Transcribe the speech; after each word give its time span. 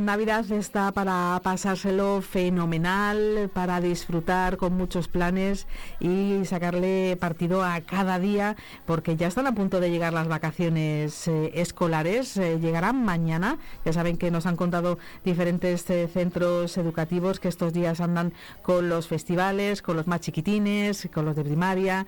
Navidad 0.00 0.50
está 0.52 0.92
para 0.92 1.40
pasárselo 1.42 2.20
fenomenal, 2.20 3.50
para 3.52 3.80
disfrutar 3.80 4.56
con 4.56 4.76
muchos 4.76 5.08
planes 5.08 5.66
y 6.00 6.44
sacarle 6.44 7.16
partido 7.20 7.64
a 7.64 7.80
cada 7.80 8.18
día, 8.18 8.56
porque 8.84 9.16
ya 9.16 9.28
están 9.28 9.46
a 9.46 9.54
punto 9.54 9.80
de 9.80 9.90
llegar 9.90 10.12
las 10.12 10.28
vacaciones 10.28 11.28
eh, 11.28 11.52
escolares, 11.54 12.36
eh, 12.36 12.58
llegarán 12.60 13.04
mañana. 13.04 13.58
Ya 13.84 13.92
saben 13.92 14.16
que 14.16 14.30
nos 14.30 14.46
han 14.46 14.56
contado 14.56 14.98
diferentes 15.24 15.88
eh, 15.90 16.08
centros 16.12 16.76
educativos 16.76 17.40
que 17.40 17.48
estos 17.48 17.72
días 17.72 18.00
andan 18.00 18.32
con 18.62 18.88
los 18.88 19.08
festivales, 19.08 19.82
con 19.82 19.96
los 19.96 20.06
más 20.06 20.20
chiquitines, 20.20 21.08
con 21.12 21.24
los 21.24 21.36
de 21.36 21.44
primaria, 21.44 22.06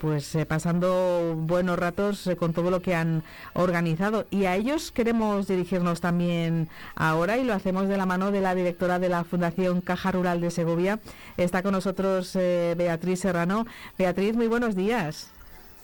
pues 0.00 0.36
pasando 0.48 1.34
buenos 1.36 1.78
ratos 1.78 2.28
con 2.38 2.52
todo 2.52 2.70
lo 2.70 2.82
que 2.82 2.94
han 2.94 3.22
organizado. 3.54 4.26
Y 4.30 4.44
a 4.46 4.56
ellos 4.56 4.90
queremos 4.90 5.46
dirigirnos 5.46 6.00
también 6.00 6.68
ahora 6.94 7.38
y 7.38 7.44
lo 7.44 7.54
hacemos 7.54 7.88
de 7.88 7.96
la 7.96 8.06
mano 8.06 8.30
de 8.30 8.40
la 8.40 8.54
directora 8.54 8.98
de 8.98 9.08
la 9.08 9.24
Fundación 9.24 9.80
Caja 9.80 10.12
Rural 10.12 10.40
de 10.40 10.50
Segovia. 10.50 11.00
Está 11.36 11.62
con 11.62 11.72
nosotros 11.72 12.36
eh, 12.36 12.74
Beatriz 12.76 13.20
Serrano. 13.20 13.66
Beatriz, 13.98 14.34
muy 14.34 14.46
buenos 14.46 14.74
días. 14.74 15.30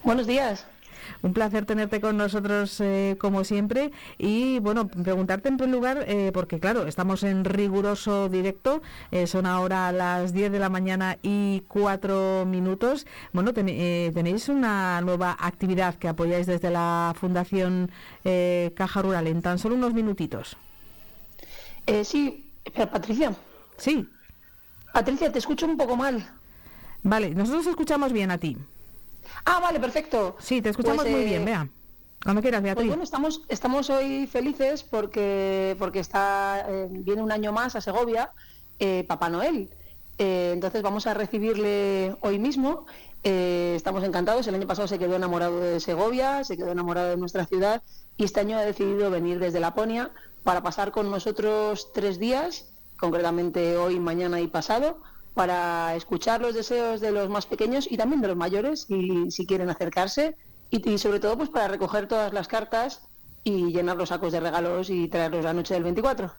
Buenos 0.05 0.27
días. 0.27 0.67
Un 1.23 1.33
placer 1.33 1.65
tenerte 1.65 2.03
con 2.03 2.19
nosotros 2.19 2.81
eh, 2.81 3.17
como 3.19 3.43
siempre 3.43 3.93
y 4.19 4.59
bueno, 4.59 4.89
preguntarte 4.89 5.49
en 5.49 5.57
primer 5.57 5.75
lugar, 5.75 6.05
eh, 6.07 6.33
porque 6.35 6.61
claro, 6.61 6.87
estamos 6.87 7.23
en 7.23 7.45
riguroso 7.45 8.29
directo, 8.29 8.83
son 9.27 9.47
ahora 9.47 9.91
las 9.91 10.35
10 10.35 10.53
de 10.53 10.59
la 10.59 10.69
mañana 10.69 11.17
y 11.23 11.63
4 11.69 12.45
minutos. 12.47 13.07
Bueno, 13.33 13.55
tenéis 13.55 14.51
una 14.51 15.01
nueva 15.01 15.35
actividad 15.41 15.95
que 15.95 16.09
apoyáis 16.09 16.47
desde 16.47 16.71
la 16.71 17.15
Fundación 17.19 17.91
Caja 18.75 19.03
Rural 19.03 19.27
en 19.29 19.41
tan 19.41 19.59
solo 19.59 19.77
unos 19.77 19.95
minutitos. 19.95 20.59
Sí, 22.05 22.53
Patricia. 22.91 23.35
Sí. 23.77 24.09
Patricia, 24.93 25.31
te 25.33 25.39
escucho 25.39 25.67
un 25.67 25.77
poco 25.77 25.97
mal. 25.97 26.29
Vale, 27.03 27.31
nosotros 27.31 27.67
escuchamos 27.67 28.13
bien 28.13 28.31
a 28.31 28.39
ti. 28.39 28.57
Ah, 29.45 29.61
vale, 29.61 29.79
perfecto. 29.81 30.37
Sí, 30.41 30.61
te 30.61 30.71
escuchamos 30.71 31.07
muy 31.09 31.25
bien, 31.25 31.43
eh, 31.43 31.45
vea. 31.45 31.69
Cuando 32.23 32.43
quieras, 32.43 32.63
Beatriz. 32.63 32.87
Pues 32.87 32.89
bueno, 32.89 33.05
estamos, 33.05 33.43
estamos 33.49 33.91
hoy 33.91 34.27
felices 34.27 34.83
porque, 34.83 35.77
porque 35.79 36.01
está, 36.01 36.67
eh, 36.69 36.89
viene 36.91 37.23
un 37.23 37.31
año 37.31 37.53
más 37.53 37.77
a 37.77 37.81
Segovia 37.81 38.33
eh, 38.81 39.05
Papá 39.07 39.29
Noel. 39.29 39.71
entonces 40.19 40.83
vamos 40.83 41.07
a 41.07 41.15
recibirle 41.15 42.17
hoy 42.21 42.39
mismo. 42.39 42.87
Estamos 43.23 44.05
encantados. 44.05 44.47
El 44.47 44.55
año 44.55 44.67
pasado 44.67 44.89
se 44.89 44.99
quedó 44.99 45.17
enamorado 45.17 45.61
de 45.61 45.81
Segovia, 45.81 46.45
se 46.45 46.57
quedó 46.57 46.73
enamorado 46.73 47.09
de 47.11 47.17
nuestra 47.17 47.47
ciudad 47.47 47.83
y 48.17 48.25
este 48.25 48.41
año 48.41 48.59
ha 48.59 48.63
decidido 48.63 49.11
venir 49.11 49.39
desde 49.39 49.61
Laponia 49.61 50.11
para 50.45 50.63
pasar 50.63 50.93
con 50.93 51.11
nosotros 51.11 51.93
tres 51.93 52.19
días, 52.19 52.67
concretamente 52.99 53.77
hoy, 53.77 54.01
mañana 54.01 54.41
y 54.41 54.47
pasado, 54.49 55.01
para 55.35 55.95
escuchar 55.95 56.41
los 56.41 56.55
deseos 56.55 57.01
de 57.01 57.13
los 57.13 57.29
más 57.29 57.47
pequeños 57.47 57.87
y 57.91 57.97
también 57.97 58.21
de 58.21 58.29
los 58.29 58.37
mayores, 58.37 58.87
y 58.89 59.31
si 59.31 59.47
quieren 59.47 59.71
acercarse, 59.71 60.37
y, 60.71 60.99
sobre 60.99 61.21
todo 61.21 61.37
pues 61.37 61.49
para 61.49 61.69
recoger 61.69 62.09
todas 62.09 62.33
las 62.33 62.49
cartas 62.49 63.03
y 63.45 63.73
llenar 63.73 63.97
los 63.97 64.09
sacos 64.09 64.33
de 64.33 64.41
regalos 64.41 64.91
y 64.91 65.09
traerlos 65.09 65.45
la 65.45 65.53
noche 65.53 65.75
del 65.75 65.85
24. 65.85 66.33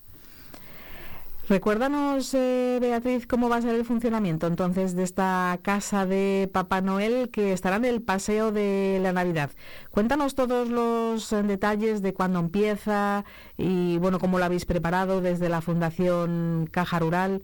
Recuérdanos, 1.49 2.31
eh, 2.35 2.77
Beatriz, 2.79 3.25
cómo 3.25 3.49
va 3.49 3.55
a 3.55 3.61
ser 3.63 3.73
el 3.73 3.83
funcionamiento 3.83 4.45
entonces 4.45 4.95
de 4.95 5.01
esta 5.01 5.57
casa 5.63 6.05
de 6.05 6.47
Papá 6.53 6.81
Noel 6.81 7.31
que 7.31 7.53
estará 7.53 7.77
en 7.77 7.85
el 7.85 8.03
paseo 8.03 8.51
de 8.51 8.99
la 9.01 9.13
Navidad. 9.13 9.49
Cuéntanos 9.89 10.35
todos 10.35 10.69
los 10.69 11.33
eh, 11.33 11.41
detalles 11.41 12.03
de 12.03 12.13
cuándo 12.13 12.37
empieza 12.37 13.25
y, 13.57 13.97
bueno, 13.97 14.19
cómo 14.19 14.37
lo 14.37 14.45
habéis 14.45 14.65
preparado 14.65 15.21
desde 15.21 15.49
la 15.49 15.61
Fundación 15.61 16.69
Caja 16.71 16.99
Rural. 16.99 17.41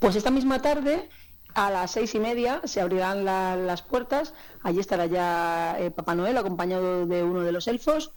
Pues 0.00 0.16
esta 0.16 0.32
misma 0.32 0.60
tarde, 0.60 1.08
a 1.54 1.70
las 1.70 1.92
seis 1.92 2.16
y 2.16 2.18
media, 2.18 2.62
se 2.64 2.80
abrirán 2.80 3.24
las 3.24 3.82
puertas. 3.82 4.34
Allí 4.64 4.80
estará 4.80 5.06
ya 5.06 5.76
eh, 5.78 5.92
Papá 5.92 6.16
Noel 6.16 6.36
acompañado 6.36 7.06
de 7.06 7.22
uno 7.22 7.42
de 7.42 7.52
los 7.52 7.68
elfos. 7.68 8.10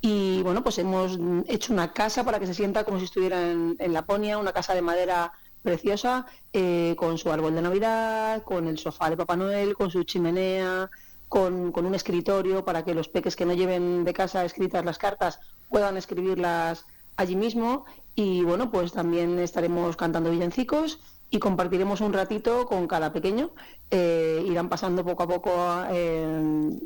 Y 0.00 0.42
bueno, 0.42 0.62
pues 0.62 0.78
hemos 0.78 1.18
hecho 1.46 1.72
una 1.72 1.92
casa 1.92 2.24
para 2.24 2.38
que 2.38 2.46
se 2.46 2.54
sienta 2.54 2.84
como 2.84 2.98
si 2.98 3.04
estuviera 3.04 3.50
en, 3.50 3.92
Laponia, 3.92 4.38
una 4.38 4.52
casa 4.52 4.74
de 4.74 4.82
madera 4.82 5.32
preciosa, 5.62 6.26
eh, 6.52 6.94
con 6.96 7.18
su 7.18 7.30
árbol 7.30 7.54
de 7.54 7.62
Navidad, 7.62 8.42
con 8.42 8.66
el 8.66 8.78
sofá 8.78 9.10
de 9.10 9.16
Papá 9.16 9.36
Noel, 9.36 9.74
con 9.74 9.90
su 9.90 10.04
chimenea, 10.04 10.88
con, 11.28 11.70
con, 11.70 11.84
un 11.84 11.94
escritorio 11.94 12.64
para 12.64 12.82
que 12.82 12.94
los 12.94 13.08
peques 13.08 13.36
que 13.36 13.44
no 13.44 13.52
lleven 13.52 14.04
de 14.04 14.14
casa 14.14 14.44
escritas 14.44 14.84
las 14.84 14.98
cartas 14.98 15.38
puedan 15.68 15.98
escribirlas 15.98 16.86
allí 17.16 17.36
mismo. 17.36 17.84
Y 18.14 18.42
bueno, 18.42 18.70
pues 18.70 18.92
también 18.92 19.38
estaremos 19.38 19.96
cantando 19.96 20.30
villancicos 20.30 20.98
y 21.30 21.38
compartiremos 21.38 22.00
un 22.00 22.12
ratito 22.12 22.66
con 22.66 22.88
cada 22.88 23.12
pequeño. 23.12 23.50
Eh, 23.90 24.44
irán 24.46 24.68
pasando 24.68 25.04
poco 25.04 25.22
a 25.22 25.28
poco 25.28 25.50
eh, 25.90 26.22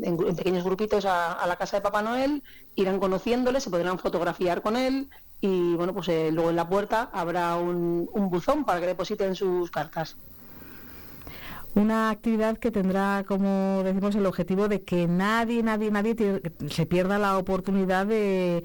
en, 0.03 0.37
pequeños 0.37 0.65
grupitos 0.65 1.07
a, 1.07 1.45
la 1.47 1.57
casa 1.57 1.79
de 1.79 1.83
Papá 1.83 2.03
Noel, 2.03 2.43
irán 2.75 3.01
conociéndole, 3.01 3.61
se 3.61 3.71
podrán 3.71 3.99
fotografiar 3.99 4.63
con 4.63 4.77
él 4.77 5.09
y 5.41 5.75
bueno, 5.75 5.93
pues 5.93 6.09
eh, 6.09 6.31
luego 6.33 6.51
en 6.51 6.57
la 6.57 6.69
puerta 6.69 7.11
habrá 7.13 7.57
un, 7.57 8.09
un 8.13 8.31
buzón 8.31 8.65
para 8.65 8.81
que 8.81 8.87
depositen 8.87 9.35
sus 9.35 9.71
cartas. 9.71 10.17
Una 11.75 12.11
actividad 12.11 12.57
que 12.59 12.71
tendrá, 12.71 13.25
como 13.27 13.83
decimos, 13.83 14.15
el 14.15 14.27
objetivo 14.27 14.69
de 14.69 14.83
que 14.85 15.09
nadie, 15.09 15.61
nadie, 15.65 15.91
nadie 15.91 16.41
se 16.71 16.87
pierda 16.87 17.19
la 17.19 17.37
oportunidad 17.37 18.07
de, 18.07 18.63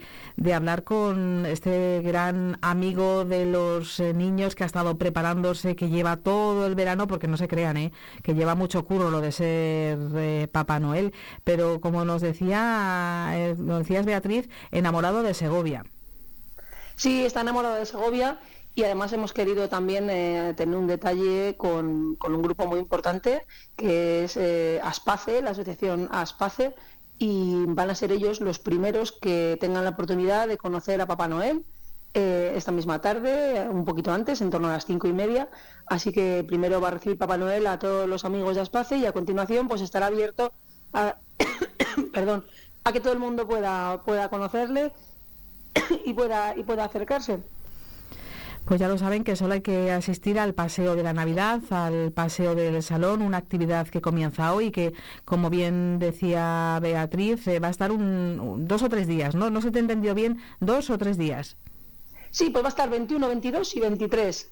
hablar 0.53 0.84
con 0.84 1.48
este 1.48 2.02
gran 2.03 2.59
amigo 2.62 3.25
de 3.25 3.48
los 3.48 4.00
eh, 4.00 4.14
niños 4.14 4.53
que 4.53 4.64
ha 4.64 4.68
estado 4.68 5.00
preparándose, 5.00 5.75
que 5.75 5.90
lleva 5.90 6.18
todo 6.18 6.68
el 6.68 6.75
verano, 6.75 7.08
porque 7.08 7.28
no 7.28 7.38
se 7.38 7.48
crean, 7.48 7.78
¿eh? 7.78 7.92
que 8.22 8.36
lleva 8.36 8.53
mucho 8.53 8.86
curro 8.86 9.09
lo 9.09 9.22
de 9.22 9.31
ser 9.31 9.98
eh, 10.16 10.48
Papá 10.52 10.80
Noel, 10.80 11.12
pero 11.44 11.81
como 11.81 12.06
nos 12.06 12.22
decía, 12.22 13.31
eh, 13.34 13.56
nos 13.58 13.80
decías 13.80 14.06
Beatriz, 14.06 14.50
enamorado 14.69 15.24
de 15.24 15.34
Segovia. 15.34 15.84
Sí, 16.96 17.25
está 17.25 17.42
enamorado 17.42 17.75
de 17.75 17.88
Segovia 17.88 18.38
y 18.75 18.84
además 18.84 19.12
hemos 19.13 19.34
querido 19.34 19.68
también 19.68 20.09
eh, 20.09 20.53
tener 20.56 20.75
un 20.75 20.88
detalle 20.88 21.56
con, 21.57 22.18
un 22.24 22.41
grupo 22.41 22.66
muy 22.68 22.80
importante 22.80 23.46
que 23.75 24.24
es 24.24 24.38
eh, 24.38 24.80
Aspace, 24.84 25.41
la 25.41 25.52
asociación 25.52 26.07
Aspace, 26.12 26.74
y 27.18 27.66
van 27.68 27.90
a 27.90 27.96
ser 27.96 28.12
ellos 28.12 28.40
los 28.40 28.59
primeros 28.59 29.12
que 29.12 29.57
tengan 29.59 29.84
la 29.84 29.90
oportunidad 29.91 30.47
de 30.47 30.57
conocer 30.57 31.02
a 31.02 31.06
Papá 31.06 31.28
Noel 31.28 31.66
eh, 32.13 32.53
esta 32.56 32.72
misma 32.72 33.02
tarde, 33.02 33.68
un 33.69 33.85
poquito 33.85 34.12
antes, 34.12 34.41
en 34.41 34.50
torno 34.50 34.69
a 34.69 34.74
las 34.74 34.86
cinco 34.86 35.07
y 35.07 35.13
media. 35.13 35.50
Así 35.86 36.12
que 36.12 36.46
primero 36.47 36.80
va 36.80 36.88
a 36.88 36.91
recibir 36.91 37.18
Papá 37.18 37.38
Noel 37.38 37.68
a 37.68 37.78
todos 37.78 38.07
los 38.07 38.24
amigos 38.24 38.56
de 38.56 38.62
Aspace 38.62 38.97
y 38.97 39.06
a 39.06 39.12
continuación 39.12 39.68
pues 39.68 39.81
estará 39.81 40.07
abierto 40.07 40.53
a, 40.94 41.18
perdón, 42.13 42.46
a 42.84 42.91
que 42.94 43.01
todo 43.01 43.13
el 43.13 43.19
mundo 43.19 43.47
pueda, 43.47 44.01
pueda 44.06 44.30
conocerle 44.30 44.91
y 46.06 46.13
pueda, 46.13 46.56
y 46.56 46.63
pueda 46.63 46.86
acercarse. 46.86 47.40
Pues 48.69 48.80
ya 48.80 48.88
lo 48.88 49.00
saben 49.00 49.24
que 49.24 49.35
solo 49.35 49.56
hay 49.56 49.62
que 49.62 49.91
asistir 49.91 50.38
al 50.38 50.53
paseo 50.53 50.96
de 50.96 51.02
la 51.02 51.12
Navidad, 51.12 51.59
al 51.72 52.12
paseo 52.12 52.53
del 52.53 52.84
salón, 52.84 53.24
una 53.24 53.38
actividad 53.38 53.88
que 53.88 54.00
comienza 54.00 54.53
hoy 54.53 54.68
y 54.68 54.72
que, 54.72 54.94
como 55.25 55.50
bien 55.50 55.97
decía 55.97 56.78
Beatriz, 56.80 57.47
eh, 57.47 57.57
va 57.57 57.69
a 57.69 57.72
estar 57.72 57.91
un, 57.91 58.68
dos 58.68 58.84
o 58.84 58.90
tres 58.90 59.07
días, 59.07 59.34
¿no? 59.34 59.50
No 59.50 59.63
se 59.63 59.71
te 59.71 59.80
entendió 59.80 60.13
bien, 60.13 60.39
dos 60.60 60.92
o 60.92 61.00
tres 61.00 61.18
días. 61.18 61.57
Sí, 62.30 62.51
pues 62.51 62.63
va 62.63 62.68
a 62.68 62.69
estar 62.69 62.92
21, 62.92 63.27
22 63.27 63.75
y 63.75 63.80
23. 63.80 64.50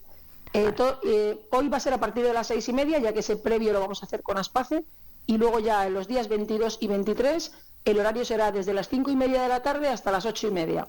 Eh, 0.53 0.73
eh, 1.03 1.39
hoy 1.51 1.69
va 1.69 1.77
a 1.77 1.79
ser 1.79 1.93
a 1.93 1.99
partir 1.99 2.23
de 2.23 2.33
las 2.33 2.47
seis 2.47 2.67
y 2.69 2.73
media, 2.73 2.97
ya 2.97 3.13
que 3.13 3.19
ese 3.19 3.35
previo 3.35 3.71
lo 3.71 3.81
vamos 3.81 4.01
a 4.01 4.07
hacer 4.07 4.23
con 4.23 4.39
Aspace, 4.39 4.83
y 5.27 5.37
luego 5.37 5.59
ya 5.59 5.85
en 5.85 5.93
los 5.93 6.07
días 6.07 6.27
22 6.27 6.79
y 6.81 6.87
23 6.87 7.51
el 7.85 7.99
horario 7.99 8.25
será 8.25 8.51
desde 8.51 8.73
las 8.73 8.89
cinco 8.89 9.11
y 9.11 9.15
media 9.15 9.43
de 9.43 9.49
la 9.49 9.61
tarde 9.61 9.89
hasta 9.89 10.11
las 10.11 10.25
ocho 10.25 10.47
y 10.47 10.51
media. 10.51 10.87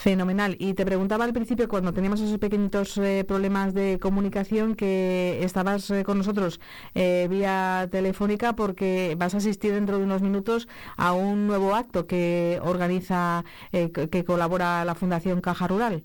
Fenomenal. 0.00 0.56
Y 0.58 0.72
te 0.72 0.86
preguntaba 0.86 1.26
al 1.26 1.34
principio, 1.34 1.68
cuando 1.68 1.92
teníamos 1.92 2.22
esos 2.22 2.38
pequeñitos 2.38 2.96
eh, 2.96 3.22
problemas 3.28 3.74
de 3.74 3.98
comunicación, 4.00 4.74
que 4.74 5.44
estabas 5.44 5.90
eh, 5.90 6.04
con 6.04 6.16
nosotros 6.16 6.58
eh, 6.94 7.26
vía 7.28 7.86
telefónica 7.92 8.54
porque 8.56 9.14
vas 9.18 9.34
a 9.34 9.36
asistir 9.36 9.74
dentro 9.74 9.98
de 9.98 10.04
unos 10.04 10.22
minutos 10.22 10.68
a 10.96 11.12
un 11.12 11.46
nuevo 11.46 11.74
acto 11.74 12.06
que 12.06 12.60
organiza, 12.62 13.44
que 13.72 14.24
colabora 14.24 14.86
la 14.86 14.94
Fundación 14.94 15.42
Caja 15.42 15.66
Rural. 15.66 16.02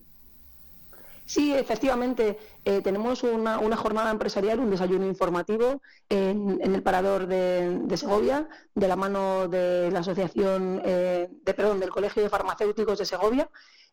Sí, 1.25 1.53
efectivamente, 1.53 2.37
tenemos 2.83 3.23
una, 3.23 3.57
jornada 3.77 4.11
empresarial, 4.11 4.59
un 4.59 4.69
desayuno 4.69 5.07
informativo 5.07 5.81
en, 6.09 6.59
el 6.61 6.83
parador 6.83 7.25
de, 7.25 7.97
Segovia, 7.97 8.47
de 8.75 8.87
la 8.87 8.95
mano 8.95 9.47
de 9.47 9.89
la 9.89 9.99
Asociación, 9.99 10.83
de, 10.83 11.53
perdón, 11.55 11.79
del 11.79 11.89
Colegio 11.89 12.21
de 12.21 12.29
Farmacéuticos 12.29 12.99
de 12.99 13.05
Segovia, 13.05 13.49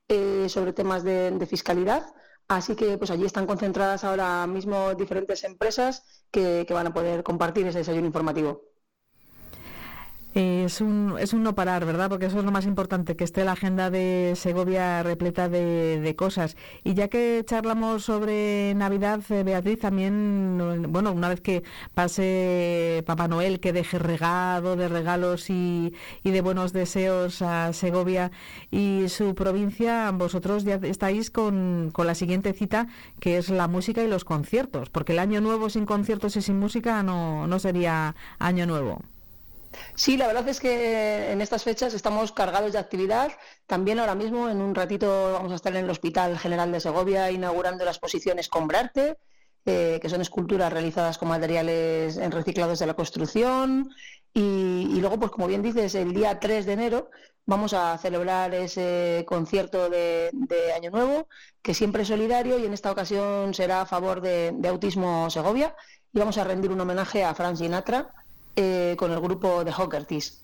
eh, 0.08 0.48
sobre 0.48 0.72
temas 0.72 1.04
de, 1.04 1.46
fiscalidad. 1.48 2.06
Así 2.48 2.74
que 2.76 2.98
pues 2.98 3.10
allí 3.10 3.24
están 3.24 3.46
concentradas 3.46 4.04
ahora 4.04 4.46
mismo 4.46 4.94
diferentes 4.94 5.44
empresas 5.44 6.24
que, 6.30 6.66
van 6.70 6.88
a 6.88 6.94
poder 6.94 7.22
compartir 7.22 7.66
ese 7.66 7.78
desayuno 7.78 8.06
informativo. 8.06 8.71
Es, 10.34 10.80
un, 10.80 11.16
es 11.18 11.32
un 11.32 11.42
no 11.42 11.54
parar, 11.54 11.84
¿verdad? 11.84 12.08
Porque 12.08 12.26
eso 12.26 12.38
es 12.38 12.44
lo 12.44 12.50
más 12.52 12.64
importante, 12.66 13.16
que 13.16 13.24
esté 13.24 13.44
la 13.44 13.52
agenda 13.52 13.90
de 13.90 14.32
Segovia 14.36 15.02
repleta 15.02 15.48
de, 15.48 16.14
cosas. 16.16 16.56
Y 16.84 16.94
ya 16.94 17.08
que 17.08 17.42
charlamos 17.46 18.04
sobre 18.04 18.74
Navidad, 18.74 19.20
eh, 19.30 19.42
Beatriz, 19.42 19.80
también, 19.80 20.86
bueno, 20.88 21.12
una 21.12 21.28
vez 21.28 21.40
que 21.40 21.62
pase 21.94 23.02
Papá 23.06 23.28
Noel, 23.28 23.60
que 23.60 23.72
deje 23.72 23.98
regado 23.98 24.76
de 24.76 24.88
regalos 24.88 25.50
y, 25.50 25.94
y 26.22 26.30
de 26.30 26.40
buenos 26.40 26.72
deseos 26.72 27.42
a 27.42 27.72
Segovia 27.72 28.30
y 28.70 29.08
su 29.08 29.34
provincia, 29.34 30.10
vosotros 30.12 30.64
ya 30.64 30.76
estáis 30.82 31.30
con, 31.30 31.90
con 31.92 32.06
la 32.06 32.14
siguiente 32.14 32.52
cita, 32.52 32.88
que 33.20 33.38
es 33.38 33.50
la 33.50 33.68
música 33.68 34.02
y 34.02 34.08
los 34.08 34.24
conciertos, 34.24 34.90
porque 34.90 35.12
el 35.12 35.18
año 35.18 35.40
nuevo 35.40 35.70
sin 35.70 35.86
conciertos 35.86 36.36
y 36.36 36.42
sin 36.42 36.58
música 36.58 37.02
no, 37.02 37.46
no 37.46 37.58
sería 37.58 38.14
año 38.38 38.66
nuevo. 38.66 39.02
Sí, 39.94 40.16
la 40.16 40.26
verdad 40.26 40.48
es 40.48 40.60
que 40.60 41.32
en 41.32 41.40
estas 41.40 41.64
fechas 41.64 41.94
estamos 41.94 42.32
cargados 42.32 42.72
de 42.72 42.78
actividad. 42.78 43.32
También 43.66 43.98
ahora 43.98 44.14
mismo, 44.14 44.48
en 44.48 44.60
un 44.60 44.74
ratito, 44.74 45.32
vamos 45.32 45.52
a 45.52 45.56
estar 45.56 45.74
en 45.74 45.84
el 45.84 45.90
Hospital 45.90 46.38
General 46.38 46.70
de 46.72 46.80
Segovia 46.80 47.30
inaugurando 47.30 47.84
la 47.84 47.90
exposición 47.90 48.38
Escombrarte, 48.38 49.18
eh, 49.64 49.98
que 50.02 50.08
son 50.08 50.20
esculturas 50.20 50.72
realizadas 50.72 51.18
con 51.18 51.28
materiales 51.28 52.16
reciclados 52.30 52.78
de 52.78 52.86
la 52.86 52.94
construcción. 52.94 53.90
Y, 54.34 54.98
luego, 55.00 55.18
pues 55.18 55.30
como 55.30 55.46
bien 55.46 55.62
dices, 55.62 55.94
el 55.94 56.14
día 56.14 56.40
3 56.40 56.66
de 56.66 56.72
enero 56.72 57.10
vamos 57.44 57.74
a 57.74 57.98
celebrar 57.98 58.54
ese 58.54 59.24
concierto 59.26 59.90
de, 59.90 60.30
Año 60.74 60.90
Nuevo, 60.90 61.28
que 61.60 61.74
siempre 61.74 62.02
es 62.02 62.08
solidario 62.08 62.58
y 62.58 62.64
en 62.66 62.72
esta 62.72 62.92
ocasión 62.92 63.52
será 63.52 63.82
a 63.82 63.86
favor 63.86 64.20
de, 64.20 64.54
Autismo 64.68 65.28
Segovia. 65.30 65.74
Y 66.14 66.18
vamos 66.18 66.38
a 66.38 66.44
rendir 66.44 66.70
un 66.70 66.80
homenaje 66.80 67.24
a 67.24 67.34
Frank 67.34 67.56
Sinatra 67.56 68.10
eh, 68.56 68.96
con 68.98 69.12
el 69.12 69.20
grupo 69.20 69.64
de 69.64 69.72
Hockertis. 69.72 70.42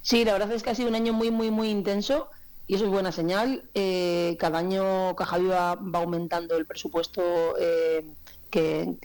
Sí, 0.01 0.25
la 0.25 0.33
verdad 0.33 0.51
es 0.51 0.63
que 0.63 0.71
ha 0.71 0.75
sido 0.75 0.89
un 0.89 0.95
año 0.95 1.13
muy, 1.13 1.29
muy, 1.29 1.51
muy 1.51 1.69
intenso 1.69 2.31
y 2.65 2.73
eso 2.73 2.85
es 2.85 2.89
buena 2.89 3.11
señal. 3.11 3.63
Eh, 3.75 4.35
cada 4.39 4.57
año 4.57 5.15
Caja 5.15 5.37
Viva 5.37 5.75
va 5.75 5.99
aumentando 5.99 6.57
el 6.57 6.65
presupuesto 6.65 7.21
que, 8.49 8.97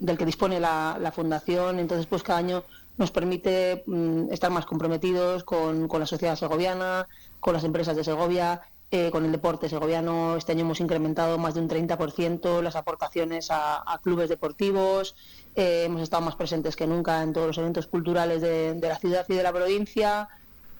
del 0.00 0.18
que 0.18 0.26
dispone 0.26 0.58
la, 0.58 0.98
la 1.00 1.12
Fundación, 1.12 1.78
entonces 1.78 2.06
pues 2.06 2.24
cada 2.24 2.40
año 2.40 2.64
nos 2.98 3.10
permite 3.10 3.84
mm, 3.86 4.32
estar 4.32 4.50
más 4.50 4.66
comprometidos 4.66 5.44
con, 5.44 5.88
la 5.88 6.06
sociedad 6.06 6.36
segoviana, 6.36 7.08
con 7.40 7.54
las 7.54 7.64
empresas 7.64 7.96
de 7.96 8.04
Segovia, 8.04 8.62
eh, 8.90 9.10
con 9.10 9.24
el 9.24 9.32
deporte 9.32 9.68
segoviano. 9.68 10.36
Este 10.36 10.52
año 10.52 10.62
hemos 10.62 10.80
incrementado 10.80 11.38
más 11.38 11.54
de 11.54 11.60
un 11.60 11.68
30% 11.68 12.62
las 12.62 12.76
aportaciones 12.76 13.48
a, 13.50 14.00
clubes 14.02 14.28
deportivos. 14.28 15.16
Eh, 15.54 15.84
hemos 15.86 16.02
estado 16.02 16.22
más 16.22 16.36
presentes 16.36 16.76
que 16.76 16.86
nunca 16.86 17.22
en 17.22 17.32
todos 17.32 17.48
los 17.48 17.58
eventos 17.58 17.86
culturales 17.86 18.40
de, 18.40 18.78
la 18.80 18.98
ciudad 18.98 19.26
y 19.28 19.34
de 19.34 19.42
la 19.42 19.52
provincia. 19.52 20.28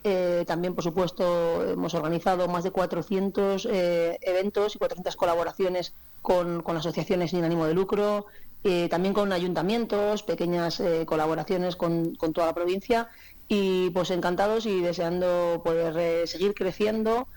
Eh, 0.03 0.45
también, 0.47 0.73
por 0.73 0.83
supuesto, 0.83 1.63
hemos 1.69 1.93
organizado 1.93 2.47
más 2.47 2.63
de 2.63 2.71
400 2.71 3.67
eventos 4.21 4.75
y 4.75 4.79
400 4.79 5.15
colaboraciones 5.15 5.93
con, 6.21 6.63
con 6.63 6.77
asociaciones 6.77 7.31
sin 7.31 7.43
ánimo 7.43 7.65
de 7.65 7.73
lucro. 7.73 8.25
Eh, 8.63 8.87
también 8.89 9.13
con 9.13 9.31
ayuntamientos, 9.31 10.23
pequeñas 10.23 10.79
eh, 10.79 11.05
colaboraciones 11.05 11.75
con, 11.75 12.15
toda 12.15 12.47
la 12.47 12.55
provincia 12.55 13.07
y 13.47 13.91
pues 13.91 14.11
encantados 14.11 14.65
y 14.65 14.81
deseando 14.81 15.61
poder 15.63 15.97
eh, 15.97 16.27
seguir 16.27 16.53
creciendo 16.53 17.27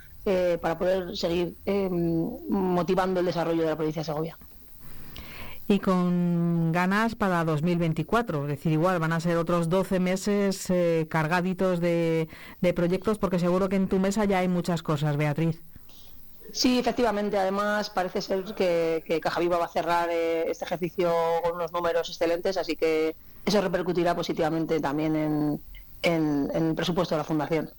para 0.61 0.77
poder 0.77 1.17
seguir 1.17 1.55
motivando 2.51 3.21
el 3.21 3.27
desarrollo 3.27 3.63
de 3.63 3.69
la 3.69 3.77
provincia 3.77 4.01
de 4.01 4.05
Segovia. 4.05 4.39
Y 5.67 5.79
con 5.79 6.73
ganas 6.73 7.15
para 7.15 7.43
2024, 7.43 8.43
es 8.43 8.49
decir, 8.49 8.73
igual 8.73 8.99
van 8.99 9.15
a 9.15 9.21
ser 9.21 9.39
otros 9.39 9.71
12 9.71 9.99
meses 9.99 10.69
cargaditos 11.09 11.81
de 11.81 12.29
proyectos 12.77 13.17
porque 13.17 13.39
seguro 13.39 13.71
que 13.71 13.77
en 13.77 13.89
tu 13.89 13.99
mesa 13.99 14.27
ya 14.27 14.41
hay 14.41 14.49
muchas 14.49 14.83
cosas, 14.83 15.17
Beatriz. 15.17 15.59
Sí, 16.53 16.79
efectivamente. 16.79 17.39
Además, 17.39 17.91
parece 17.91 18.21
ser 18.23 18.45
que, 18.55 19.21
Caja 19.23 19.41
Viva 19.41 19.59
va 19.59 19.67
a 19.67 19.69
cerrar 19.69 20.09
eh, 20.11 20.51
este 20.51 20.65
ejercicio 20.65 21.13
con 21.43 21.55
unos 21.55 21.73
números 21.73 22.09
excelentes, 22.09 22.57
así 22.57 22.77
que 22.77 23.15
eso 23.45 23.61
repercutirá 23.61 24.15
positivamente 24.15 24.81
también 24.81 25.61
en, 26.03 26.51
el 26.53 26.75
presupuesto 26.75 27.15
de 27.15 27.19
la 27.19 27.25
Fundación 27.25 27.71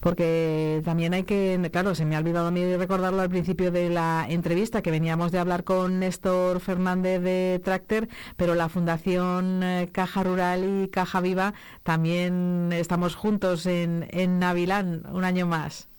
porque 0.00 0.82
también 0.84 1.14
hay 1.14 1.22
que, 1.22 1.70
claro, 1.70 1.94
se 1.94 2.04
me 2.04 2.16
ha 2.16 2.18
olvidado 2.18 2.48
a 2.48 2.50
mí 2.50 2.76
recordarlo 2.76 3.22
al 3.22 3.30
principio 3.30 3.70
de 3.70 3.88
la 3.88 4.26
entrevista, 4.28 4.82
que 4.82 4.90
veníamos 4.90 5.30
de 5.30 5.38
hablar 5.38 5.62
con 5.62 6.00
Néstor 6.00 6.58
Fernández 6.58 7.22
de 7.22 7.60
Tractor, 7.62 8.08
pero 8.36 8.56
la 8.56 8.68
Fundación 8.68 9.62
eh, 9.62 9.90
Caja 9.92 10.24
Rural 10.24 10.64
y 10.64 10.88
Caja 10.88 11.20
Viva 11.20 11.54
también 11.84 12.70
estamos 12.72 13.14
juntos 13.14 13.64
en, 13.66 14.08
en 14.10 14.40
Navilán 14.40 15.04
un 15.12 15.22
año 15.24 15.46
más. 15.46 15.91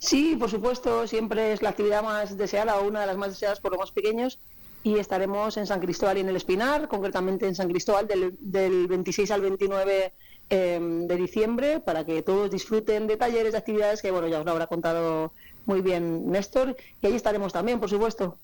Sí, 0.00 0.34
por 0.34 0.50
supuesto, 0.50 1.06
siempre 1.06 1.52
es 1.52 1.60
la 1.60 1.68
actividad 1.68 2.02
más 2.02 2.38
deseada 2.38 2.80
una 2.80 3.02
de 3.02 3.06
las 3.06 3.18
más 3.18 3.28
deseadas 3.28 3.60
por 3.60 3.72
los 3.72 3.80
más 3.80 3.90
pequeños 3.92 4.38
y 4.82 4.98
estaremos 4.98 5.58
en 5.58 5.66
San 5.66 5.78
Cristóbal 5.78 6.16
y 6.16 6.20
en 6.22 6.30
el 6.30 6.36
Espinar, 6.36 6.88
concretamente 6.88 7.46
en 7.46 7.54
San 7.54 7.68
Cristóbal 7.68 8.08
del, 8.08 8.86
26 8.88 9.30
al 9.30 9.42
29 9.42 10.12
em, 10.48 11.06
de 11.06 11.16
diciembre, 11.16 11.80
para 11.80 12.06
que 12.06 12.22
todos 12.22 12.50
disfruten 12.50 13.06
de 13.06 13.18
talleres, 13.18 13.52
de 13.52 13.58
actividades 13.58 14.00
que, 14.00 14.10
bueno, 14.10 14.26
ya 14.26 14.38
os 14.38 14.46
lo 14.46 14.52
habrá 14.52 14.68
contado 14.68 15.34
muy 15.66 15.82
bien 15.82 16.30
Néstor, 16.30 16.76
y 17.02 17.06
ahí 17.06 17.14
estaremos 17.14 17.52
también, 17.52 17.78
por 17.78 17.90
supuesto. 17.90 18.38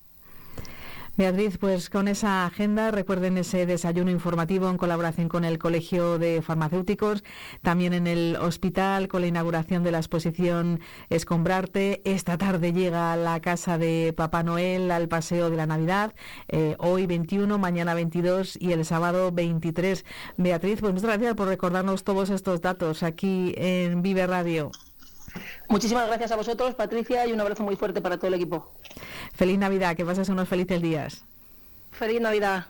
Beatriz, 1.17 1.57
pues 1.57 1.89
con 1.89 2.07
esa 2.07 2.45
agenda 2.45 2.91
recuerden 2.91 3.39
ese 3.39 3.65
desayuno 3.65 4.11
informativo 4.11 4.69
en 4.69 4.77
colaboración 4.77 5.29
con 5.29 5.45
el 5.45 5.57
Colegio 5.57 6.19
de 6.19 6.43
Farmacéuticos, 6.43 7.23
también 7.63 7.93
en 7.93 8.05
el 8.05 8.37
hospital 8.39 9.07
con 9.07 9.21
la 9.21 9.27
inauguración 9.27 9.83
de 9.83 9.91
la 9.91 9.97
exposición 9.97 10.79
Escombrarte. 11.09 12.03
Esta 12.05 12.37
tarde 12.37 12.71
llega 12.71 13.13
a 13.13 13.17
la 13.17 13.39
casa 13.39 13.79
de 13.79 14.13
Papá 14.15 14.43
Noel 14.43 14.91
al 14.91 15.07
paseo 15.07 15.49
de 15.49 15.57
la 15.57 15.65
Navidad, 15.65 16.13
eh, 16.49 16.75
hoy 16.77 17.07
21, 17.07 17.57
mañana 17.57 17.95
22 17.95 18.55
y 18.61 18.73
el 18.73 18.85
sábado 18.85 19.31
23. 19.31 20.05
Beatriz, 20.37 20.81
pues 20.81 20.93
muchas 20.93 21.09
gracias 21.09 21.33
por 21.33 21.47
recordarnos 21.47 22.03
todos 22.03 22.29
estos 22.29 22.61
datos 22.61 23.01
aquí 23.01 23.55
en 23.57 24.03
Vive 24.03 24.27
Radio. 24.27 24.69
Muchísimas 25.67 26.07
gracias 26.07 26.31
a 26.31 26.35
vosotros, 26.35 26.75
Patricia, 26.75 27.25
y 27.25 27.33
un 27.33 27.41
abrazo 27.41 27.63
muy 27.63 27.75
fuerte 27.75 28.01
para 28.01 28.17
todo 28.17 28.27
el 28.27 28.33
equipo. 28.35 28.73
Feliz 29.33 29.57
Navidad, 29.57 29.95
que 29.95 30.05
pases 30.05 30.29
unos 30.29 30.47
felices 30.47 30.81
días. 30.81 31.23
Feliz 31.91 32.21
Navidad. 32.21 32.65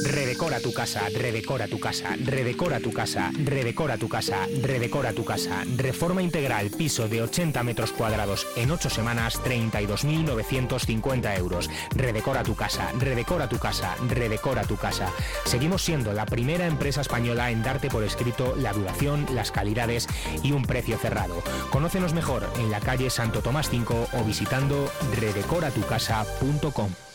Redecora 0.00 0.58
tu 0.60 0.72
casa, 0.72 1.02
redecora 1.12 1.68
tu 1.68 1.78
casa, 1.78 2.16
redecora 2.16 2.80
tu 2.80 2.92
casa, 2.92 3.30
redecora 3.44 3.98
tu 3.98 4.08
casa, 4.08 4.46
redecora 4.62 5.12
tu 5.12 5.24
casa. 5.24 5.64
Reforma 5.76 6.22
integral, 6.22 6.70
piso 6.70 7.08
de 7.08 7.22
80 7.22 7.62
metros 7.62 7.92
cuadrados 7.92 8.46
en 8.56 8.70
8 8.70 8.88
semanas, 8.88 9.38
32.950 9.42 11.38
euros. 11.38 11.68
Redecora 11.94 12.42
tu 12.42 12.54
casa, 12.54 12.90
redecora 12.98 13.48
tu 13.48 13.58
casa, 13.58 13.94
redecora 14.08 14.62
tu 14.64 14.76
casa. 14.76 15.12
Seguimos 15.44 15.82
siendo 15.82 16.14
la 16.14 16.24
primera 16.24 16.66
empresa 16.66 17.02
española 17.02 17.50
en 17.50 17.62
darte 17.62 17.90
por 17.90 18.02
escrito 18.02 18.56
la 18.56 18.72
duración, 18.72 19.26
las 19.34 19.52
calidades 19.52 20.08
y 20.42 20.52
un 20.52 20.64
precio 20.64 20.96
cerrado. 20.96 21.42
Conócenos 21.70 22.14
mejor 22.14 22.50
en 22.58 22.70
la 22.70 22.80
calle 22.80 23.10
Santo 23.10 23.42
Tomás 23.42 23.68
5 23.68 24.08
o 24.14 24.24
visitando 24.24 24.90
redecoratucasa.com. 25.20 27.11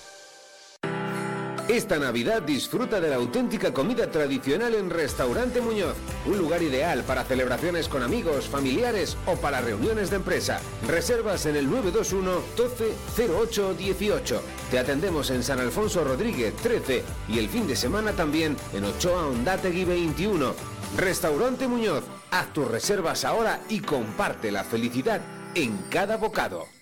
Esta 1.70 2.00
Navidad 2.00 2.44
disfruta 2.44 3.02
de 3.02 3.10
la 3.10 3.18
auténtica 3.18 3.74
comida 3.74 4.10
tradicional 4.10 4.74
en 4.74 4.90
Restaurante 4.90 5.60
Muñoz, 5.60 5.96
un 6.26 6.38
lugar 6.38 6.64
ideal 6.64 7.04
para 7.04 7.26
celebraciones 7.26 7.90
con 7.90 8.04
amigos, 8.04 8.48
familiares 8.48 9.18
o 9.26 9.36
para 9.36 9.60
reuniones 9.60 10.10
de 10.10 10.16
empresa. 10.16 10.62
Reservas 10.88 11.46
en 11.46 11.58
el 11.58 11.70
921 11.70 12.40
12 12.56 12.94
08 13.34 13.74
18. 13.74 14.42
Te 14.72 14.80
atendemos 14.80 15.30
en 15.30 15.44
San 15.44 15.60
Alfonso 15.60 16.06
Rodríguez 16.06 16.56
13 16.56 17.04
y 17.28 17.38
el 17.38 17.50
fin 17.50 17.68
de 17.68 17.76
semana 17.76 18.14
también 18.14 18.56
en 18.74 18.86
Ochoa 18.86 19.28
Ondategui 19.28 19.84
21. 19.84 20.54
Restaurante 20.96 21.68
Muñoz, 21.68 22.06
haz 22.32 22.54
tus 22.54 22.66
reservas 22.66 23.26
ahora 23.26 23.60
y 23.68 23.82
comparte 23.82 24.54
la 24.54 24.64
felicidad 24.64 25.20
en 25.54 25.78
cada 25.90 26.16
bocado. 26.16 26.77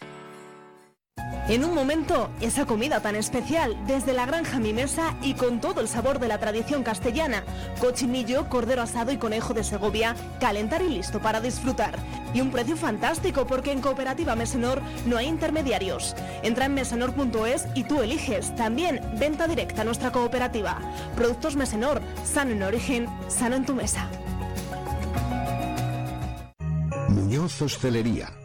En 1.47 1.63
un 1.63 1.75
momento, 1.75 2.31
esa 2.41 2.65
comida 2.65 3.01
tan 3.01 3.15
especial, 3.15 3.77
desde 3.85 4.13
la 4.13 4.25
granja 4.25 4.59
Mi 4.59 4.73
Mesa 4.73 5.15
y 5.21 5.35
con 5.35 5.61
todo 5.61 5.79
el 5.79 5.87
sabor 5.87 6.17
de 6.17 6.27
la 6.27 6.39
tradición 6.39 6.81
castellana. 6.81 7.43
Cochinillo, 7.79 8.49
cordero 8.49 8.81
asado 8.81 9.11
y 9.11 9.17
conejo 9.17 9.53
de 9.53 9.63
Segovia, 9.63 10.15
calentar 10.39 10.81
y 10.81 10.89
listo 10.89 11.19
para 11.19 11.41
disfrutar. 11.41 11.99
Y 12.33 12.41
un 12.41 12.49
precio 12.49 12.75
fantástico 12.75 13.45
porque 13.45 13.71
en 13.71 13.81
Cooperativa 13.81 14.35
Mesenor 14.35 14.81
no 15.05 15.17
hay 15.17 15.27
intermediarios. 15.27 16.15
Entra 16.41 16.65
en 16.65 16.73
mesenor.es 16.73 17.67
y 17.75 17.83
tú 17.83 18.01
eliges. 18.01 18.55
También 18.55 18.99
venta 19.19 19.47
directa 19.47 19.83
a 19.83 19.85
nuestra 19.85 20.11
cooperativa. 20.11 20.79
Productos 21.15 21.55
Mesenor, 21.55 22.01
sano 22.23 22.53
en 22.53 22.63
origen, 22.63 23.07
sano 23.27 23.55
en 23.55 23.65
tu 23.67 23.75
mesa. 23.75 24.09
Muñoz 27.09 27.61
Hostelería 27.61 28.44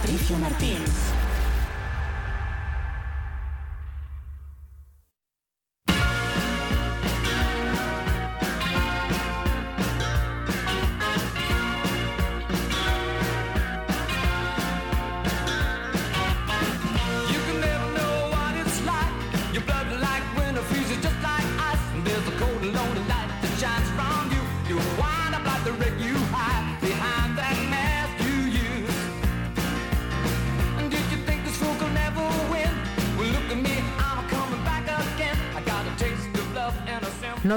Patricio 0.00 0.38
Martínez. 0.38 1.19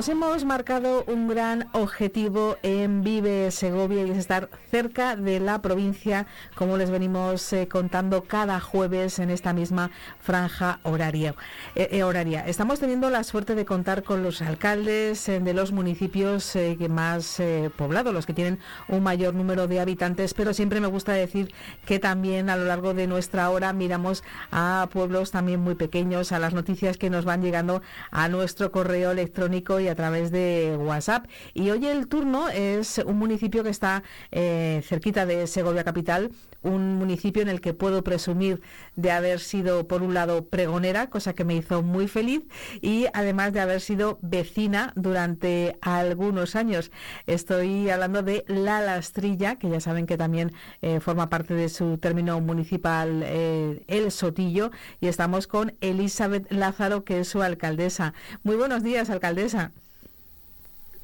Hemos 0.06 0.44
marcado 0.44 1.06
un 1.08 1.30
gran 1.30 1.70
objetivo 1.74 2.58
en 2.64 3.04
Vive 3.04 3.52
Segovia 3.52 4.06
y 4.06 4.12
es 4.12 4.18
estar 4.18 4.50
cerca 4.72 5.16
de 5.16 5.40
la 5.40 5.62
provincia, 5.62 6.28
como 6.56 6.78
les 6.78 6.90
venimos 6.90 7.52
eh, 7.52 7.68
contando 7.68 8.24
cada 8.24 8.60
jueves 8.60 9.20
en 9.20 9.30
esta 9.30 9.54
misma 9.54 9.92
franja 10.20 10.80
horaria. 10.84 11.36
Eh, 11.76 11.90
eh, 11.92 12.04
horaria. 12.04 12.48
Estamos 12.48 12.80
teniendo 12.80 13.10
la 13.10 13.24
suerte 13.24 13.56
de 13.56 13.66
contar 13.66 14.04
con 14.04 14.24
los 14.24 14.42
alcaldes 14.42 15.26
de 15.26 15.54
los 15.54 15.72
municipios 15.72 16.54
que 16.54 16.90
más 16.90 17.42
poblados, 17.78 18.14
los 18.14 18.26
que 18.26 18.34
tienen 18.34 18.60
un 18.88 19.04
mayor 19.04 19.34
número 19.34 19.68
de 19.68 19.80
habitantes, 19.80 20.34
pero 20.34 20.54
siempre 20.54 20.80
me 20.80 20.88
gusta 20.88 21.14
decir 21.14 21.54
que 21.86 22.00
también 22.00 22.50
a 22.50 22.56
lo 22.56 22.66
largo 22.66 22.94
de 22.94 23.08
nuestra 23.08 23.50
hora 23.50 23.74
miramos 23.74 24.24
a 24.52 24.88
pueblos 24.92 25.32
también 25.32 25.60
muy 25.60 25.76
pequeños, 25.76 26.32
a 26.32 26.40
las 26.40 26.54
noticias 26.54 26.98
que 26.98 27.10
nos 27.10 27.26
van 27.26 27.42
llegando 27.42 27.82
a 28.12 28.30
nuestro 28.30 28.72
correo 28.72 29.12
electrónico 29.12 29.78
a 29.90 29.96
través 29.96 30.32
de 30.32 30.78
WhatsApp. 30.80 31.26
Y 31.54 31.63
hoy 31.70 31.86
el 31.88 32.08
turno 32.08 32.50
es 32.50 32.98
un 33.00 33.18
municipio 33.18 33.64
que 33.64 33.70
está 33.70 34.04
eh, 34.32 34.82
cerquita 34.86 35.26
de 35.26 35.48
Segovia 35.48 35.84
Capital, 35.84 36.32
un 36.62 36.96
municipio 36.96 37.42
en 37.42 37.50
el 37.50 37.62
que 37.62 37.74
puedo 37.74 38.04
presumir 38.04 38.62
de 38.96 39.12
haber 39.12 39.40
sido, 39.40 39.88
por 39.88 40.02
un 40.02 40.14
lado, 40.14 40.46
pregonera, 40.46 41.10
cosa 41.10 41.34
que 41.34 41.44
me 41.44 41.56
hizo 41.56 41.84
muy 41.84 42.08
feliz, 42.08 42.44
y 42.82 43.06
además 43.14 43.54
de 43.54 43.60
haber 43.60 43.82
sido 43.82 44.18
vecina 44.22 44.94
durante 44.96 45.78
algunos 45.82 46.56
años. 46.56 46.92
Estoy 47.28 47.90
hablando 47.90 48.24
de 48.24 48.46
La 48.48 48.82
Lastrilla, 48.82 49.58
que 49.58 49.70
ya 49.70 49.80
saben 49.80 50.06
que 50.06 50.18
también 50.18 50.54
eh, 50.82 51.00
forma 51.00 51.30
parte 51.30 51.54
de 51.54 51.70
su 51.70 51.98
término 51.98 52.40
municipal 52.40 53.24
eh, 53.26 53.84
El 53.88 54.12
Sotillo, 54.12 54.72
y 55.02 55.08
estamos 55.08 55.48
con 55.48 55.74
Elizabeth 55.82 56.52
Lázaro, 56.52 57.04
que 57.04 57.20
es 57.20 57.28
su 57.28 57.42
alcaldesa. 57.42 58.14
Muy 58.44 58.56
buenos 58.56 58.84
días, 58.84 59.10
alcaldesa. 59.10 59.72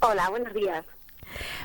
Hola, 0.01 0.29
buenos 0.29 0.53
días. 0.53 0.86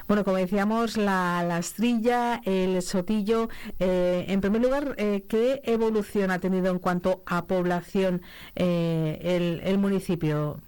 Bueno, 0.08 0.24
como 0.24 0.36
decíamos, 0.36 0.96
la 0.96 1.44
lastrilla, 1.44 2.40
el 2.44 2.82
sotillo, 2.82 3.48
eh, 3.78 4.26
en 4.28 4.40
primer 4.40 4.60
lugar, 4.60 4.94
eh, 4.98 5.24
¿qué 5.28 5.62
evolución 5.64 6.30
ha 6.32 6.40
tenido 6.40 6.70
en 6.70 6.80
cuanto 6.80 7.22
a 7.26 7.46
población 7.46 8.22
eh, 8.56 9.20
el, 9.22 9.60
el 9.64 9.78
municipio? 9.78 10.58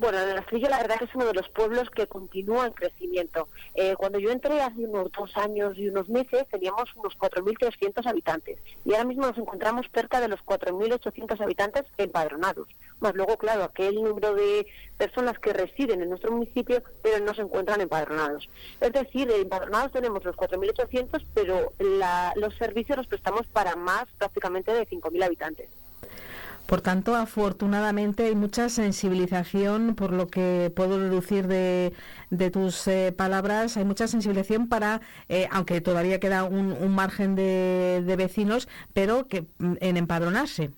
Bueno, 0.00 0.18
el 0.18 0.38
Astrillo 0.38 0.70
la 0.70 0.78
verdad 0.78 0.96
que 0.96 1.04
es 1.04 1.14
uno 1.14 1.26
de 1.26 1.34
los 1.34 1.50
pueblos 1.50 1.90
que 1.90 2.06
continúa 2.06 2.66
en 2.66 2.72
crecimiento. 2.72 3.50
Eh, 3.74 3.96
cuando 3.98 4.18
yo 4.18 4.30
entré 4.30 4.62
hace 4.62 4.86
unos 4.86 5.12
dos 5.12 5.36
años 5.36 5.76
y 5.76 5.88
unos 5.88 6.08
meses 6.08 6.48
teníamos 6.50 6.88
unos 6.96 7.18
4.300 7.18 8.06
habitantes 8.06 8.58
y 8.86 8.92
ahora 8.94 9.04
mismo 9.04 9.26
nos 9.26 9.36
encontramos 9.36 9.84
cerca 9.92 10.18
de 10.22 10.28
los 10.28 10.40
4.800 10.40 11.38
habitantes 11.42 11.84
empadronados. 11.98 12.68
Más 13.00 13.14
luego, 13.14 13.36
claro, 13.36 13.62
aquel 13.62 13.96
número 13.96 14.34
de 14.34 14.66
personas 14.96 15.38
que 15.38 15.52
residen 15.52 16.00
en 16.00 16.08
nuestro 16.08 16.32
municipio 16.32 16.82
pero 17.02 17.22
no 17.22 17.34
se 17.34 17.42
encuentran 17.42 17.82
empadronados. 17.82 18.48
Es 18.80 18.92
decir, 18.92 19.30
empadronados 19.30 19.92
tenemos 19.92 20.24
los 20.24 20.34
4.800 20.34 21.26
pero 21.34 21.74
los 22.36 22.54
servicios 22.54 22.96
los 22.96 23.06
prestamos 23.06 23.46
para 23.48 23.76
más 23.76 24.06
prácticamente 24.16 24.72
de 24.72 24.88
5.000 24.88 25.24
habitantes. 25.24 25.68
Por 26.70 26.82
tanto, 26.82 27.16
afortunadamente 27.16 28.26
hay 28.26 28.36
mucha 28.36 28.68
sensibilización, 28.68 29.96
por 29.96 30.12
lo 30.12 30.28
que 30.28 30.72
puedo 30.76 31.00
deducir 31.00 31.48
de, 31.48 31.92
tus 32.52 32.86
eh, 32.86 33.10
palabras, 33.10 33.76
hay 33.76 33.84
mucha 33.84 34.06
sensibilización 34.06 34.68
para, 34.68 35.00
eh, 35.28 35.48
aunque 35.50 35.80
todavía 35.80 36.20
queda 36.20 36.44
un, 36.44 36.94
margen 36.94 37.34
de, 37.34 38.04
de, 38.06 38.14
vecinos, 38.14 38.68
pero 38.94 39.26
que 39.26 39.46
mm, 39.58 39.78
en 39.80 39.96
empadronarse. 39.96 40.70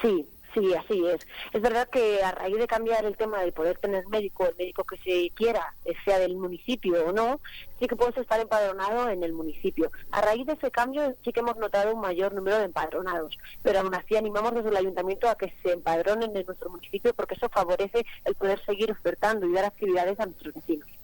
Sí, 0.00 0.24
Sí, 0.54 0.74
así 0.74 1.06
es. 1.06 1.26
Es 1.52 1.60
verdad 1.60 1.88
que 1.88 2.22
a 2.22 2.32
raíz 2.32 2.56
de 2.56 2.66
cambiar 2.66 3.04
el 3.04 3.16
tema 3.16 3.42
de 3.42 3.52
poder 3.52 3.78
tener 3.78 4.06
médico, 4.08 4.46
el 4.46 4.56
médico 4.56 4.84
que 4.84 4.96
se 4.98 5.30
quiera, 5.34 5.74
eh, 5.84 5.94
sea 6.04 6.18
del 6.18 6.36
municipio 6.36 7.06
o 7.06 7.12
no, 7.12 7.40
sí 7.78 7.86
que 7.86 7.96
puedes 7.96 8.16
estar 8.16 8.40
empadronado 8.40 9.10
en 9.10 9.22
el 9.22 9.32
municipio. 9.32 9.90
A 10.10 10.20
raíz 10.22 10.46
de 10.46 10.54
ese 10.54 10.70
cambio 10.70 11.14
sí 11.22 11.32
que 11.32 11.40
hemos 11.40 11.56
notado 11.58 11.94
un 11.94 12.00
mayor 12.00 12.32
número 12.32 12.58
de 12.58 12.64
empadronados, 12.64 13.36
pero 13.62 13.80
aún 13.80 13.94
así 13.94 14.16
animamos 14.16 14.54
desde 14.54 14.70
el 14.70 14.76
ayuntamiento 14.76 15.28
a 15.28 15.36
que 15.36 15.52
se 15.62 15.72
empadronen 15.72 16.34
en 16.34 16.46
nuestro 16.46 16.70
municipio 16.70 17.12
porque 17.14 17.34
eso 17.34 17.48
favorece 17.50 18.06
el 18.24 18.34
poder 18.34 18.64
seguir 18.64 18.90
ofertando 18.90 19.46
y 19.46 19.52
dar 19.52 19.66
actividades 19.66 20.18
a 20.18 20.26
nuestros 20.26 20.54
vecinos. 20.54 20.97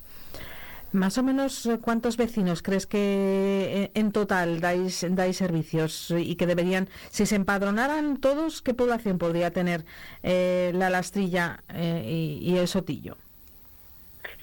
Más 0.95 1.19
o 1.19 1.25
menos, 1.25 1.67
eh, 1.67 1.81
¿cuántos 1.83 2.17
vecinos 2.17 2.63
crees 2.63 2.87
que 2.87 2.99
eh, 3.01 3.91
en 3.95 4.13
total 4.13 4.61
dais, 4.61 5.05
dais 5.11 5.37
servicios 5.37 6.15
y 6.17 6.37
que 6.37 6.47
deberían, 6.47 6.89
si 7.11 7.27
se 7.27 7.35
empadronaran 7.35 8.19
todos, 8.19 8.63
qué 8.63 8.75
población 8.75 9.19
podría 9.19 9.51
tener 9.51 9.85
eh, 10.23 10.71
la 10.73 10.91
Lastrilla 10.91 11.65
y, 11.75 12.57
el 12.57 12.69
Sotillo? 12.69 13.17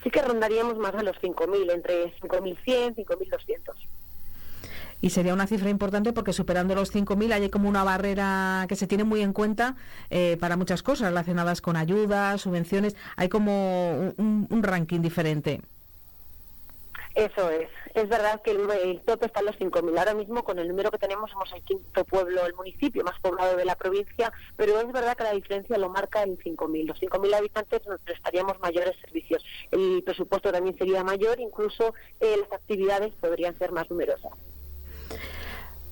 Sí 0.03 0.09
que 0.09 0.21
rondaríamos 0.21 0.77
más 0.77 0.93
de 0.93 1.03
los 1.03 1.15
5.000, 1.21 1.71
entre 1.71 2.13
5.100 2.19 2.95
y 2.97 3.05
5.200 3.05 3.57
y 4.99 5.09
sería 5.09 5.33
una 5.33 5.47
cifra 5.47 5.69
importante 5.69 6.11
porque 6.11 6.33
superando 6.33 6.75
los 6.75 6.93
5.000 6.93 7.31
hay 7.31 7.49
como 7.49 7.69
una 7.69 7.85
barrera 7.85 8.65
que 8.67 8.75
se 8.75 8.87
tiene 8.87 9.05
muy 9.05 9.21
en 9.21 9.31
cuenta 9.31 9.77
para 10.39 10.57
muchas 10.57 10.83
cosas 10.83 11.07
relacionadas 11.07 11.61
con 11.61 11.77
ayudas, 11.77 12.41
subvenciones, 12.41 12.97
hay 13.15 13.29
como 13.29 14.13
un 14.17 14.61
ranking 14.61 14.99
diferente. 15.01 15.61
Eso 17.15 17.49
es. 17.49 17.69
Es 17.93 18.07
verdad 18.07 18.41
que 18.41 18.51
el, 18.51 19.01
tope 19.01 19.25
está 19.25 19.41
en 19.41 19.47
los 19.47 19.59
5.000. 19.59 19.97
Ahora 19.99 20.13
mismo, 20.13 20.43
con 20.43 20.59
el 20.59 20.67
número 20.67 20.91
que 20.91 20.97
tenemos, 20.97 21.29
somos 21.29 21.51
el 21.53 21.61
quinto 21.63 22.05
pueblo, 22.05 22.45
el 22.45 22.53
municipio 22.53 23.03
más 23.03 23.19
poblado 23.19 23.57
de 23.57 23.65
la 23.65 23.75
provincia, 23.75 24.31
pero 24.55 24.79
es 24.79 24.91
verdad 24.91 25.17
que 25.17 25.23
la 25.23 25.33
diferencia 25.33 25.77
lo 25.77 25.89
marca 25.89 26.23
en 26.23 26.37
5.000. 26.37 26.85
Los 26.85 27.01
5.000 27.01 27.33
habitantes 27.35 27.85
nos 27.87 27.99
prestaríamos 28.01 28.59
mayores 28.59 28.95
servicios. 29.01 29.43
El 29.71 30.03
presupuesto 30.03 30.51
también 30.51 30.77
sería 30.77 31.03
mayor, 31.03 31.39
incluso 31.39 31.93
eh, 32.19 32.37
las 32.37 32.51
actividades 32.53 33.13
podrían 33.15 33.57
ser 33.57 33.71
más 33.71 33.89
numerosas 33.89 34.31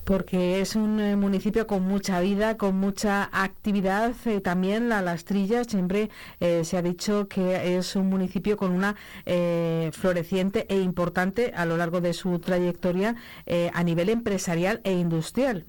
porque 0.09 0.59
es 0.59 0.75
un 0.75 0.99
eh, 0.99 1.15
municipio 1.15 1.67
con 1.67 1.83
mucha 1.83 2.19
vida, 2.19 2.57
con 2.57 2.75
mucha 2.79 3.29
actividad. 3.31 4.15
Eh, 4.25 4.41
también 4.41 4.89
la 4.89 5.03
Lastrilla 5.03 5.63
siempre 5.65 6.09
eh, 6.39 6.65
se 6.65 6.77
ha 6.77 6.81
dicho 6.81 7.27
que 7.27 7.77
es 7.77 7.95
un 7.95 8.09
municipio 8.09 8.57
con 8.57 8.71
una 8.71 8.95
floreciente 9.91 10.65
e 10.67 10.79
importante 10.79 11.53
a 11.55 11.65
lo 11.65 11.77
largo 11.77 12.01
de 12.01 12.13
su 12.13 12.39
trayectoria 12.39 13.15
a 13.73 13.83
nivel 13.83 14.09
empresarial 14.09 14.81
e 14.83 14.93
industrial. 14.93 15.65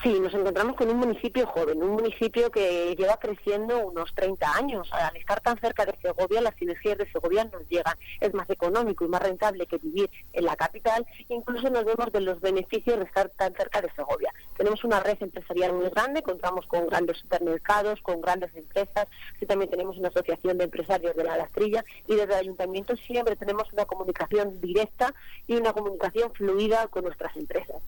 Sí, 0.00 0.20
nos 0.20 0.32
encontramos 0.32 0.76
con 0.76 0.88
un 0.90 0.98
municipio 0.98 1.44
joven, 1.48 1.82
un 1.82 1.90
municipio 1.90 2.52
que 2.52 2.94
lleva 2.96 3.16
creciendo 3.16 3.84
unos 3.84 4.14
30 4.14 4.54
años. 4.54 4.88
Al 4.92 5.16
estar 5.16 5.40
tan 5.40 5.58
cerca 5.58 5.84
de 5.84 5.98
Segovia, 6.00 6.40
las 6.40 6.54
sinergias 6.54 6.98
de 6.98 7.10
Segovia 7.10 7.44
nos 7.46 7.68
llegan. 7.68 7.96
Es 8.20 8.32
más 8.32 8.48
económico 8.48 9.04
y 9.04 9.08
más 9.08 9.20
rentable 9.20 9.66
que 9.66 9.78
vivir 9.78 10.08
en 10.32 10.44
la 10.44 10.54
capital. 10.54 11.04
Incluso 11.28 11.68
nos 11.70 11.84
vemos 11.84 12.12
de 12.12 12.20
los 12.20 12.40
beneficios 12.40 12.96
de 12.96 13.06
estar 13.06 13.28
tan 13.30 13.52
cerca 13.56 13.82
de 13.82 13.90
Segovia. 13.96 14.32
Tenemos 14.56 14.84
una 14.84 15.00
red 15.00 15.16
empresarial 15.20 15.72
muy 15.72 15.88
grande, 15.90 16.22
contamos 16.22 16.64
con 16.68 16.86
grandes 16.86 17.18
supermercados, 17.18 18.00
con 18.00 18.20
grandes 18.20 18.54
empresas. 18.54 19.08
También 19.48 19.68
tenemos 19.68 19.98
una 19.98 20.10
asociación 20.10 20.58
de 20.58 20.64
empresarios 20.64 21.16
de 21.16 21.24
la 21.24 21.36
Lastrilla 21.38 21.84
y 22.06 22.14
desde 22.14 22.34
el 22.34 22.40
ayuntamiento 22.40 22.94
siempre 22.96 23.34
tenemos 23.34 23.72
una 23.72 23.84
comunicación 23.84 24.60
directa 24.60 25.12
y 25.48 25.56
una 25.56 25.72
comunicación 25.72 26.32
fluida 26.34 26.86
con 26.86 27.02
nuestras 27.02 27.36
empresas. 27.36 27.82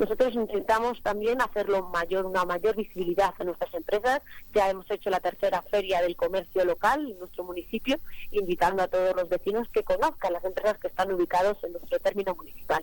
Nosotros 0.00 0.32
intentamos 0.32 1.02
también 1.02 1.42
hacerlo 1.42 1.86
mayor, 1.88 2.24
una 2.24 2.46
mayor 2.46 2.74
visibilidad 2.74 3.34
a 3.38 3.44
nuestras 3.44 3.74
empresas. 3.74 4.22
Ya 4.54 4.70
hemos 4.70 4.90
hecho 4.90 5.10
la 5.10 5.20
tercera 5.20 5.60
feria 5.70 6.00
del 6.00 6.16
comercio 6.16 6.64
local 6.64 7.06
en 7.10 7.18
nuestro 7.18 7.44
municipio, 7.44 7.98
invitando 8.30 8.82
a 8.82 8.88
todos 8.88 9.14
los 9.14 9.28
vecinos 9.28 9.68
que 9.68 9.82
conozcan 9.82 10.32
las 10.32 10.42
empresas 10.42 10.78
que 10.78 10.88
están 10.88 11.12
ubicados 11.12 11.62
en 11.64 11.72
nuestro 11.72 11.98
término 11.98 12.34
municipal. 12.34 12.82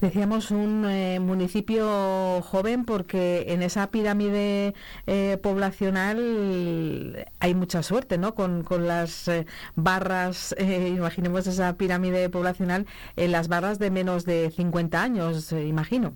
Decíamos 0.00 0.50
un 0.50 0.86
eh, 0.86 1.20
municipio 1.20 2.40
joven 2.42 2.84
porque 2.84 3.46
en 3.48 3.62
esa 3.62 3.90
pirámide 3.90 4.74
eh, 5.06 5.38
poblacional 5.42 7.26
hay 7.38 7.54
mucha 7.54 7.82
suerte, 7.82 8.18
¿no? 8.18 8.34
Con, 8.34 8.64
las 8.86 9.28
eh, 9.28 9.46
barras, 9.74 10.54
imaginemos 10.58 11.46
esa 11.46 11.76
pirámide 11.76 12.30
poblacional, 12.30 12.86
en 13.16 13.32
las 13.32 13.48
barras 13.48 13.78
de 13.78 13.90
menos 13.90 14.24
de 14.24 14.50
50 14.50 15.02
años, 15.02 15.52
imagino. 15.52 16.14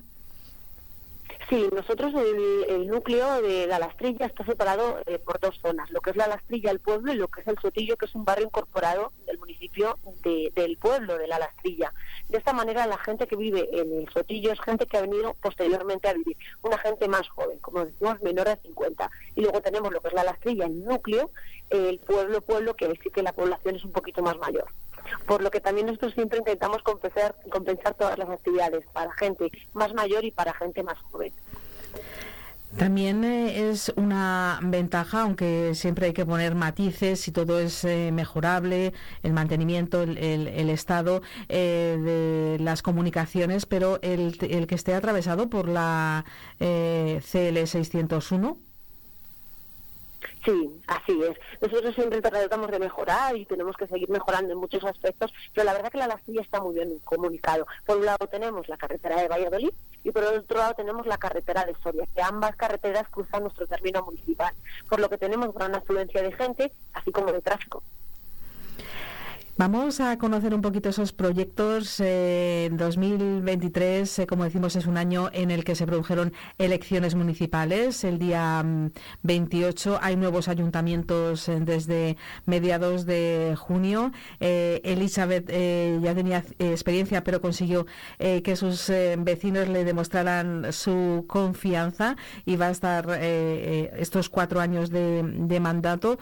Sí, 1.49 1.69
nosotros 1.75 2.15
el, 2.15 2.87
núcleo 2.87 3.43
de 3.43 3.67
la 3.67 3.79
Lastrilla 3.79 4.27
está 4.27 4.47
separado 4.47 5.01
eh, 5.05 5.19
por 5.19 5.39
dos 5.41 5.59
zonas, 5.61 5.91
lo 5.91 6.01
que 6.01 6.11
es 6.11 6.17
la 6.17 6.27
Lastrilla, 6.27 6.71
el 6.71 6.81
pueblo, 6.81 7.13
y 7.13 7.17
lo 7.17 7.29
que 7.29 7.43
es 7.43 7.49
el 7.49 7.59
Sotillo, 7.59 7.97
que 7.97 8.07
es 8.07 8.15
un 8.15 8.25
barrio 8.25 8.47
incorporado 8.47 9.13
del 9.27 9.39
municipio 9.39 9.99
del 10.23 10.79
pueblo 10.79 11.19
de 11.19 11.27
la 11.27 11.39
Lastrilla. 11.39 11.93
De 12.29 12.39
esta 12.39 12.55
manera, 12.55 12.87
la 12.87 12.97
gente 12.99 13.27
que 13.27 13.37
vive 13.37 13.69
en 13.73 13.93
el 13.93 14.09
Sotillo 14.11 14.53
es 14.53 14.61
gente 14.61 14.87
que 14.87 14.97
ha 14.97 15.03
venido 15.03 15.35
posteriormente 15.35 16.09
a 16.09 16.15
vivir, 16.15 16.37
una 16.63 16.79
gente 16.79 17.09
más 17.09 17.29
joven, 17.29 17.59
como 17.59 17.85
decimos, 17.85 18.23
menor 18.23 18.47
de 18.47 18.57
50. 18.57 19.11
Y 19.35 19.43
luego 19.43 19.61
tenemos 19.61 19.93
lo 19.93 20.01
que 20.01 20.09
es 20.09 20.15
la 20.15 20.25
Lastrilla, 20.25 20.65
el 20.65 20.83
núcleo, 20.85 21.31
el 21.69 21.99
pueblo, 21.99 22.41
pueblo, 22.41 22.75
que 22.75 22.91
sí 23.03 23.11
que 23.11 23.23
la 23.23 23.33
población 23.33 23.77
es 23.77 23.85
un 23.85 23.93
poquito 23.93 24.23
más 24.23 24.39
mayor 24.39 24.67
por 25.27 25.43
lo 25.43 25.51
que 25.51 25.61
también 25.61 25.87
nosotros 25.87 26.15
siempre 26.15 26.39
intentamos 26.39 26.83
compensar, 26.83 27.35
compensar 27.51 27.95
todas 27.95 28.19
las 28.19 28.29
actividades 28.29 28.85
para 28.93 29.13
gente 29.13 29.51
más 29.73 29.93
mayor 29.95 30.25
y 30.25 30.31
para 30.31 30.53
gente 30.55 30.83
más 30.83 30.99
joven. 31.11 31.33
También 32.77 33.23
eh, 33.23 33.71
es 33.71 33.93
una 33.95 34.59
ventaja, 34.61 35.23
aunque 35.23 35.77
siempre 35.77 36.07
hay 36.07 36.13
que 36.13 36.27
poner 36.27 36.57
matices 36.57 37.29
y 37.29 37.31
todo 37.31 37.61
es 37.61 37.85
eh, 37.85 38.11
mejorable, 38.13 38.93
el 39.23 39.33
mantenimiento, 39.33 40.03
el, 40.03 40.71
estado 40.71 41.23
eh, 41.49 41.97
de 42.59 42.65
las 42.65 42.83
comunicaciones, 42.83 43.65
pero 43.65 44.01
el, 44.03 44.37
el, 44.41 44.67
que 44.67 44.75
esté 44.75 44.95
atravesado 44.95 45.49
por 45.49 45.69
la 45.69 46.25
CL 46.59 47.67
601 47.67 48.59
Sí, 50.45 50.81
así 50.87 51.23
es. 51.23 51.39
Nosotros 51.61 51.95
siempre 51.95 52.21
tratamos 52.21 52.71
de 52.71 52.79
mejorar 52.79 53.37
y 53.37 53.47
tenemos 53.47 53.77
que 53.77 53.87
seguir 53.87 54.09
mejorando 54.11 54.53
en 54.53 54.59
muchos 54.59 54.85
aspectos, 54.85 55.33
pero 55.55 55.65
la 55.65 55.73
verdad 55.73 55.91
que 55.91 55.99
la 55.99 56.07
Lastrilla 56.07 56.43
está 56.43 56.61
muy 56.61 56.75
bien 56.75 56.99
comunicado. 57.05 57.67
Por 57.87 57.99
un 57.99 58.07
lado 58.07 58.27
tenemos 58.27 58.69
la 58.69 58.77
carretera 58.77 59.21
de 59.21 59.29
Valladolid 59.29 59.73
y 60.03 60.11
por 60.11 60.23
el 60.25 60.39
otro 60.41 60.59
lado 60.59 60.75
tenemos 60.75 61.07
la 61.07 61.19
carretera 61.19 61.65
de 61.65 61.75
Soria, 61.83 62.07
que 62.15 62.23
ambas 62.23 62.57
carreteras 62.57 63.09
cruzan 63.09 63.43
nuestro 63.43 63.67
término 63.67 64.03
municipal, 64.03 64.53
por 64.89 65.01
lo 65.01 65.09
que 65.09 65.19
tenemos 65.19 65.55
gran 65.55 65.75
afluencia 65.75 66.23
de 66.23 66.33
gente, 66.33 66.73
así 66.93 67.11
como 67.11 67.33
de 67.33 67.41
tráfico. 67.41 67.83
Vamos 69.57 70.01
a 70.01 70.19
conocer 70.19 70.53
un 70.53 70.63
poquito 70.63 70.89
esos 70.89 71.13
proyectos. 71.13 72.01
Eh, 72.01 72.65
en 72.65 72.77
2023, 72.77 74.19
eh, 74.19 74.27
como 74.27 74.43
decimos, 74.43 74.75
es 74.75 74.87
un 74.87 74.97
año 74.97 75.31
en 75.33 75.53
el 75.53 75.63
que 75.63 75.77
se 75.77 75.87
produjeron 75.87 76.33
elecciones 76.59 77.15
municipales. 77.15 78.03
El 78.03 78.19
día 78.19 78.65
28 79.23 79.93
mm, 79.93 80.05
hay 80.05 80.17
nuevos 80.17 80.49
ayuntamientos 80.49 81.49
eh, 81.49 81.61
desde 81.61 82.17
mediados 82.47 83.07
de 83.07 83.55
junio. 83.57 84.11
Elizabeth 84.41 85.49
ya 85.49 86.15
tenía 86.17 86.45
experiencia, 86.59 87.23
pero 87.23 87.41
consiguió 87.41 87.87
que 88.19 88.57
sus 88.57 88.91
vecinos 89.19 89.69
le 89.69 89.85
demostraran 89.85 90.73
su 90.73 91.27
confianza 91.29 92.17
y 92.45 92.57
va 92.57 92.67
a 92.67 92.71
estar 92.71 93.09
estos 93.21 94.29
cuatro 94.29 94.61
años 94.61 94.91
de, 94.91 95.59
mandato. 95.61 96.19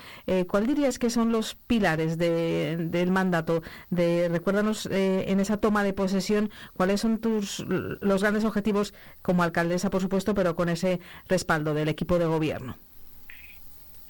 ¿Cuál 0.49 0.67
dirías 0.67 0.99
que 0.99 1.11
son 1.11 1.33
los 1.33 1.55
pilares 1.55 2.19
del 2.19 3.11
mandato? 3.11 3.22
Mandato, 3.23 3.63
de 3.91 4.29
recuérdanos 4.29 4.87
eh, 4.87 5.31
en 5.31 5.39
esa 5.41 5.57
toma 5.59 5.85
de 5.85 5.93
posesión 5.93 6.51
cuáles 6.77 7.01
son 7.01 7.19
tus 7.19 7.61
los 7.61 8.23
grandes 8.23 8.45
objetivos 8.45 8.95
como 9.23 9.43
alcaldesa, 9.43 9.91
por 9.91 10.03
supuesto, 10.03 10.35
pero 10.35 10.55
con 10.55 10.69
ese 10.69 11.01
respaldo 11.29 11.73
del 11.75 11.89
equipo 11.89 12.19
de 12.19 12.27
gobierno. 12.27 12.77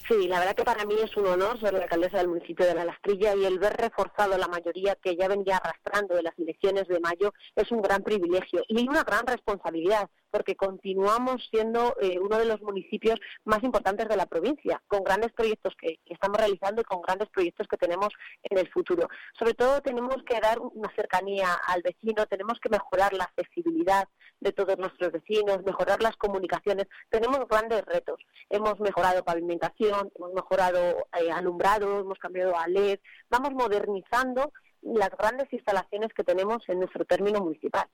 Sí, 0.08 0.26
la 0.26 0.40
verdad 0.40 0.56
que 0.56 0.64
para 0.64 0.84
mí 0.84 0.94
es 1.02 1.16
un 1.16 1.26
honor 1.26 1.60
ser 1.60 1.74
la 1.74 1.84
alcaldesa 1.84 2.18
del 2.18 2.28
municipio 2.28 2.66
de 2.66 2.74
La 2.74 2.84
Lastrilla 2.84 3.36
y 3.36 3.44
el 3.44 3.58
ver 3.58 3.74
reforzado 3.76 4.36
la 4.36 4.48
mayoría 4.48 4.96
que 4.96 5.16
ya 5.16 5.28
venía 5.28 5.58
arrastrando 5.58 6.16
de 6.16 6.22
las 6.22 6.36
elecciones 6.38 6.88
de 6.88 6.98
mayo 6.98 7.32
es 7.54 7.70
un 7.70 7.82
gran 7.82 8.02
privilegio 8.02 8.64
y 8.68 8.88
una 8.88 9.04
gran 9.04 9.26
responsabilidad 9.26 10.10
porque 10.32 10.56
continuamos 10.56 11.46
siendo 11.50 11.94
eh, 12.00 12.18
uno 12.18 12.38
de 12.38 12.46
los 12.46 12.60
municipios 12.62 13.20
más 13.44 13.62
importantes 13.62 14.08
de 14.08 14.16
la 14.16 14.26
provincia, 14.26 14.82
con 14.88 15.04
grandes 15.04 15.32
proyectos 15.32 15.74
que, 15.78 16.00
estamos 16.06 16.38
realizando 16.38 16.80
y 16.80 16.84
con 16.84 17.02
grandes 17.02 17.28
proyectos 17.28 17.68
que 17.68 17.76
tenemos 17.76 18.08
en 18.42 18.58
el 18.58 18.68
futuro. 18.70 19.08
Sobre 19.38 19.54
todo 19.54 19.82
tenemos 19.82 20.16
que 20.24 20.40
dar 20.40 20.58
una 20.58 20.90
cercanía 20.96 21.52
al 21.68 21.82
vecino, 21.82 22.26
tenemos 22.26 22.58
que 22.60 22.70
mejorar 22.70 23.12
la 23.12 23.24
accesibilidad 23.24 24.08
de 24.40 24.52
todos 24.52 24.78
nuestros 24.78 25.12
vecinos, 25.12 25.62
mejorar 25.64 26.02
las 26.02 26.16
comunicaciones. 26.16 26.86
Tenemos 27.10 27.40
grandes 27.48 27.84
retos. 27.84 28.20
Hemos 28.48 28.80
mejorado 28.80 29.24
pavimentación, 29.24 30.10
hemos 30.16 30.32
mejorado 30.32 31.06
eh, 31.20 31.30
alumbrado, 31.30 32.00
hemos 32.00 32.18
cambiado 32.18 32.56
a 32.56 32.66
LED, 32.66 32.98
vamos 33.28 33.52
modernizando 33.52 34.52
las 34.82 35.10
grandes 35.10 35.52
instalaciones 35.52 36.12
que 36.14 36.24
tenemos 36.24 36.68
en 36.68 36.80
nuestro 36.80 37.04
término 37.04 37.40
municipal. 37.40 37.86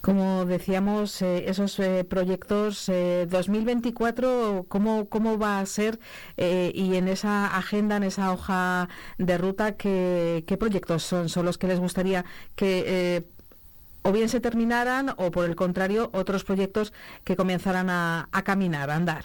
Como 0.00 0.44
decíamos, 0.44 1.22
eh, 1.22 1.48
esos 1.48 1.78
eh, 1.80 2.04
proyectos 2.04 2.86
2024, 2.86 4.66
¿cómo, 4.68 5.08
¿cómo 5.08 5.38
va 5.38 5.60
a 5.60 5.66
ser? 5.66 5.98
y 6.36 6.96
en 6.96 7.08
esa 7.08 7.56
agenda, 7.56 7.96
en 7.96 8.04
esa 8.04 8.32
hoja 8.32 8.88
de 9.18 9.38
ruta, 9.38 9.76
¿qué, 9.76 10.44
qué 10.46 10.56
proyectos 10.56 11.02
son, 11.02 11.28
son 11.28 11.44
los 11.44 11.58
que 11.58 11.66
les 11.66 11.80
gustaría 11.80 12.24
que 12.54 13.24
o 14.02 14.12
bien 14.12 14.28
se 14.28 14.40
terminaran 14.40 15.10
o 15.18 15.30
por 15.30 15.44
el 15.44 15.56
contrario 15.56 16.10
otros 16.12 16.44
proyectos 16.44 16.92
que 17.24 17.36
comenzaran 17.36 17.90
a, 17.90 18.28
a 18.32 18.42
caminar, 18.42 18.90
a 18.90 18.96
andar. 18.96 19.24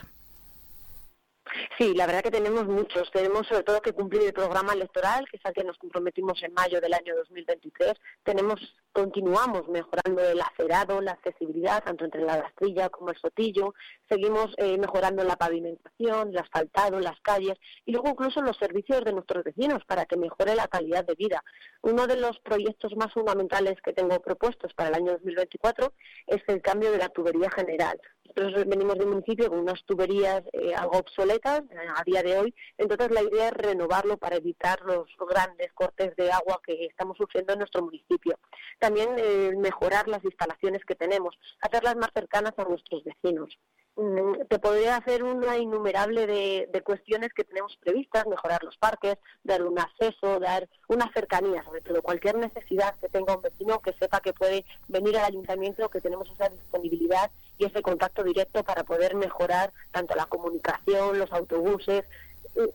Sí, 1.78 1.94
la 1.94 2.06
verdad 2.06 2.24
que 2.24 2.32
tenemos 2.32 2.66
muchos. 2.68 3.12
Tenemos 3.12 3.48
sobre 3.48 3.63
todo 3.63 3.82
que 3.82 3.94
cumplir 3.94 4.24
el 4.24 4.34
programa 4.34 4.74
electoral, 4.74 5.26
que 5.30 5.38
es 5.38 5.46
al 5.46 5.54
que 5.54 5.63
nos 5.63 5.78
comprometimos 5.78 6.42
en 6.44 6.54
mayo 6.54 6.82
del 6.82 6.94
año 6.94 7.16
2023. 7.16 7.94
Tenemos 8.24 8.60
continuamos 8.94 9.68
mejorando 9.68 10.22
el 10.22 10.40
acerado, 10.40 11.02
la 11.02 11.14
accesibilidad, 11.14 11.84
tanto 11.84 12.06
entre 12.06 12.22
la 12.22 12.42
rastrilla 12.42 12.90
como 12.90 13.10
el 13.10 13.18
sotillo, 13.18 13.74
seguimos 14.08 14.54
eh, 14.58 14.78
mejorando 14.78 15.24
la 15.24 15.36
pavimentación, 15.36 16.30
el 16.30 16.38
asfaltado, 16.38 17.00
las 17.00 17.20
calles 17.22 17.58
y 17.86 17.92
luego 17.92 18.10
incluso 18.10 18.42
los 18.42 18.56
servicios 18.58 19.04
de 19.04 19.12
nuestros 19.12 19.44
vecinos 19.44 19.84
para 19.86 20.06
que 20.06 20.16
mejore 20.16 20.56
la 20.56 20.68
calidad 20.68 21.04
de 21.06 21.16
vida. 21.16 21.44
Uno 21.82 22.06
de 22.06 22.18
los 22.18 22.40
proyectos 22.40 22.96
más 22.96 23.12
fundamentales 23.12 23.82
que 23.82 23.94
tengo 23.94 24.20
propuestos 24.22 24.74
para 24.76 24.90
el 24.90 24.96
año 24.96 25.12
2024 25.14 25.94
es 26.28 26.44
el 26.48 26.62
cambio 26.62 26.92
de 26.92 27.00
la 27.00 27.10
tubería 27.10 27.50
general. 27.50 28.00
Nosotros 28.36 28.66
venimos 28.68 28.98
de 28.98 29.06
un 29.06 29.12
municipio 29.12 29.50
con 29.50 29.60
unas 29.60 29.84
tuberías 29.86 30.44
eh, 30.54 30.74
algo 30.76 31.00
obsoletas 31.00 31.62
eh, 31.70 31.78
a 31.96 32.04
día 32.04 32.24
de 32.24 32.38
hoy, 32.38 32.56
entonces 32.78 33.12
la 33.12 33.22
idea 33.22 33.48
es 33.48 33.54
renovarlo 33.54 34.18
para 34.18 34.38
evitar 34.38 34.82
los 34.82 35.08
grandes 35.30 35.72
cortes 35.74 36.16
de 36.16 36.32
agua 36.32 36.60
que 36.66 36.86
estamos 36.86 37.18
sufriendo 37.18 37.54
en 37.54 37.60
nuestro 37.60 37.84
municipio 37.84 38.40
también 38.84 39.15
eh, 39.17 39.54
mejorar 39.56 40.10
las 40.10 40.26
instalaciones 40.26 40.84
que 40.84 40.93
tenemos, 40.93 41.39
hacerlas 41.62 41.96
más 41.96 42.10
cercanas 42.13 42.52
a 42.58 42.65
nuestros 42.65 43.02
vecinos. 43.06 43.58
Mm, 43.96 44.46
te 44.50 44.60
podría 44.60 44.98
hacer 44.98 45.24
una 45.24 45.58
innumerable 45.58 46.28
de, 46.28 46.82
cuestiones 46.84 47.32
que 47.34 47.46
tenemos 47.46 47.78
previstas, 47.78 48.28
mejorar 48.28 48.62
los 48.62 48.76
parques, 48.76 49.15
dar 49.41 49.63
un 49.63 49.80
acceso, 49.80 50.38
dar 50.41 50.67
una 50.89 51.10
cercanía, 51.13 51.63
sobre 51.63 51.80
todo 51.80 52.02
cualquier 52.02 52.36
necesidad 52.36 52.93
que 53.00 53.08
tenga 53.08 53.38
un 53.38 53.41
vecino 53.41 53.80
que 53.80 53.93
sepa 53.93 54.19
que 54.19 54.34
puede 54.34 54.65
venir 54.89 55.17
al 55.17 55.28
ayuntamiento, 55.28 55.88
que 55.88 56.02
tenemos 56.02 56.30
esa 56.32 56.50
disponibilidad 56.50 57.32
y 57.58 57.63
ese 57.63 57.82
contacto 57.82 58.22
directo 58.22 58.65
para 58.65 58.84
poder 58.84 59.15
mejorar 59.15 59.72
tanto 59.91 60.13
la 60.13 60.26
comunicación, 60.26 61.19
los 61.19 61.32
autobuses, 61.32 62.04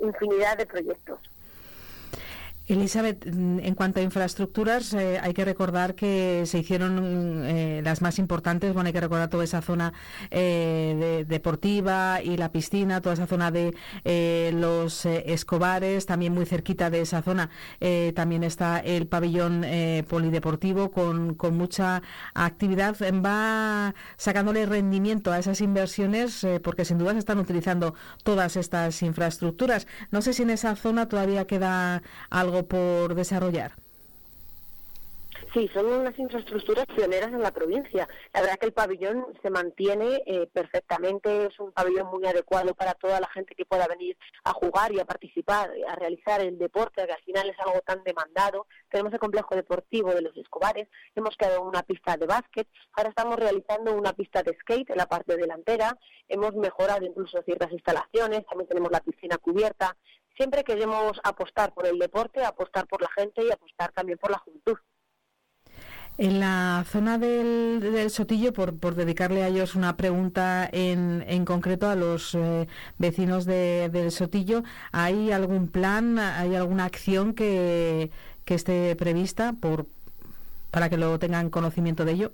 infinidad 0.00 0.56
de 0.56 0.64
proyectos. 0.64 1.20
Elizabeth, 2.68 3.24
mm, 3.24 3.60
en 3.60 3.74
cuanto 3.74 4.00
a 4.00 4.02
infraestructuras, 4.02 4.92
eh, 4.92 5.18
hay 5.22 5.32
que 5.32 5.44
recordar 5.44 5.94
que 5.94 6.42
se 6.44 6.58
hicieron 6.58 7.42
eh, 7.46 7.80
las 7.82 8.02
más 8.02 8.18
importantes. 8.18 8.74
Bueno, 8.74 8.88
hay 8.88 8.92
que 8.92 9.00
recordar 9.00 9.30
toda 9.30 9.44
esa 9.44 9.62
zona 9.62 9.94
eh, 10.30 11.24
deportiva 11.26 12.20
y 12.22 12.36
la 12.36 12.52
piscina, 12.52 13.00
toda 13.00 13.14
esa 13.14 13.26
zona 13.26 13.50
de 13.50 13.74
los 14.52 15.06
Escobares, 15.06 16.06
también 16.06 16.34
muy 16.34 16.44
cerquita 16.46 16.90
de 16.90 17.00
esa 17.02 17.22
zona. 17.22 17.50
también 18.14 18.44
está 18.44 18.78
el 18.80 19.06
pabellón 19.06 19.64
polideportivo 20.08 20.90
con, 20.90 21.34
con, 21.34 21.56
mucha 21.56 22.02
actividad. 22.34 22.96
Va 23.24 23.94
sacándole 24.16 24.66
rendimiento 24.66 25.32
a 25.32 25.38
esas 25.38 25.60
inversiones 25.60 26.46
porque 26.62 26.84
sin 26.84 26.98
duda 26.98 27.12
se 27.12 27.18
están 27.18 27.38
utilizando 27.38 27.94
todas 28.24 28.56
estas 28.56 29.02
infraestructuras. 29.02 29.86
No 30.10 30.22
sé 30.22 30.32
si 30.32 30.42
en 30.42 30.50
esa 30.50 30.76
zona 30.76 31.08
todavía 31.08 31.46
queda 31.46 32.02
algo 32.30 32.57
por 32.64 33.14
desarrollar. 33.14 33.72
Sí, 35.54 35.68
son 35.72 35.86
unas 35.86 36.18
infraestructuras 36.18 36.84
pioneras 36.86 37.32
en 37.32 37.40
la 37.40 37.52
provincia. 37.52 38.06
La 38.34 38.42
verdad 38.42 38.58
que 38.58 38.66
el 38.66 38.72
pabellón 38.72 39.26
se 39.42 39.48
mantiene 39.48 40.22
eh, 40.26 40.46
perfectamente, 40.52 41.46
es 41.46 41.58
un 41.58 41.72
pabellón 41.72 42.08
muy 42.08 42.26
adecuado 42.26 42.74
para 42.74 42.92
toda 42.94 43.18
la 43.18 43.28
gente 43.28 43.54
que 43.54 43.64
pueda 43.64 43.86
venir 43.86 44.16
a 44.44 44.52
jugar 44.52 44.92
y 44.92 45.00
a 45.00 45.06
participar, 45.06 45.70
a 45.88 45.94
realizar 45.96 46.42
el 46.42 46.58
deporte, 46.58 47.06
que 47.06 47.12
al 47.12 47.22
final 47.22 47.48
es 47.48 47.58
algo 47.60 47.80
tan 47.80 48.04
demandado. 48.04 48.66
Tenemos 48.90 49.12
el 49.12 49.18
complejo 49.18 49.54
deportivo 49.54 50.12
de 50.12 50.22
los 50.22 50.36
Escobares, 50.36 50.88
hemos 51.14 51.36
creado 51.36 51.62
una 51.62 51.82
pista 51.82 52.16
de 52.16 52.26
básquet, 52.26 52.68
ahora 52.92 53.08
estamos 53.08 53.36
realizando 53.36 53.94
una 53.94 54.12
pista 54.12 54.42
de 54.42 54.54
skate 54.60 54.90
en 54.90 54.96
la 54.98 55.06
parte 55.06 55.36
delantera, 55.36 55.96
hemos 56.28 56.54
mejorado 56.56 57.06
incluso 57.06 57.40
ciertas 57.42 57.72
instalaciones, 57.72 58.44
también 58.46 58.68
tenemos 58.68 58.90
la 58.90 59.00
piscina 59.00 59.38
cubierta. 59.38 59.96
Siempre 60.38 60.62
queremos 60.62 61.20
apostar 61.24 61.74
por 61.74 61.84
el 61.84 61.98
deporte, 61.98 62.44
apostar 62.44 62.86
por 62.86 63.02
la 63.02 63.08
gente 63.10 63.42
y 63.44 63.50
apostar 63.50 63.90
también 63.90 64.18
por 64.18 64.30
la 64.30 64.38
juventud. 64.38 64.76
En 66.16 66.38
la 66.38 66.84
zona 66.86 67.18
del, 67.18 68.08
Sotillo, 68.08 68.52
por, 68.52 68.94
dedicarle 68.94 69.42
a 69.42 69.48
ellos 69.48 69.74
una 69.74 69.96
pregunta 69.96 70.68
en, 70.70 71.24
en 71.26 71.44
concreto 71.44 71.88
a 71.88 71.96
los 71.96 72.36
eh, 72.36 72.68
vecinos 72.98 73.46
del 73.46 74.12
Sotillo, 74.12 74.62
¿hay 74.92 75.32
algún 75.32 75.66
plan, 75.66 76.20
hay 76.20 76.54
alguna 76.54 76.84
acción 76.84 77.34
que, 77.34 78.12
que 78.44 78.54
esté 78.54 78.94
prevista 78.94 79.54
por, 79.60 79.86
para 80.70 80.88
que 80.88 80.98
lo 80.98 81.18
tengan 81.18 81.50
conocimiento 81.50 82.04
de 82.04 82.12
ello? 82.12 82.32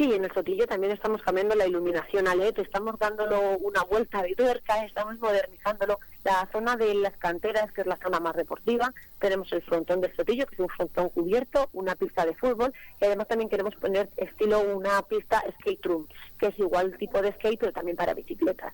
Sí, 0.00 0.10
en 0.14 0.24
el 0.24 0.32
Sotillo 0.32 0.66
también 0.66 0.94
estamos 0.94 1.20
cambiando 1.20 1.54
la 1.54 1.66
iluminación 1.66 2.26
a 2.26 2.34
LED, 2.34 2.60
estamos 2.60 2.98
dándolo 2.98 3.58
una 3.58 3.82
vuelta 3.82 4.22
de 4.22 4.34
tuerca, 4.34 4.82
estamos 4.82 5.20
modernizándolo. 5.20 5.98
La 6.24 6.48
zona 6.50 6.74
de 6.78 6.94
las 6.94 7.14
canteras, 7.18 7.70
que 7.72 7.82
es 7.82 7.86
la 7.86 7.98
zona 7.98 8.18
más 8.18 8.34
deportiva, 8.34 8.94
tenemos 9.18 9.52
el 9.52 9.60
frontón 9.60 10.00
del 10.00 10.16
Sotillo, 10.16 10.46
que 10.46 10.54
es 10.54 10.60
un 10.60 10.70
frontón 10.70 11.10
cubierto, 11.10 11.68
una 11.74 11.96
pista 11.96 12.24
de 12.24 12.34
fútbol, 12.34 12.72
y 12.98 13.04
además 13.04 13.28
también 13.28 13.50
queremos 13.50 13.74
poner 13.74 14.08
estilo 14.16 14.60
una 14.60 15.02
pista 15.02 15.44
skate 15.60 15.84
room, 15.84 16.08
que 16.38 16.46
es 16.46 16.58
igual 16.58 16.96
tipo 16.96 17.20
de 17.20 17.32
skate, 17.32 17.60
pero 17.60 17.72
también 17.72 17.98
para 17.98 18.14
bicicletas. 18.14 18.72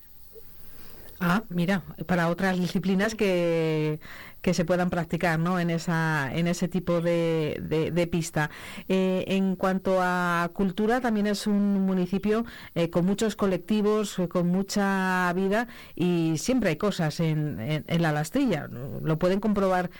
Ah, 1.18 1.44
mira, 1.48 1.82
para 2.06 2.28
otras 2.28 2.58
disciplinas 2.58 3.14
que, 3.14 4.00
que 4.42 4.54
se 4.54 4.64
puedan 4.64 4.90
practicar 4.90 5.38
¿no? 5.38 5.58
en, 5.58 5.70
esa, 5.70 6.30
en 6.32 6.46
ese 6.46 6.68
tipo 6.68 7.00
de, 7.00 7.90
de, 7.92 8.06
pista. 8.06 8.50
Eh, 8.88 9.24
en 9.28 9.56
cuanto 9.56 9.98
a 10.00 10.50
cultura, 10.52 11.00
también 11.00 11.26
es 11.26 11.46
un 11.46 11.84
municipio 11.86 12.44
eh, 12.74 12.90
con 12.90 13.06
muchos 13.06 13.34
colectivos, 13.34 14.18
eh, 14.18 14.28
con 14.28 14.48
mucha 14.48 15.32
vida 15.34 15.68
y 15.94 16.34
siempre 16.38 16.70
hay 16.70 16.76
cosas 16.76 17.18
en, 17.20 17.84
en, 17.86 18.02
la 18.02 18.12
lastrilla. 18.12 18.68
Lo 19.02 19.18
pueden 19.18 19.40
comprobar 19.40 19.90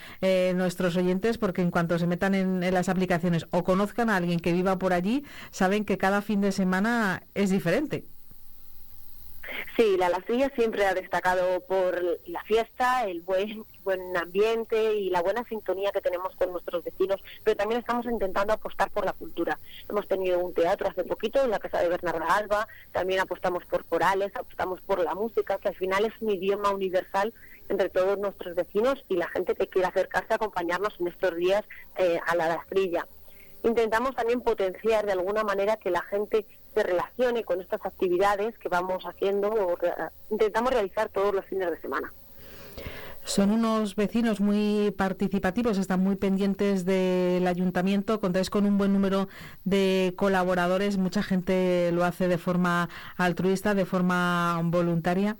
nuestros 0.55 0.97
oyentes 0.97 1.39
porque 1.39 1.63
en 1.63 1.71
cuanto 1.71 1.99
se 1.99 2.07
metan 2.07 2.35
en, 2.35 2.63
en 2.63 2.75
las 2.75 2.89
aplicaciones 2.89 3.47
o 3.51 3.65
conozcan 3.65 4.11
a 4.11 4.17
alguien 4.17 4.39
que 4.39 4.53
viva 4.53 4.79
por 4.79 4.93
allí, 4.93 5.25
saben 5.51 5.85
que 5.85 5.99
cada 5.99 6.23
fin 6.23 6.41
de 6.41 6.53
semana 6.53 7.23
es 7.35 7.51
diferente. 7.51 8.07
Sí, 9.77 9.97
la 9.99 10.09
Lastrilla 10.09 10.51
siempre 10.55 10.87
ha 10.87 10.95
destacado 10.95 11.61
por 11.61 12.03
la 12.27 12.43
fiesta, 12.45 13.05
el 13.05 13.21
buen, 13.21 13.65
buen 13.85 14.17
ambiente 14.17 14.95
y 14.95 15.11
la 15.11 15.23
buena 15.23 15.45
sintonía 15.45 15.93
que 15.93 16.01
tenemos 16.01 16.35
con 16.37 16.51
nuestros 16.51 16.83
vecinos, 16.83 17.23
pero 17.45 17.57
también 17.57 17.81
estamos 17.81 18.07
intentando 18.07 18.53
apostar 18.53 18.91
por 18.91 19.05
la 19.05 19.13
cultura. 19.13 19.59
Hemos 19.89 20.09
tenido 20.09 20.39
un 20.39 20.55
teatro 20.55 20.89
hace 20.89 21.05
poquito 21.05 21.43
en 21.45 21.51
la 21.51 21.59
casa 21.59 21.81
de 21.81 21.89
Bernarda 21.89 22.37
Alba, 22.37 22.69
también 22.93 23.21
apostamos 23.21 23.65
por 23.67 23.85
corales, 23.85 24.35
apostamos 24.35 24.81
por 24.81 25.01
la 25.01 25.15
música, 25.15 25.59
que 25.59 25.69
al 25.69 25.77
final 25.77 26.05
es 26.05 26.13
un 26.21 26.31
idioma 26.31 26.71
universal 26.71 27.35
entre 27.69 27.89
todos 27.89 28.19
nuestros 28.19 28.55
vecinos 28.55 29.05
y 29.09 29.17
la 29.17 29.29
gente 29.29 29.55
que 29.55 29.67
quiere 29.69 29.89
acercarse 29.89 30.33
a 30.33 30.37
acompañarnos 30.37 30.95
en 31.01 31.09
estos 31.09 31.35
días 31.37 31.65
eh, 31.97 32.19
a 32.27 32.35
la 32.37 32.49
Lastrilla. 32.49 33.07
Intentamos 33.63 34.15
también 34.15 34.43
potenciar 34.43 35.07
de 35.07 35.13
alguna 35.13 35.43
manera 35.43 35.77
que 35.77 35.91
la 35.91 36.03
gente 36.03 36.47
se 36.77 36.83
relacione 36.83 37.43
con 37.43 37.63
estas 37.63 37.81
actividades 37.87 38.57
que 38.59 38.69
vamos 38.69 39.03
haciendo 39.05 39.49
o 39.49 39.79
intentamos 40.31 40.71
realizar 40.71 41.09
todos 41.09 41.35
los 41.35 41.45
fines 41.47 41.71
de 41.71 41.81
semana. 41.81 42.13
Son 43.25 43.51
unos 43.51 43.97
vecinos 43.97 44.41
muy 44.41 44.93
participativos, 44.97 45.79
están 45.79 46.01
muy 46.01 46.17
pendientes 46.17 46.85
del 46.85 47.47
ayuntamiento, 47.47 48.21
contáis 48.21 48.51
con 48.51 48.67
un 48.67 48.77
buen 48.79 48.93
número 48.93 49.27
de 49.65 50.13
colaboradores, 50.17 50.99
mucha 50.99 51.23
gente 51.23 51.91
lo 51.93 52.05
hace 52.05 52.29
de 52.29 52.39
forma 52.39 52.89
altruista, 53.17 53.75
de 53.75 53.87
forma 53.87 54.61
voluntaria. 54.63 55.37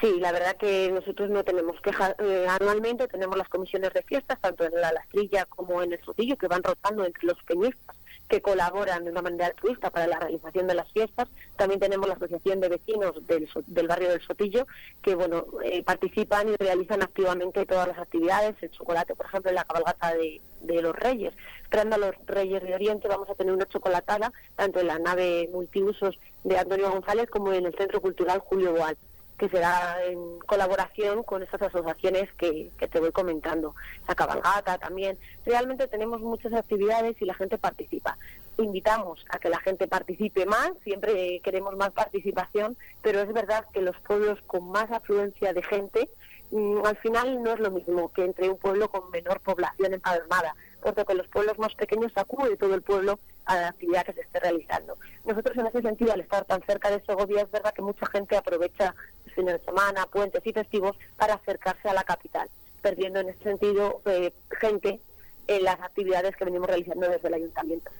Sí, 0.00 0.20
la 0.20 0.30
verdad 0.30 0.56
que 0.56 0.90
nosotros 0.92 1.30
no 1.30 1.42
tenemos 1.42 1.80
quejas. 1.80 2.14
Eh, 2.20 2.46
anualmente 2.48 3.08
tenemos 3.08 3.36
las 3.36 3.48
comisiones 3.48 3.92
de 3.92 4.02
fiestas, 4.02 4.40
tanto 4.40 4.64
en 4.64 4.72
la 4.80 4.92
Lastrilla 4.92 5.46
como 5.46 5.82
en 5.82 5.92
el 5.92 6.02
Sotillo, 6.02 6.36
que 6.36 6.48
van 6.48 6.62
rotando 6.62 7.04
entre 7.04 7.26
los 7.26 7.42
peñistas 7.42 7.99
que 8.30 8.40
colaboran 8.40 9.04
de 9.04 9.10
una 9.10 9.22
manera 9.22 9.46
altruista 9.46 9.90
para 9.90 10.06
la 10.06 10.20
realización 10.20 10.68
de 10.68 10.74
las 10.74 10.90
fiestas. 10.92 11.28
También 11.56 11.80
tenemos 11.80 12.08
la 12.08 12.14
Asociación 12.14 12.60
de 12.60 12.68
Vecinos 12.68 13.12
del, 13.26 13.88
Barrio 13.88 14.10
del 14.10 14.22
Sotillo, 14.22 14.66
que 15.02 15.16
bueno 15.16 15.44
eh, 15.64 15.82
participan 15.82 16.48
y 16.48 16.56
realizan 16.56 17.02
activamente 17.02 17.66
todas 17.66 17.88
las 17.88 17.98
actividades. 17.98 18.54
El 18.62 18.70
chocolate, 18.70 19.16
por 19.16 19.26
ejemplo, 19.26 19.50
en 19.50 19.56
la 19.56 19.64
cabalgata 19.64 20.14
de, 20.14 20.40
de 20.60 20.80
los 20.80 20.94
Reyes. 20.94 21.34
Esperando 21.64 21.96
a 21.96 21.98
los 21.98 22.14
Reyes 22.26 22.62
de 22.62 22.74
Oriente 22.74 23.08
vamos 23.08 23.28
a 23.28 23.34
tener 23.34 23.52
una 23.52 23.66
chocolatada, 23.66 24.32
tanto 24.54 24.78
en 24.78 24.86
la 24.86 25.00
nave 25.00 25.48
multiusos 25.52 26.16
de 26.44 26.56
Antonio 26.56 26.90
González 26.90 27.28
como 27.28 27.52
en 27.52 27.66
el 27.66 27.74
Centro 27.74 28.00
Cultural 28.00 28.38
Julio 28.38 28.72
Boal 28.72 28.96
que 29.40 29.48
será 29.48 29.96
en 30.04 30.38
colaboración 30.40 31.22
con 31.22 31.42
estas 31.42 31.62
asociaciones 31.62 32.30
que, 32.36 32.70
que, 32.78 32.88
te 32.88 33.00
voy 33.00 33.10
comentando, 33.10 33.74
la 34.06 34.14
cabalgata 34.14 34.76
también. 34.76 35.18
Realmente 35.46 35.88
tenemos 35.88 36.20
muchas 36.20 36.52
actividades 36.52 37.16
y 37.22 37.24
la 37.24 37.32
gente 37.32 37.56
participa. 37.56 38.18
Invitamos 38.58 39.24
a 39.30 39.38
que 39.38 39.48
la 39.48 39.58
gente 39.60 39.88
participe 39.88 40.44
más, 40.44 40.72
siempre 40.84 41.40
queremos 41.42 41.74
más 41.74 41.90
participación, 41.92 42.76
pero 43.00 43.22
es 43.22 43.32
verdad 43.32 43.64
que 43.72 43.80
los 43.80 43.98
pueblos 44.00 44.38
con 44.46 44.70
más 44.70 44.90
afluencia 44.90 45.54
de 45.54 45.62
gente, 45.62 46.10
mm, 46.50 46.84
al 46.84 46.98
final 46.98 47.42
no 47.42 47.54
es 47.54 47.60
lo 47.60 47.70
mismo 47.70 48.12
que 48.12 48.26
entre 48.26 48.50
un 48.50 48.58
pueblo 48.58 48.90
con 48.90 49.10
menor 49.10 49.40
población 49.40 49.94
empadronada, 49.94 50.54
porque 50.80 51.04
con 51.04 51.16
los 51.16 51.28
pueblos 51.28 51.58
más 51.58 51.74
pequeños 51.74 52.12
acude 52.16 52.56
todo 52.56 52.74
el 52.74 52.82
pueblo 52.82 53.18
a 53.46 53.56
la 53.56 53.68
actividad 53.68 54.04
que 54.04 54.12
se 54.12 54.22
esté 54.22 54.40
realizando. 54.40 54.96
Nosotros 55.24 55.56
en 55.56 55.66
ese 55.66 55.82
sentido, 55.82 56.12
al 56.12 56.20
estar 56.20 56.44
tan 56.44 56.62
cerca 56.62 56.90
de 56.90 57.00
Segovia, 57.00 57.42
es 57.42 57.50
verdad 57.50 57.74
que 57.74 57.82
mucha 57.82 58.06
gente 58.06 58.36
aprovecha 58.36 58.94
fines 59.34 59.60
de 59.60 59.64
semana, 59.64 60.06
puentes 60.06 60.44
y 60.46 60.52
festivos 60.52 60.96
para 61.16 61.34
acercarse 61.34 61.88
a 61.88 61.94
la 61.94 62.04
capital, 62.04 62.48
perdiendo 62.82 63.20
en 63.20 63.28
ese 63.30 63.42
sentido 63.42 64.00
eh, 64.06 64.32
gente 64.60 65.00
en 65.46 65.64
las 65.64 65.80
actividades 65.80 66.36
que 66.36 66.44
venimos 66.44 66.68
realizando 66.68 67.08
desde 67.08 67.28
el 67.28 67.34
ayuntamiento 67.34 67.90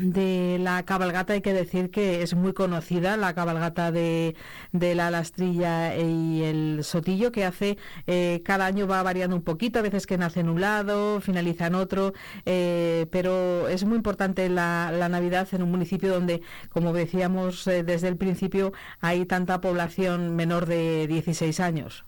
de 0.00 0.58
la 0.60 0.82
cabalgata 0.84 1.34
hay 1.34 1.42
que 1.42 1.52
decir 1.52 1.90
que 1.90 2.22
es 2.22 2.34
muy 2.34 2.52
conocida 2.52 3.16
la 3.16 3.34
cabalgata 3.34 3.92
de, 3.92 4.34
de 4.72 4.94
la 4.94 5.10
lastrilla 5.10 5.96
y 5.96 6.42
el 6.42 6.80
sotillo 6.84 7.32
que 7.32 7.44
hace 7.44 7.78
eh, 8.06 8.42
cada 8.44 8.66
año 8.66 8.86
va 8.86 9.02
variando 9.02 9.36
un 9.36 9.42
poquito 9.42 9.78
a 9.78 9.82
veces 9.82 10.06
que 10.06 10.18
nace 10.18 10.40
en 10.40 10.48
un 10.48 10.60
lado 10.60 11.20
finaliza 11.20 11.66
en 11.66 11.74
otro 11.74 12.14
eh, 12.46 13.06
pero 13.10 13.68
es 13.68 13.84
muy 13.84 13.96
importante 13.96 14.48
la, 14.48 15.08
navidad 15.10 15.48
en 15.52 15.62
un 15.62 15.70
municipio 15.70 16.12
donde 16.12 16.40
como 16.70 16.92
decíamos 16.92 17.66
eh, 17.66 17.82
desde 17.82 18.08
el 18.08 18.16
principio 18.16 18.72
hay 19.00 19.26
tanta 19.26 19.60
población 19.60 20.36
menor 20.36 20.66
de 20.66 21.06
16 21.08 21.60
años 21.60 22.04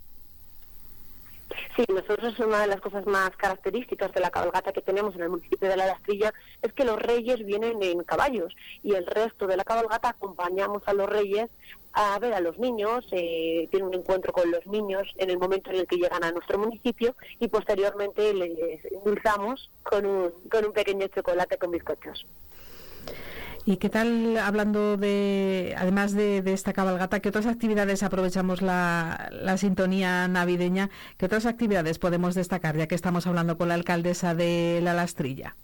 Sí, 1.77 1.85
nosotros 1.88 2.38
una 2.41 2.61
de 2.61 2.67
las 2.67 2.81
cosas 2.81 3.07
más 3.07 3.31
características 3.37 4.12
de 4.12 4.21
la 4.21 4.31
cabalgata 4.31 4.73
que 4.73 4.83
tenemos 4.83 5.15
en 5.15 5.23
el 5.23 5.31
municipio 5.31 5.69
de 5.69 5.77
La 5.77 5.87
Lastrilla 5.87 6.33
es 6.61 6.73
que 6.73 6.85
los 6.85 7.01
reyes 7.01 7.45
vienen 7.45 7.83
en 7.83 8.03
caballos 8.05 8.55
y 8.83 8.95
el 8.95 9.07
resto 9.07 9.47
de 9.47 9.57
la 9.57 9.65
cabalgata 9.65 10.11
acompañamos 10.11 10.83
a 10.87 10.95
los 10.95 11.09
reyes 11.09 11.51
a 11.95 12.19
ver 12.19 12.33
a 12.33 12.41
los 12.41 12.59
niños, 12.59 13.07
eh, 13.12 13.69
tienen 13.71 13.88
un 13.88 13.95
encuentro 13.95 14.33
con 14.33 14.51
los 14.51 14.67
niños 14.67 15.03
en 15.17 15.31
el 15.31 15.38
momento 15.38 15.71
en 15.71 15.77
el 15.77 15.87
que 15.87 15.97
llegan 15.97 16.25
a 16.25 16.33
nuestro 16.33 16.59
municipio 16.59 17.15
y 17.38 17.49
posteriormente 17.49 18.33
les 18.33 18.85
endulzamos 18.87 19.71
con 19.83 20.07
un, 20.07 20.31
con 20.51 20.65
un 20.65 20.73
pequeño 20.73 21.07
chocolate 21.09 21.59
con 21.59 21.71
bizcochos. 21.71 22.27
¿Y 23.64 23.77
qué 23.77 23.88
tal, 23.88 24.37
hablando 24.38 24.96
de, 24.96 25.75
además 25.79 26.12
de, 26.14 26.42
esta 26.46 26.72
cabalgata, 26.72 27.20
qué 27.20 27.29
otras 27.29 27.46
actividades 27.46 28.03
aprovechamos 28.03 28.61
la, 28.61 29.29
la, 29.31 29.57
sintonía 29.57 30.27
navideña? 30.27 30.90
¿Qué 31.16 31.27
otras 31.27 31.46
actividades 31.46 32.01
podemos 32.01 32.35
destacar, 32.35 32.77
ya 32.77 32.88
que 32.88 32.96
estamos 32.96 33.27
hablando 33.29 33.57
con 33.57 33.68
la 33.68 33.75
alcaldesa 33.75 34.35
de 34.35 34.81
La 34.83 34.94
Lastrilla? 34.94 35.55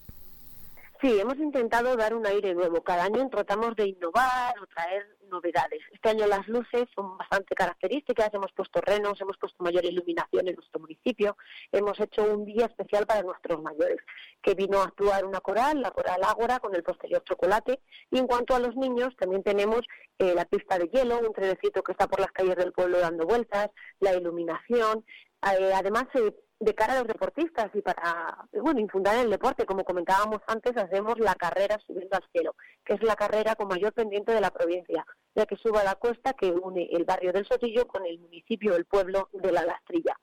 Sí, 1.00 1.16
hemos 1.20 1.36
intentado 1.36 1.94
dar 1.96 2.12
un 2.12 2.26
aire 2.26 2.54
nuevo. 2.54 2.82
Cada 2.82 3.04
año 3.04 3.28
tratamos 3.30 3.76
de 3.76 3.86
innovar 3.86 4.58
o 4.60 4.66
traer 4.66 5.06
novedades. 5.30 5.80
Este 5.92 6.08
año 6.08 6.26
las 6.26 6.48
luces 6.48 6.88
son 6.92 7.16
bastante 7.16 7.54
características, 7.54 8.34
hemos 8.34 8.50
puesto 8.52 8.80
renos, 8.80 9.20
hemos 9.20 9.36
puesto 9.36 9.62
mayor 9.62 9.84
iluminación 9.84 10.48
en 10.48 10.56
nuestro 10.56 10.80
municipio, 10.80 11.36
hemos 11.70 12.00
hecho 12.00 12.24
un 12.24 12.44
día 12.44 12.66
especial 12.66 13.06
para 13.06 13.22
nuestros 13.22 13.62
mayores, 13.62 13.98
que 14.42 14.54
vino 14.54 14.80
a 14.80 14.86
actuar 14.86 15.24
una 15.24 15.40
coral, 15.40 15.80
la 15.80 15.92
coral 15.92 16.20
Ágora, 16.24 16.58
con 16.58 16.74
el 16.74 16.82
posterior 16.82 17.22
chocolate, 17.22 17.80
y 18.10 18.18
en 18.18 18.26
cuanto 18.26 18.56
a 18.56 18.58
los 18.58 18.74
niños, 18.74 19.14
también 19.16 19.44
tenemos 19.44 19.82
eh, 20.18 20.34
la 20.34 20.46
pista 20.46 20.78
de 20.78 20.88
hielo, 20.88 21.20
un 21.20 21.32
trenecito 21.32 21.82
que 21.82 21.92
está 21.92 22.08
por 22.08 22.18
las 22.18 22.32
calles 22.32 22.56
del 22.56 22.72
pueblo 22.72 22.98
dando 22.98 23.24
vueltas, 23.24 23.70
la 24.00 24.14
iluminación, 24.14 25.04
eh, 25.42 25.72
además 25.72 26.06
se 26.12 26.34
de 26.60 26.74
cara 26.74 26.94
a 26.94 26.98
los 26.98 27.06
deportistas 27.06 27.70
y 27.74 27.82
para 27.82 28.36
bueno 28.52 28.80
infundar 28.80 29.16
el 29.16 29.30
deporte 29.30 29.64
como 29.64 29.84
comentábamos 29.84 30.40
antes 30.46 30.76
hacemos 30.76 31.18
la 31.18 31.34
carrera 31.34 31.78
subiendo 31.86 32.16
al 32.16 32.24
cielo 32.32 32.54
que 32.84 32.94
es 32.94 33.02
la 33.02 33.14
carrera 33.14 33.54
con 33.54 33.68
mayor 33.68 33.92
pendiente 33.92 34.32
de 34.32 34.40
la 34.40 34.50
provincia 34.50 35.06
ya 35.36 35.46
que 35.46 35.56
suba 35.56 35.84
la 35.84 35.94
cuesta 35.94 36.32
que 36.32 36.50
une 36.50 36.88
el 36.90 37.04
barrio 37.04 37.32
del 37.32 37.46
Sotillo 37.46 37.86
con 37.86 38.04
el 38.04 38.18
municipio 38.18 38.74
el 38.74 38.86
pueblo 38.86 39.28
de 39.32 39.52
la 39.52 39.64
Lastrilla 39.64 40.18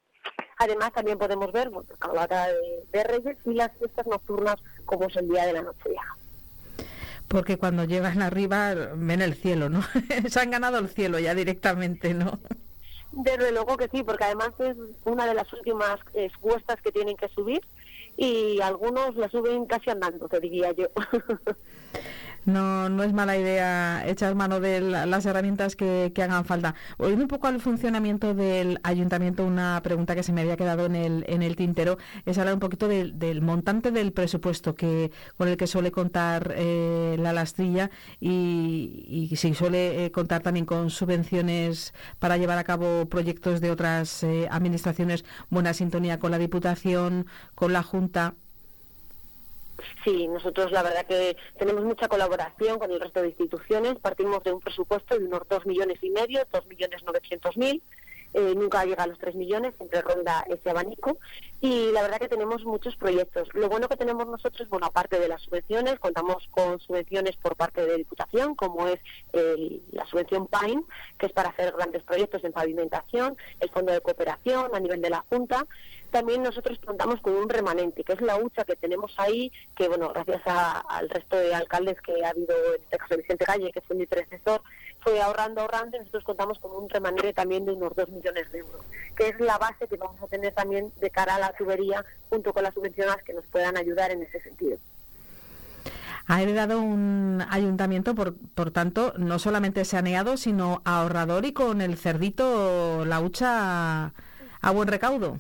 además 0.58 0.91
también 0.91 1.17
podemos 1.17 1.52
ver 1.54 1.69
bueno, 1.69 1.88
cabalgata 1.98 2.48
de, 2.48 2.86
de 2.91 3.04
Reyes 3.06 3.38
y 3.45 3.54
las 3.54 3.71
fiestas 3.78 4.06
nocturnas 4.06 4.58
como 4.84 5.06
es 5.06 5.15
el 5.15 5.30
día 5.30 5.45
de 5.45 5.54
la 5.54 5.62
noche 5.62 5.89
vieja 5.89 6.17
porque 7.30 7.58
cuando 7.58 7.86
llegan 7.86 8.21
arriba 8.21 8.76
ven 8.95 9.21
el 9.21 9.34
cielo, 9.34 9.67
¿no? 9.67 9.82
Se 10.30 10.39
han 10.39 10.52
ganado 10.52 10.78
el 10.78 10.89
cielo 10.89 11.17
ya 11.17 11.34
directamente, 11.34 12.13
¿no? 12.13 12.39
Desde 13.15 13.51
luego 13.54 13.78
que 13.78 13.88
sí, 13.88 14.04
porque 14.04 14.25
además 14.25 14.51
es 14.60 14.75
una 15.06 15.25
de 15.25 15.34
las 15.34 15.51
últimas 15.54 15.97
eh, 16.13 16.30
cuestas 16.41 16.82
que 16.82 16.91
tienen 16.91 17.15
que 17.15 17.30
subir 17.30 17.62
y 18.17 18.60
algunos 18.62 19.15
la 19.15 19.30
suben 19.30 19.65
casi 19.65 19.89
andando, 19.89 20.28
te 20.28 20.39
diría 20.41 20.73
yo. 20.73 20.88
no, 22.45 22.89
no 22.89 23.03
es 23.03 23.13
mala 23.13 23.38
idea 23.38 24.08
echar 24.08 24.36
mano 24.36 24.60
de 24.60 24.81
las 24.81 25.25
herramientas 25.25 25.75
que, 25.75 26.12
hagan 26.15 26.45
falta. 26.45 26.75
Volviendo 26.97 27.25
un 27.25 27.29
poco 27.29 27.47
al 27.47 27.60
funcionamiento 27.60 28.34
del 28.34 28.79
ayuntamiento, 28.84 29.45
una 29.45 29.79
pregunta 29.84 30.15
que 30.15 30.23
se 30.23 30.31
me 30.31 30.41
había 30.41 30.58
quedado 30.58 30.86
en 30.86 30.95
el, 30.95 31.25
en 31.27 31.43
el 31.43 31.55
tintero 31.55 31.97
es 32.25 32.38
hablar 32.38 32.53
un 32.53 32.60
poquito 32.60 32.88
del 32.88 33.41
montante 33.41 33.91
del 33.91 34.12
presupuesto 34.12 34.75
que 34.75 35.12
con 35.38 35.47
el 35.47 35.58
que 35.58 35.67
suele 35.67 35.91
contar 35.91 36.53
eh, 36.55 37.15
la 37.19 37.34
lastrilla 37.34 37.89
y, 38.19 39.31
si 39.36 39.53
suele 39.53 40.05
eh, 40.05 40.12
contar 40.12 40.41
también 40.41 40.65
con 40.65 40.89
subvenciones 40.89 41.93
para 42.19 42.38
llevar 42.38 42.58
a 42.58 42.63
cabo 42.63 43.08
proyectos 43.08 43.62
de 43.62 43.71
otras 43.71 44.23
eh, 44.23 44.47
administraciones, 44.49 45.25
buena 45.49 45.73
sintonía 45.73 46.19
con 46.19 46.31
la 46.31 46.38
Diputación, 46.38 47.27
con 47.55 47.73
la 47.73 47.84
Junta. 47.84 48.34
Sí, 50.04 50.28
nosotros 50.28 50.71
la 50.71 50.84
verdad 50.84 51.06
que 51.06 51.36
tenemos 51.58 51.84
mucha 51.84 52.08
colaboración 52.08 52.80
con 52.80 52.91
el 52.91 53.00
resto 53.00 53.21
de 53.21 53.30
instituciones. 53.30 53.95
Partimos 54.00 54.43
de 54.43 54.54
un 54.54 54.60
presupuesto 54.60 55.17
de 55.17 55.26
unos 55.26 55.41
dos 55.50 55.65
millones 55.65 56.00
y 56.02 56.10
medio, 56.10 56.45
dos 56.52 56.65
millones 56.67 57.04
novecientos 57.04 57.58
mil. 57.58 57.82
Eh, 58.38 58.54
nunca 58.54 58.84
llega 58.84 59.04
a 59.04 59.08
los 59.08 59.17
3 59.17 59.34
millones, 59.36 59.76
siempre 59.78 60.02
ronda 60.02 60.45
ese 60.50 60.69
abanico. 60.69 61.17
Y 61.62 61.91
la 61.93 62.02
verdad 62.02 62.19
que 62.19 62.28
tenemos 62.28 62.65
muchos 62.65 62.98
proyectos. 62.98 63.48
Lo 63.54 63.69
bueno 63.69 63.88
que 63.88 63.95
tenemos 63.95 64.28
nosotros, 64.28 64.67
bueno, 64.67 64.88
aparte 64.88 65.17
de 65.19 65.30
las 65.30 65.41
subvenciones, 65.41 66.00
contamos 66.00 66.45
con 66.52 66.80
subvenciones 66.82 67.38
por 67.38 67.56
parte 67.56 67.86
de 67.86 67.95
Diputación, 67.95 68.56
como 68.56 68.88
es 68.88 69.00
la 69.91 70.06
subvención 70.06 70.48
PAIN, 70.48 70.86
que 71.17 71.28
es 71.28 71.32
para 71.32 71.50
hacer 71.50 71.71
grandes 71.71 72.04
proyectos 72.04 72.43
en 72.43 72.52
pavimentación, 72.52 73.38
el 73.62 73.69
Fondo 73.69 73.93
de 73.93 74.02
Cooperación 74.02 74.76
a 74.76 74.80
nivel 74.80 75.02
de 75.02 75.10
la 75.10 75.24
Junta 75.30 75.65
también 76.15 76.43
nosotros 76.43 76.80
contamos 76.86 77.19
con 77.19 77.34
un 77.34 77.50
remanente, 77.50 78.06
que 78.06 78.13
es 78.13 78.21
la 78.21 78.38
hucha 78.38 78.63
que 78.63 78.78
tenemos 78.78 79.13
ahí, 79.17 79.52
que 79.76 79.89
bueno, 79.89 80.13
gracias 80.13 80.41
al 80.45 81.10
resto 81.10 81.36
de 81.36 81.54
alcaldes 81.54 82.00
que 82.00 82.24
ha 82.24 82.30
habido, 82.30 82.56
en 82.74 82.82
este 82.89 83.17
Vicente 83.17 83.43
Calle, 83.43 83.69
que 83.74 83.82
fue 83.82 83.98
mi 83.98 84.06
predecesor, 84.06 84.62
fue 85.05 85.21
ahorrando, 85.21 85.61
ahorrando, 85.61 85.97
y 85.97 85.99
nosotros 85.99 86.23
contamos 86.23 86.57
con 86.57 86.71
un 86.71 86.89
remanente 86.89 87.31
también 87.31 87.63
de 87.63 87.73
unos 87.73 87.95
2 87.95 88.09
millones 88.09 88.51
de 88.51 88.59
euros, 88.59 88.81
que 89.15 89.29
es 89.29 89.39
la 89.39 89.59
base 89.59 89.87
que 89.87 89.97
vamos 89.97 90.19
a 90.19 90.27
tener 90.27 90.51
también 90.53 90.91
de 90.99 91.11
cara 91.11 91.35
a 91.35 91.39
la 91.39 91.53
tubería, 91.53 92.03
junto 92.29 92.51
con 92.51 92.63
las 92.63 92.73
subvenciones 92.73 93.21
que 93.23 93.33
nos 93.33 93.45
puedan 93.45 93.77
ayudar 93.77 94.09
en 94.11 94.23
ese 94.23 94.41
sentido 94.41 94.77
ha 96.27 96.41
heredado 96.41 96.81
un 96.81 97.45
ayuntamiento, 97.51 98.15
por, 98.15 98.33
por 98.55 98.71
tanto, 98.71 99.13
no 99.17 99.37
solamente 99.37 99.85
saneado, 99.85 100.37
sino 100.37 100.81
ahorrador 100.83 101.45
y 101.45 101.53
con 101.53 101.81
el 101.81 101.97
cerdito 101.97 103.05
la 103.05 103.21
hucha 103.21 104.11
a 104.61 104.71
buen 104.71 104.87
recaudo. 104.87 105.37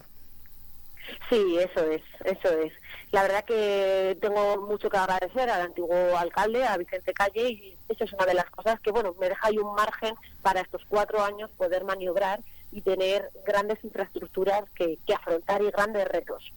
Sí, 1.29 1.57
eso 1.57 1.83
es, 1.89 2.03
eso 2.23 2.49
es. 2.59 2.71
La 3.11 3.23
verdad 3.23 3.45
que 3.45 4.17
tengo 4.21 4.67
mucho 4.67 4.89
que 4.89 4.97
agradecer 4.97 5.49
al 5.49 5.61
antiguo 5.61 6.17
alcalde, 6.17 6.65
a 6.65 6.77
Vicente 6.77 7.13
Calle, 7.13 7.49
y 7.49 7.74
eso 7.89 8.03
es 8.03 8.13
una 8.13 8.25
de 8.25 8.33
las 8.33 8.49
cosas 8.49 8.79
que, 8.79 8.91
bueno, 8.91 9.15
me 9.19 9.29
deja 9.29 9.47
ahí 9.47 9.57
un 9.57 9.73
margen 9.75 10.15
para 10.41 10.61
estos 10.61 10.83
cuatro 10.87 11.23
años 11.23 11.49
poder 11.57 11.83
maniobrar 11.83 12.41
y 12.71 12.81
tener 12.81 13.29
grandes 13.45 13.83
infraestructuras 13.83 14.63
que, 14.75 14.97
afrontar 15.13 15.61
y 15.61 15.71
grandes 15.71 16.07
retos. 16.07 16.51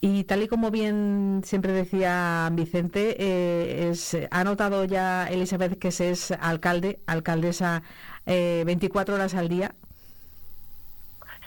Y 0.00 0.24
tal 0.24 0.42
y 0.42 0.48
como 0.48 0.70
bien 0.70 1.42
siempre 1.44 1.72
decía 1.72 2.48
Vicente, 2.52 3.16
eh, 3.18 3.92
ha 4.30 4.44
notado 4.44 4.84
ya 4.84 5.26
Elizabeth 5.26 5.78
que 5.78 5.90
se 5.90 6.10
es 6.10 6.30
alcalde, 6.30 7.00
alcaldesa 7.06 7.82
eh, 8.26 8.62
24 8.66 9.14
horas 9.14 9.34
al 9.34 9.48
día. 9.48 9.74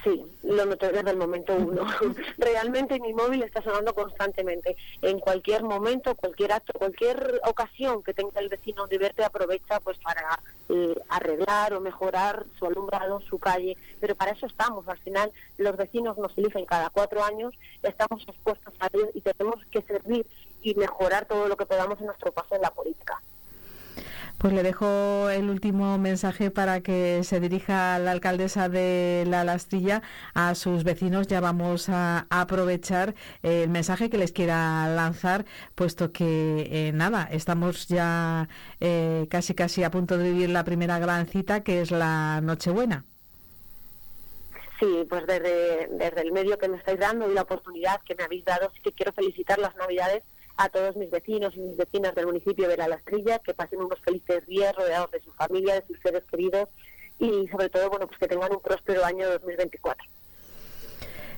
Sí, 0.03 0.25
lo 0.43 0.65
noté 0.65 0.91
desde 0.91 1.11
el 1.11 1.17
momento 1.17 1.53
uno. 1.55 1.85
Realmente 2.37 2.99
mi 2.99 3.13
móvil 3.13 3.43
está 3.43 3.61
sonando 3.61 3.93
constantemente. 3.93 4.77
En 5.01 5.19
cualquier 5.19 5.63
momento, 5.63 6.15
cualquier 6.15 6.53
acto, 6.53 6.73
cualquier 6.73 7.41
ocasión 7.45 8.01
que 8.01 8.13
tenga 8.13 8.39
el 8.39 8.47
vecino 8.47 8.87
de 8.87 8.97
verte, 8.97 9.25
aprovecha 9.25 9.79
pues 9.81 9.97
para 9.97 10.39
eh, 10.69 10.95
arreglar 11.09 11.73
o 11.73 11.81
mejorar 11.81 12.45
su 12.57 12.65
alumbrado, 12.65 13.19
su 13.21 13.39
calle. 13.39 13.75
Pero 13.99 14.15
para 14.15 14.31
eso 14.31 14.45
estamos. 14.45 14.87
Al 14.87 14.99
final, 14.99 15.31
los 15.57 15.75
vecinos 15.75 16.17
nos 16.17 16.37
eligen 16.37 16.65
cada 16.65 16.89
cuatro 16.89 17.23
años, 17.23 17.53
estamos 17.83 18.23
expuestos 18.27 18.73
a 18.79 18.87
ellos 18.93 19.09
y 19.13 19.21
tenemos 19.21 19.65
que 19.65 19.81
servir 19.81 20.25
y 20.61 20.75
mejorar 20.75 21.25
todo 21.25 21.47
lo 21.47 21.57
que 21.57 21.65
podamos 21.65 21.99
en 21.99 22.05
nuestro 22.05 22.31
paso 22.31 22.55
en 22.55 22.61
la 22.61 22.71
política. 22.71 23.21
Pues 24.39 24.53
le 24.53 24.63
dejo 24.63 25.29
el 25.29 25.49
último 25.49 25.97
mensaje 25.97 26.49
para 26.49 26.79
que 26.79 27.25
se 27.25 27.41
dirija 27.41 27.99
la 27.99 28.11
alcaldesa 28.11 28.69
de 28.69 29.25
La 29.27 29.43
Lastrilla 29.43 30.01
a 30.33 30.55
sus 30.55 30.85
vecinos. 30.85 31.27
Ya 31.27 31.41
vamos 31.41 31.89
a, 31.89 32.25
aprovechar 32.29 33.15
el 33.43 33.69
mensaje 33.69 34.09
que 34.09 34.17
les 34.17 34.31
quiera 34.31 34.87
lanzar, 34.87 35.43
puesto 35.75 36.13
que 36.13 36.69
eh, 36.71 36.91
nada, 36.93 37.27
estamos 37.29 37.89
ya 37.89 38.47
eh, 38.79 39.27
casi 39.29 39.55
casi 39.55 39.83
a 39.83 39.91
punto 39.91 40.17
de 40.17 40.31
vivir 40.31 40.49
la 40.51 40.63
primera 40.63 40.99
gran 40.99 41.27
cita, 41.27 41.61
que 41.61 41.81
es 41.81 41.91
la 41.91 42.39
Nochebuena. 42.41 43.03
Sí, 44.79 45.05
pues 45.09 45.27
desde, 45.27 45.89
desde 45.91 46.21
el 46.21 46.31
medio 46.31 46.57
que 46.57 46.69
me 46.69 46.77
estáis 46.77 46.97
dando 46.97 47.29
y 47.29 47.33
la 47.33 47.41
oportunidad 47.41 47.99
que 48.03 48.15
me 48.15 48.23
habéis 48.23 48.45
dado, 48.45 48.71
sí 48.73 48.79
que 48.81 48.93
quiero 48.93 49.11
felicitar 49.11 49.59
las 49.59 49.75
Navidades 49.75 50.23
a 50.59 50.67
todos 50.67 50.97
mis 50.97 51.09
vecinos 51.09 51.55
y 51.55 51.61
mis 51.61 51.77
vecinas 51.77 52.13
del 52.15 52.25
municipio 52.25 52.67
de 52.67 52.75
La 52.75 52.89
Lastrilla, 52.89 53.39
que 53.39 53.53
pasen 53.53 53.79
unos 53.79 53.97
felices 54.01 54.45
días 54.45 54.75
rodeados 54.75 55.09
de 55.09 55.21
su 55.21 55.31
familia, 55.31 55.75
de 55.75 55.87
sus 55.87 55.97
seres 56.01 56.21
queridos 56.29 56.67
y 57.17 57.47
sobre 57.47 57.69
todo, 57.69 57.89
bueno, 57.89 58.07
pues 58.07 58.19
que 58.19 58.27
tengan 58.27 58.51
un 58.51 58.59
próspero 58.59 59.05
año 59.05 59.29
2024 59.29 60.05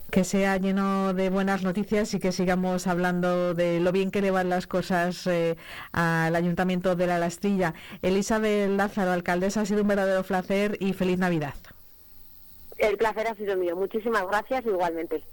que 0.10 0.26
sea 0.26 0.58
lleno 0.58 1.14
de 1.14 1.30
buenas 1.30 1.64
noticias 1.64 2.14
y 2.14 2.20
que 2.20 2.34
sigamos 2.34 2.86
hablando 2.86 3.54
de 3.54 3.80
lo 3.80 3.94
bien 3.94 4.12
que 4.12 4.22
le 4.22 4.30
van 4.30 4.50
las 4.50 4.68
cosas 4.68 5.26
eh, 5.26 5.56
al 5.94 6.36
Ayuntamiento 6.36 6.98
de 6.98 7.08
La 7.08 7.18
Lastrilla. 7.18 7.76
Elizabeth 8.02 8.72
Lázaro, 8.72 9.12
alcaldesa, 9.12 9.62
ha 9.62 9.66
sido 9.66 9.84
un 9.84 9.88
verdadero 9.88 10.24
placer 10.24 10.76
y 10.82 10.92
feliz 10.92 11.18
Navidad. 11.18 11.54
El 12.78 12.98
placer 12.98 13.28
ha 13.28 13.36
sido 13.36 13.56
mío. 13.56 13.78
Muchísimas 13.78 14.28
gracias 14.28 14.66
igualmente. 14.66 15.24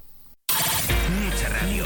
Mucha 1.11 1.49
radio. 1.49 1.85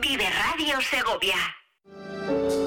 Vive 0.00 0.28
Radio 0.28 0.78
Segovia. 0.80 2.65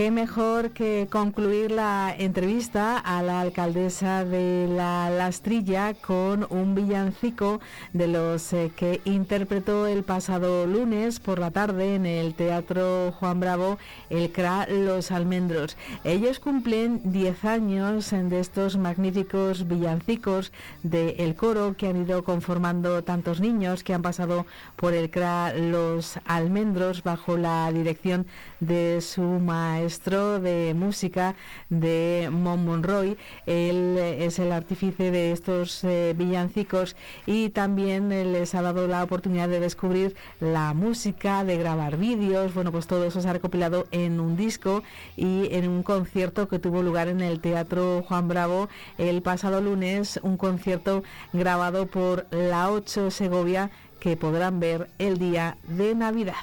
Qué 0.00 0.10
mejor 0.10 0.70
que 0.70 1.08
concluir 1.10 1.70
la 1.70 2.14
entrevista 2.16 2.96
a 2.96 3.22
la 3.22 3.42
alcaldesa 3.42 4.24
de 4.24 4.66
la 4.66 5.10
Lastrilla 5.10 5.92
con 5.92 6.46
un 6.48 6.74
villancico 6.74 7.60
de 7.92 8.06
los 8.06 8.50
eh, 8.54 8.72
que 8.74 9.02
interpretó 9.04 9.86
el 9.86 10.02
pasado 10.02 10.66
lunes 10.66 11.20
por 11.20 11.38
la 11.38 11.50
tarde 11.50 11.96
en 11.96 12.06
el 12.06 12.32
Teatro 12.32 13.12
Juan 13.12 13.40
Bravo 13.40 13.76
el 14.08 14.32
CRA 14.32 14.66
Los 14.70 15.10
Almendros. 15.10 15.76
Ellos 16.02 16.40
cumplen 16.40 17.02
10 17.12 17.44
años 17.44 18.10
de 18.10 18.40
estos 18.40 18.78
magníficos 18.78 19.68
villancicos 19.68 20.50
del 20.82 21.34
coro 21.34 21.74
que 21.76 21.88
han 21.88 22.00
ido 22.00 22.24
conformando 22.24 23.04
tantos 23.04 23.38
niños 23.40 23.84
que 23.84 23.92
han 23.92 24.00
pasado 24.00 24.46
por 24.76 24.94
el 24.94 25.10
CRA 25.10 25.52
Los 25.52 26.18
Almendros 26.24 27.02
bajo 27.02 27.36
la 27.36 27.70
dirección 27.70 28.24
de 28.60 29.02
su 29.02 29.20
maestro 29.20 29.89
de 29.90 30.72
música 30.76 31.34
de 31.68 32.28
Mon 32.30 32.64
Monroy. 32.64 33.16
Él 33.46 33.98
es 33.98 34.38
el 34.38 34.52
artífice 34.52 35.10
de 35.10 35.32
estos 35.32 35.82
eh, 35.82 36.14
villancicos 36.16 36.94
y 37.26 37.50
también 37.50 38.08
les 38.08 38.54
ha 38.54 38.62
dado 38.62 38.86
la 38.86 39.02
oportunidad 39.02 39.48
de 39.48 39.58
descubrir 39.58 40.14
la 40.38 40.74
música, 40.74 41.44
de 41.44 41.58
grabar 41.58 41.96
vídeos. 41.96 42.54
Bueno, 42.54 42.70
pues 42.70 42.86
todo 42.86 43.04
eso 43.04 43.20
se 43.20 43.28
ha 43.28 43.32
recopilado 43.32 43.86
en 43.90 44.20
un 44.20 44.36
disco 44.36 44.84
y 45.16 45.48
en 45.50 45.68
un 45.68 45.82
concierto 45.82 46.46
que 46.48 46.60
tuvo 46.60 46.82
lugar 46.82 47.08
en 47.08 47.20
el 47.20 47.40
Teatro 47.40 48.04
Juan 48.06 48.28
Bravo 48.28 48.68
el 48.96 49.22
pasado 49.22 49.60
lunes, 49.60 50.20
un 50.22 50.36
concierto 50.36 51.02
grabado 51.32 51.86
por 51.86 52.26
la 52.30 52.70
8 52.70 53.10
Segovia 53.10 53.70
que 53.98 54.16
podrán 54.16 54.60
ver 54.60 54.88
el 54.98 55.18
día 55.18 55.56
de 55.66 55.94
Navidad. 55.94 56.34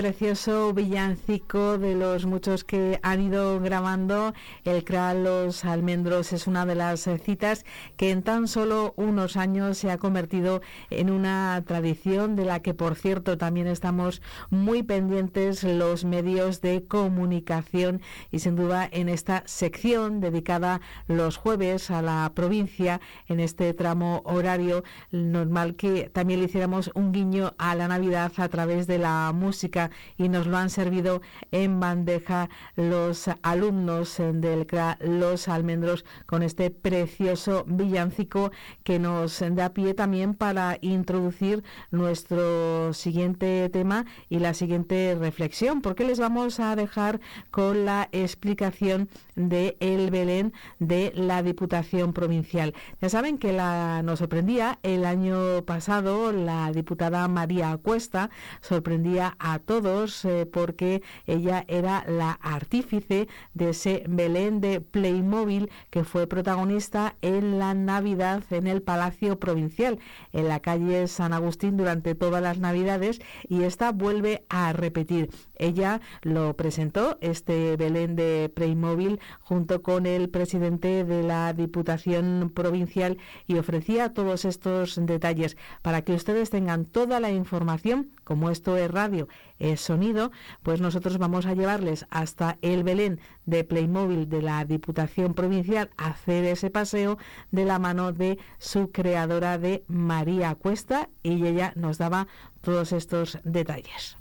Precioso 0.00 0.72
villancico 0.72 1.76
de 1.76 1.96
los 1.96 2.24
muchos 2.24 2.62
que 2.62 3.00
han 3.02 3.20
ido 3.20 3.58
grabando. 3.58 4.32
El 4.64 4.84
CRA 4.84 5.12
Los 5.12 5.64
Almendros 5.64 6.32
es 6.32 6.46
una 6.46 6.64
de 6.66 6.76
las 6.76 7.08
citas 7.24 7.64
que 7.96 8.12
en 8.12 8.22
tan 8.22 8.46
solo 8.46 8.94
unos 8.94 9.36
años 9.36 9.76
se 9.76 9.90
ha 9.90 9.98
convertido 9.98 10.62
en 10.90 11.10
una 11.10 11.64
tradición 11.66 12.36
de 12.36 12.44
la 12.44 12.62
que, 12.62 12.74
por 12.74 12.94
cierto, 12.94 13.38
también 13.38 13.66
estamos 13.66 14.22
muy 14.50 14.84
pendientes 14.84 15.64
los 15.64 16.04
medios 16.04 16.60
de 16.60 16.84
comunicación 16.84 18.00
y 18.30 18.38
sin 18.38 18.54
duda 18.54 18.88
en 18.92 19.08
esta 19.08 19.42
sección 19.46 20.20
dedicada 20.20 20.80
los 21.08 21.36
jueves 21.36 21.90
a 21.90 22.02
la 22.02 22.30
provincia 22.36 23.00
en 23.26 23.40
este 23.40 23.74
tramo 23.74 24.22
horario 24.24 24.84
normal 25.10 25.74
que 25.74 26.08
también 26.08 26.38
le 26.38 26.46
hiciéramos 26.46 26.92
un 26.94 27.10
guiño 27.10 27.54
a 27.58 27.74
la 27.74 27.88
Navidad 27.88 28.30
a 28.36 28.48
través 28.48 28.86
de 28.86 28.98
la 28.98 29.32
música 29.34 29.87
y 30.16 30.28
nos 30.28 30.46
lo 30.46 30.56
han 30.56 30.70
servido 30.70 31.20
en 31.52 31.80
bandeja 31.80 32.48
los 32.76 33.28
alumnos 33.42 34.16
del 34.18 34.66
CRA 34.66 34.98
Los 35.00 35.48
Almendros 35.48 36.04
con 36.26 36.42
este 36.42 36.70
precioso 36.70 37.64
villancico 37.66 38.50
que 38.84 38.98
nos 38.98 39.42
da 39.54 39.70
pie 39.70 39.94
también 39.94 40.34
para 40.34 40.78
introducir 40.80 41.64
nuestro 41.90 42.92
siguiente 42.94 43.68
tema 43.70 44.06
y 44.28 44.38
la 44.38 44.54
siguiente 44.54 45.16
reflexión, 45.18 45.82
porque 45.82 46.04
les 46.04 46.18
vamos 46.18 46.60
a 46.60 46.76
dejar 46.76 47.20
con 47.50 47.84
la 47.84 48.08
explicación 48.12 49.08
de 49.36 49.76
el 49.80 50.10
Belén 50.10 50.52
de 50.78 51.12
la 51.14 51.42
Diputación 51.42 52.12
Provincial. 52.12 52.74
Ya 53.00 53.08
saben 53.08 53.38
que 53.38 53.52
la, 53.52 54.02
nos 54.02 54.18
sorprendía 54.18 54.78
el 54.82 55.04
año 55.04 55.62
pasado 55.64 56.32
la 56.32 56.72
diputada 56.72 57.26
María 57.28 57.76
Cuesta, 57.76 58.30
sorprendía 58.60 59.36
a 59.38 59.58
todos 59.58 59.77
eh, 59.78 60.46
porque 60.50 61.02
ella 61.26 61.64
era 61.68 62.04
la 62.08 62.32
artífice 62.32 63.28
de 63.54 63.70
ese 63.70 64.02
Belén 64.08 64.60
de 64.60 64.80
Playmobil 64.80 65.70
que 65.90 66.02
fue 66.02 66.26
protagonista 66.26 67.14
en 67.22 67.60
la 67.60 67.74
Navidad 67.74 68.42
en 68.50 68.66
el 68.66 68.82
Palacio 68.82 69.38
Provincial, 69.38 70.00
en 70.32 70.48
la 70.48 70.58
calle 70.58 71.06
San 71.06 71.32
Agustín 71.32 71.76
durante 71.76 72.16
todas 72.16 72.42
las 72.42 72.58
Navidades 72.58 73.20
y 73.48 73.62
esta 73.62 73.92
vuelve 73.92 74.44
a 74.48 74.72
repetir. 74.72 75.30
Ella 75.54 76.00
lo 76.22 76.54
presentó, 76.56 77.18
este 77.20 77.76
Belén 77.76 78.16
de 78.16 78.50
Playmobil, 78.52 79.20
junto 79.40 79.82
con 79.82 80.06
el 80.06 80.28
presidente 80.28 81.04
de 81.04 81.22
la 81.22 81.52
Diputación 81.52 82.50
Provincial 82.52 83.18
y 83.46 83.58
ofrecía 83.58 84.12
todos 84.12 84.44
estos 84.44 84.98
detalles 85.06 85.56
para 85.82 86.02
que 86.02 86.14
ustedes 86.14 86.50
tengan 86.50 86.84
toda 86.84 87.20
la 87.20 87.30
información, 87.30 88.10
como 88.24 88.50
esto 88.50 88.76
es 88.76 88.90
radio, 88.90 89.28
es 89.72 89.80
sonido, 89.80 90.30
pues 90.62 90.80
nosotros 90.80 91.18
vamos 91.18 91.46
a 91.46 91.54
llevarles 91.54 92.06
hasta 92.10 92.58
el 92.62 92.84
Belén 92.84 93.20
de 93.46 93.64
Playmobil 93.64 94.28
de 94.28 94.42
la 94.42 94.64
Diputación 94.64 95.34
Provincial 95.34 95.90
a 95.96 96.08
hacer 96.08 96.44
ese 96.44 96.70
paseo 96.70 97.18
de 97.50 97.64
la 97.64 97.78
mano 97.78 98.12
de 98.12 98.38
su 98.58 98.90
creadora 98.90 99.58
de 99.58 99.84
María 99.88 100.54
Cuesta 100.54 101.08
y 101.22 101.46
ella 101.46 101.72
nos 101.76 101.98
daba 101.98 102.28
todos 102.60 102.92
estos 102.92 103.38
detalles. 103.44 104.16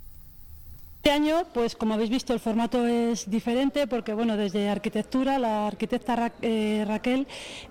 Este 1.08 1.16
año, 1.16 1.46
pues 1.54 1.78
como 1.78 1.94
habéis 1.94 2.10
visto, 2.10 2.34
el 2.34 2.42
formato 2.42 2.86
es 2.86 3.30
diferente 3.30 3.88
porque, 3.88 4.14
bueno, 4.14 4.36
desde 4.36 4.68
arquitectura, 4.68 5.40
la 5.40 5.66
arquitecta 5.66 6.34
eh, 6.42 6.84
Raquel, 6.86 7.28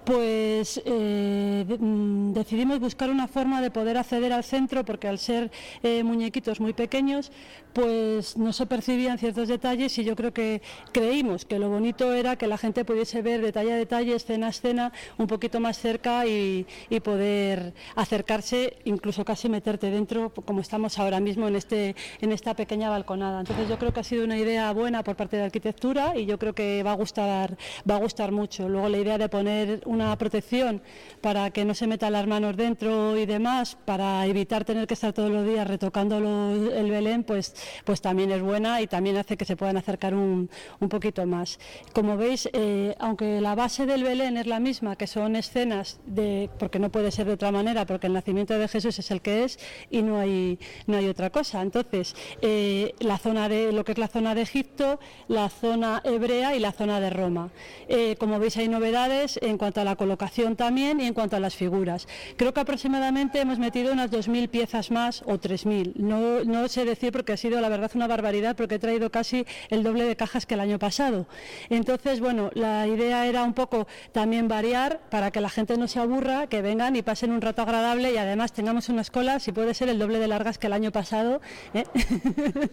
pues 0.07 0.80
eh, 0.87 1.66
mm, 1.78 2.32
decidimos 2.32 2.80
buscar 2.80 3.11
una 3.11 3.28
forma 3.28 3.61
de 3.61 3.70
poder 3.70 3.99
acceder 3.99 4.32
al 4.32 4.43
centro 4.43 4.87
porque 4.87 5.07
al 5.07 5.18
ser 5.18 5.51
eh, 5.82 6.03
muñequitos 6.03 6.61
muy 6.61 6.72
pequeños, 6.72 7.30
pues 7.74 8.39
no 8.39 8.55
se 8.55 8.64
percibían 8.64 9.18
ciertos 9.18 9.49
detalles 9.49 9.99
y 9.99 10.05
yo 10.05 10.16
creo 10.16 10.32
que 10.32 10.62
creímos 10.93 11.45
que 11.45 11.59
lo 11.59 11.68
bonito 11.68 12.14
era 12.14 12.37
que 12.37 12.47
la 12.47 12.57
gente 12.57 12.87
pudiese 12.87 13.20
ver 13.20 13.43
detalle 13.43 13.74
a 13.74 13.76
detalle, 13.76 14.14
escena 14.14 14.47
a 14.47 14.51
escena, 14.51 14.93
un 15.18 15.26
poquito 15.26 15.61
más 15.61 15.78
cerca 15.78 16.26
y, 16.26 16.66
y 16.89 17.01
poder 17.01 17.74
acercarse, 17.97 18.78
incluso 18.87 19.26
casi 19.26 19.51
meterte 19.51 19.91
dentro, 19.91 20.30
como 20.30 20.62
estamos 20.62 20.99
ahora 20.99 21.20
mismo 21.20 21.49
en, 21.49 21.57
este, 21.57 21.95
en 22.22 22.32
esta 22.32 22.55
pequeña 22.55 22.89
balconada. 22.89 23.26
Entonces 23.41 23.68
yo 23.68 23.79
creo 23.79 23.93
que 23.93 24.01
ha 24.01 24.05
sido 24.05 24.24
una 24.24 24.39
idea 24.39 24.72
buena 24.72 25.03
por 25.03 25.16
parte 25.16 25.37
de 25.37 25.45
arquitectura 25.45 26.16
y 26.16 26.27
yo 26.27 26.39
creo 26.39 26.55
que 26.55 26.83
va 26.83 26.93
a 26.93 26.95
gustar, 26.95 27.57
va 27.89 27.97
a 27.97 27.99
gustar 27.99 28.33
mucho. 28.33 28.68
Luego 28.68 28.89
la 28.89 28.99
idea 28.99 29.18
de 29.18 29.29
poner 29.29 29.83
una 29.85 30.16
protección 30.16 30.83
para 31.20 31.51
que 31.51 31.64
no 31.64 31.74
se 31.74 31.87
metan 31.87 32.12
las 32.12 32.27
manos 32.27 32.57
dentro 32.57 33.16
y 33.16 33.27
demás, 33.27 33.77
para 33.85 34.27
evitar 34.27 34.64
tener 34.64 34.87
que 34.87 34.95
estar 34.95 35.12
todos 35.12 35.31
los 35.31 35.47
días 35.47 35.66
retocando 35.66 36.18
el 36.18 36.91
Belén, 36.91 37.24
pues, 37.24 37.55
pues 37.85 38.01
también 38.01 38.31
es 38.31 38.43
buena 38.43 38.81
y 38.81 38.87
también 38.87 39.16
hace 39.16 39.37
que 39.37 39.45
se 39.45 39.57
puedan 39.57 39.77
acercar 39.77 40.14
un, 40.14 40.51
un 40.81 40.89
poquito 40.89 41.24
más. 41.27 41.59
Como 41.93 42.16
veis, 42.16 42.49
eh, 42.53 42.95
aunque 42.99 43.41
la 43.41 43.55
base 43.55 43.87
del 43.87 44.03
Belén 44.03 44.37
es 44.37 44.47
la 44.47 44.61
misma, 44.61 44.97
que 44.97 45.07
son 45.07 45.37
escenas 45.37 46.01
de, 46.07 46.51
porque 46.59 46.79
no 46.79 46.91
puede 46.91 47.11
ser 47.11 47.27
de 47.27 47.33
otra 47.33 47.53
manera, 47.53 47.87
porque 47.87 48.07
el 48.07 48.12
nacimiento 48.12 48.59
de 48.59 48.68
Jesús 48.68 48.99
es 48.99 49.11
el 49.11 49.20
que 49.20 49.45
es 49.45 49.59
y 49.91 50.03
no 50.03 50.18
hay, 50.18 50.59
no 50.87 50.97
hay 50.97 51.09
otra 51.09 51.31
cosa. 51.31 51.62
Entonces, 51.62 52.14
eh, 52.43 52.95
la 53.01 53.16
zona 53.19 53.49
de 53.49 53.73
lo 53.73 53.85
que 53.85 53.93
es 53.93 53.99
la 53.99 54.09
zona 54.09 54.35
de 54.35 54.43
Egipto, 54.43 54.99
la 55.29 55.49
zona 55.49 56.01
hebrea 56.05 56.55
y 56.55 56.61
la 56.61 56.73
zona 56.73 57.01
de 57.01 57.11
Roma. 57.11 57.51
Eh, 57.89 58.17
como 58.19 58.39
veis 58.39 58.57
hay 58.57 58.69
novedades 58.69 59.39
en 59.43 59.59
cuanto 59.59 59.81
a 59.81 59.85
la 59.85 59.97
colocación 59.97 60.57
también 60.57 61.01
y 61.01 61.07
en 61.07 61.14
cuanto 61.14 61.37
a 61.37 61.41
las 61.41 61.55
figuras. 61.55 62.09
Creo 62.37 62.53
que 62.53 62.61
aproximadamente 62.61 63.41
hemos 63.41 63.59
metido 63.59 63.93
unas 63.93 64.11
2.000 64.11 64.49
piezas 64.49 64.91
más 64.91 65.23
o 65.23 65.39
3.000. 65.39 65.95
No, 65.97 66.45
no 66.45 66.69
sé 66.69 66.85
decir 66.85 67.12
porque 67.12 67.33
ha 67.33 67.37
sido 67.37 67.61
la 67.61 67.69
verdad 67.69 67.91
una 67.95 68.07
barbaridad 68.07 68.57
porque 68.57 68.77
he 68.77 68.79
traído 68.79 69.11
casi 69.11 69.47
el 69.71 69.83
doble 69.83 70.05
de 70.05 70.17
cajas 70.17 70.47
que 70.47 70.55
el 70.55 70.61
año 70.61 70.79
pasado. 70.79 71.27
Entonces, 71.71 72.21
bueno, 72.21 72.51
la 72.55 72.87
idea 72.87 73.27
era 73.27 73.43
un 73.43 73.55
poco 73.55 73.87
también 74.12 74.49
variar 74.49 75.01
para 75.11 75.31
que 75.31 75.41
la 75.41 75.49
gente 75.49 75.77
no 75.77 75.89
se 75.89 75.99
aburra, 76.01 76.47
que 76.47 76.62
vengan 76.62 76.97
y 76.97 77.03
pasen 77.03 77.33
un 77.33 77.41
rato 77.41 77.62
agradable 77.62 78.12
y 78.12 78.17
además 78.17 78.53
tengamos 78.53 78.89
unas 78.89 79.11
colas, 79.11 79.43
si 79.43 79.53
puede 79.53 79.75
ser 79.75 79.89
el 79.89 79.99
doble 79.99 80.19
de 80.19 80.29
largas 80.29 80.59
que 80.59 80.67
el 80.67 80.73
año 80.73 80.93
pasado. 80.93 81.41
¿eh? 81.75 81.85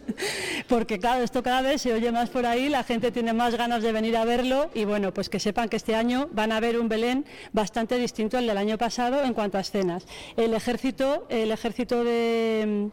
porque 0.68 1.00
claro, 1.00 1.24
esto 1.24 1.44
cada 1.44 1.62
vez 1.62 1.82
se 1.82 1.94
oye 1.94 2.12
más 2.12 2.30
por 2.30 2.46
ahí, 2.46 2.70
la 2.70 2.84
gente 2.84 3.12
tiene 3.12 3.34
más 3.34 3.56
ganas 3.56 3.84
de 3.84 3.92
venir 3.92 4.18
a 4.18 4.26
verlo 4.26 4.70
y 4.74 4.86
bueno, 4.86 5.14
pues 5.14 5.30
que 5.30 5.40
sepan 5.40 5.70
que 5.70 5.78
este 5.78 5.96
año 5.96 6.30
van 6.32 6.52
a 6.52 6.60
ver 6.60 6.80
un 6.80 6.90
Belén 6.90 7.26
bastante 7.52 7.98
distinto 7.98 8.38
al 8.38 8.48
del 8.48 8.58
año 8.58 8.78
pasado 8.78 9.24
en 9.24 9.34
cuanto 9.34 9.58
a 9.58 9.62
escenas. 9.62 10.06
El 10.38 10.54
ejército, 10.54 11.26
el 11.30 11.52
ejército 11.52 12.04
de 12.04 12.90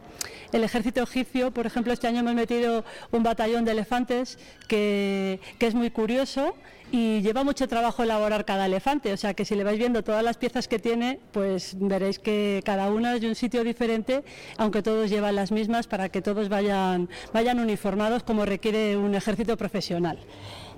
el 0.51 0.63
ejército 0.63 1.01
egipcio, 1.03 1.51
por 1.51 1.65
ejemplo, 1.65 1.93
este 1.93 2.07
año 2.07 2.19
hemos 2.19 2.33
metido 2.33 2.83
un 3.11 3.23
batallón 3.23 3.65
de 3.65 3.71
elefantes 3.71 4.37
que, 4.67 5.39
que 5.57 5.67
es 5.67 5.73
muy 5.73 5.91
curioso 5.91 6.55
y 6.91 7.21
lleva 7.21 7.43
mucho 7.43 7.67
trabajo 7.67 8.03
elaborar 8.03 8.43
cada 8.45 8.65
elefante, 8.65 9.13
o 9.13 9.17
sea 9.17 9.33
que 9.33 9.45
si 9.45 9.55
le 9.55 9.63
vais 9.63 9.79
viendo 9.79 10.03
todas 10.03 10.23
las 10.23 10.37
piezas 10.37 10.67
que 10.67 10.77
tiene, 10.77 11.19
pues 11.31 11.75
veréis 11.79 12.19
que 12.19 12.61
cada 12.65 12.91
una 12.91 13.15
es 13.15 13.21
de 13.21 13.29
un 13.29 13.35
sitio 13.35 13.63
diferente, 13.63 14.23
aunque 14.57 14.83
todos 14.83 15.09
llevan 15.09 15.35
las 15.35 15.51
mismas 15.51 15.87
para 15.87 16.09
que 16.09 16.21
todos 16.21 16.49
vayan, 16.49 17.09
vayan 17.33 17.59
uniformados 17.59 18.23
como 18.23 18.45
requiere 18.45 18.97
un 18.97 19.15
ejército 19.15 19.55
profesional. 19.57 20.19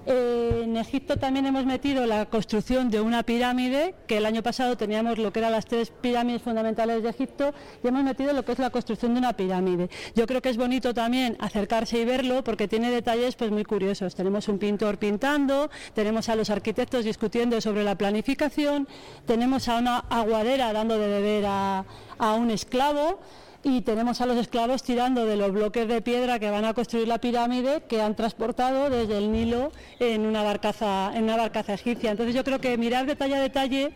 En 0.06 0.76
Egipto 0.78 1.18
también 1.18 1.46
hemos 1.46 1.66
metido 1.66 2.06
la 2.06 2.26
construcción 2.26 2.90
de 2.90 3.02
una 3.02 3.24
pirámide, 3.24 3.96
que 4.08 4.18
el 4.18 4.26
año 4.26 4.44
pasado 4.44 4.76
teníamos 4.78 5.18
lo 5.18 5.32
que 5.32 5.40
eran 5.40 5.52
las 5.52 5.66
tres 5.66 5.92
pirámides 5.92 6.42
fundamentales 6.42 7.04
de 7.04 7.10
Egipto, 7.10 7.54
y 7.84 7.88
hemos 7.88 8.04
metido 8.04 8.34
lo 8.34 8.44
que 8.44 8.52
es 8.52 8.60
la 8.60 8.70
construcción 8.70 9.14
de 9.14 9.20
una 9.20 9.34
pirámide. 9.34 9.90
Yo 10.16 10.28
creo 10.28 10.42
que 10.42 10.50
es 10.50 10.58
bonito 10.58 10.94
también 10.94 11.38
acercarse 11.40 12.00
y 12.00 12.06
verlo 12.06 12.44
porque 12.44 12.68
tiene 12.68 12.92
detalles 12.92 13.36
pues 13.36 13.52
muy 13.52 13.64
curiosos. 13.64 14.16
Tenemos 14.16 14.48
un 14.48 14.60
pintor 14.60 14.98
pintando, 14.98 15.70
tenemos 15.94 16.30
a 16.30 16.36
los 16.36 16.50
arquitectos 16.50 17.06
discutiendo 17.06 17.60
sobre 17.62 17.84
la 17.84 17.98
planificación, 17.98 18.88
tenemos 19.26 19.68
a 19.70 19.78
una 19.78 20.00
aguadera 20.10 20.74
dando 20.74 20.98
de 20.98 21.08
beber 21.08 21.46
a, 21.48 21.86
a 22.18 22.34
un 22.34 22.52
esclavo 22.52 23.20
y 23.64 23.82
tenemos 23.82 24.20
a 24.20 24.26
los 24.26 24.38
esclavos 24.38 24.84
tirando 24.84 25.26
de 25.26 25.38
los 25.38 25.52
bloques 25.52 25.88
de 25.88 26.02
piedra 26.02 26.38
que 26.38 26.52
van 26.52 26.66
a 26.66 26.74
construir 26.74 27.08
la 27.08 27.20
pirámide 27.20 27.84
que 27.88 28.02
han 28.02 28.16
transportado 28.16 28.90
desde 28.90 29.18
el 29.18 29.32
Nilo 29.32 29.72
en 30.00 30.26
una 30.26 30.44
barcaza, 30.44 31.12
en 31.16 31.24
una 31.24 31.38
barcaza 31.38 31.74
egipcia. 31.74 32.12
Entonces 32.12 32.36
yo 32.36 32.44
creo 32.44 32.60
que 32.60 32.78
mirar 32.78 33.06
detalle 33.06 33.36
a 33.36 33.42
detalle 33.42 33.94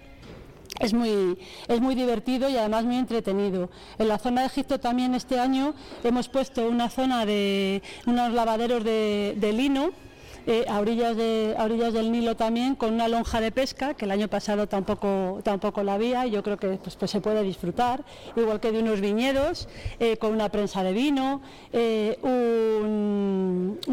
es 0.79 0.93
muy, 0.93 1.37
es 1.67 1.81
muy 1.81 1.95
divertido 1.95 2.49
y 2.49 2.55
además 2.55 2.85
muy 2.85 2.97
entretenido. 2.97 3.69
En 3.97 4.07
la 4.07 4.17
zona 4.19 4.41
de 4.41 4.47
Egipto 4.47 4.79
también 4.79 5.15
este 5.15 5.39
año 5.39 5.73
hemos 6.03 6.29
puesto 6.29 6.67
una 6.67 6.89
zona 6.89 7.25
de 7.25 7.81
unos 8.05 8.31
lavaderos 8.33 8.83
de, 8.83 9.35
de 9.37 9.53
lino 9.53 9.91
eh, 10.49 10.63
a, 10.69 10.79
orillas 10.79 11.17
de, 11.17 11.55
a 11.57 11.65
orillas 11.65 11.91
del 11.91 12.09
Nilo 12.09 12.37
también, 12.37 12.75
con 12.75 12.93
una 12.93 13.09
lonja 13.09 13.41
de 13.41 13.51
pesca, 13.51 13.95
que 13.95 14.05
el 14.05 14.11
año 14.11 14.29
pasado 14.29 14.65
tampoco, 14.67 15.41
tampoco 15.43 15.83
la 15.83 15.95
había, 15.95 16.25
y 16.25 16.31
yo 16.31 16.41
creo 16.41 16.55
que 16.55 16.69
pues, 16.77 16.95
pues 16.95 17.11
se 17.11 17.19
puede 17.19 17.43
disfrutar, 17.43 18.05
igual 18.33 18.61
que 18.61 18.71
de 18.71 18.79
unos 18.79 19.01
viñedos, 19.01 19.67
eh, 19.99 20.15
con 20.15 20.31
una 20.31 20.47
prensa 20.47 20.83
de 20.83 20.93
vino, 20.93 21.41
eh, 21.73 22.17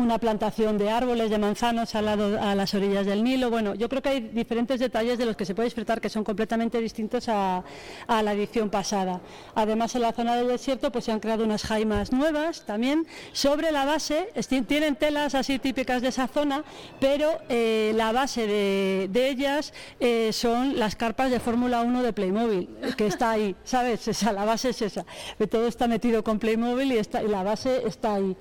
una 0.05 0.19
plantación 0.19 0.79
de 0.79 0.91
árboles, 0.91 1.31
de 1.31 1.39
manzanos 1.39 1.95
al 1.95 2.05
lado, 2.05 2.41
a 2.41 2.55
las 2.55 2.75
orillas 2.75 3.07
del 3.07 3.25
Nilo. 3.25 3.51
Bueno, 3.51 3.75
yo 3.75 3.89
creo 3.89 4.03
que 4.03 4.09
hay 4.11 4.21
diferentes 4.21 4.81
detalles 4.81 5.19
de 5.19 5.27
los 5.27 5.37
que 5.37 5.45
se 5.45 5.55
puede 5.55 5.67
disfrutar 5.67 6.01
que 6.01 6.09
son 6.09 6.25
completamente 6.25 6.81
distintos 6.81 7.29
a, 7.29 7.65
a 8.07 8.23
la 8.23 8.33
edición 8.33 8.71
pasada. 8.71 9.21
Además, 9.55 9.95
en 9.95 10.03
la 10.03 10.13
zona 10.13 10.37
del 10.37 10.49
desierto 10.49 10.93
pues 10.93 11.05
se 11.05 11.13
han 11.13 11.21
creado 11.21 11.45
unas 11.45 11.63
jaimas 11.63 12.13
nuevas 12.13 12.65
también 12.67 13.07
sobre 13.33 13.73
la 13.73 13.85
base, 13.85 14.29
tienen 14.67 14.97
telas 14.97 15.35
así 15.35 15.59
típicas 15.59 16.03
de 16.03 16.09
esa 16.09 16.29
zona, 16.29 16.65
pero 17.01 17.31
eh, 17.49 17.93
la 17.97 18.13
base 18.13 18.47
de, 18.47 19.29
ellas 19.29 19.73
eh, 20.01 20.31
son 20.33 20.79
las 20.79 20.97
carpas 20.97 21.31
de 21.31 21.41
Fórmula 21.41 21.81
1 21.81 22.03
de 22.03 22.13
Playmobil, 22.13 22.69
que 22.97 23.07
está 23.07 23.31
ahí, 23.33 23.57
¿sabes? 23.65 24.07
Esa, 24.07 24.33
la 24.33 24.45
base 24.45 24.71
es 24.71 24.83
esa. 24.83 25.05
Todo 25.51 25.67
está 25.67 25.89
metido 25.89 26.23
con 26.23 26.39
Playmobil 26.39 26.93
y, 26.93 26.99
está, 26.99 27.23
y 27.23 27.29
la 27.29 27.43
base 27.43 27.83
está 27.87 28.15
ahí. 28.15 28.37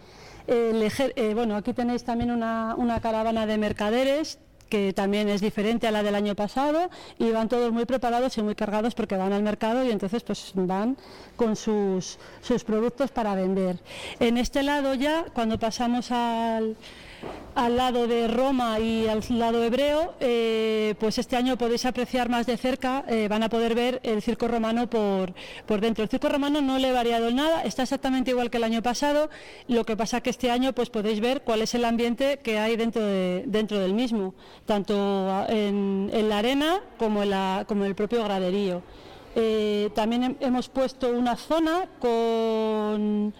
Eh, 0.48 1.32
bueno, 1.34 1.56
aquí 1.56 1.74
tenéis 1.74 2.04
también 2.04 2.32
una, 2.32 2.76
una 2.78 3.00
caravana 3.00 3.46
de 3.46 3.58
mercaderes 3.58 4.39
que 4.74 4.91
también 4.91 5.30
es 5.30 5.39
diferente 5.39 5.88
a 5.88 5.91
la 5.91 6.02
del 6.02 6.16
año 6.16 6.34
pasado 6.34 6.89
y 7.20 7.30
van 7.30 7.48
todos 7.48 7.72
muy 7.72 7.86
preparados 7.86 8.36
y 8.39 8.41
muy 8.41 8.56
cargados 8.56 8.96
porque 8.96 9.16
van 9.16 9.32
al 9.32 9.44
mercado 9.44 9.84
y 9.86 9.91
entonces 9.91 10.24
pues 10.24 10.52
van 10.56 10.98
con 11.36 11.56
sus, 11.56 12.18
sus 12.41 12.64
productos 12.64 13.12
para 13.12 13.36
vender. 13.36 13.78
En 14.20 14.38
este 14.38 14.64
lado 14.64 14.96
ya, 14.96 15.26
cuando 15.34 15.60
pasamos 15.60 16.10
al 16.12 16.76
al 17.56 17.78
lado 17.78 18.08
de 18.08 18.28
Roma 18.28 18.80
y 18.80 19.08
al 19.08 19.24
lado 19.30 19.64
hebreo, 19.64 20.16
eh, 20.20 20.96
pues 21.00 21.18
este 21.18 21.36
año 21.36 21.58
podéis 21.58 21.86
apreciar 21.86 22.30
más 22.30 22.46
de 22.46 22.58
cerca, 22.58 23.06
eh, 23.08 23.28
van 23.28 23.44
a 23.44 23.50
poder 23.50 23.76
ver 23.76 24.00
el 24.04 24.22
circo 24.22 24.48
romano 24.48 24.90
por, 24.90 25.34
por 25.66 25.82
dentro. 25.82 26.04
El 26.04 26.10
circo 26.10 26.30
romano 26.30 26.62
no 26.62 26.80
le 26.80 26.90
ha 26.90 26.94
variado 26.94 27.32
nada, 27.32 27.64
está 27.64 27.84
exactamente 27.84 28.32
igual 28.32 28.50
que 28.50 28.58
el 28.58 28.64
año 28.64 28.82
pasado, 28.82 29.30
lo 29.68 29.86
que 29.86 29.96
pasa 29.96 30.22
que 30.22 30.30
este 30.30 30.50
año 30.50 30.74
pues 30.74 30.90
podéis 30.90 31.20
ver 31.20 31.42
cuál 31.44 31.62
es 31.62 31.74
el 31.76 31.86
ambiente 31.86 32.40
que 32.40 32.58
hay 32.58 32.76
dentro, 32.76 33.04
de, 33.04 33.44
dentro 33.46 33.80
del 33.80 33.94
mismo, 33.94 34.34
tanto 34.66 35.46
en, 35.50 36.10
la 36.30 36.40
arena 36.40 36.80
como 36.98 37.24
en, 37.24 37.30
la, 37.30 37.66
como 37.68 37.86
el 37.86 37.96
propio 37.96 38.24
graderío. 38.24 38.82
Eh, 39.36 39.90
también 39.96 40.38
hemos 40.40 40.70
puesto 40.70 41.10
una 41.10 41.36
zona 41.36 41.88
con 42.00 43.34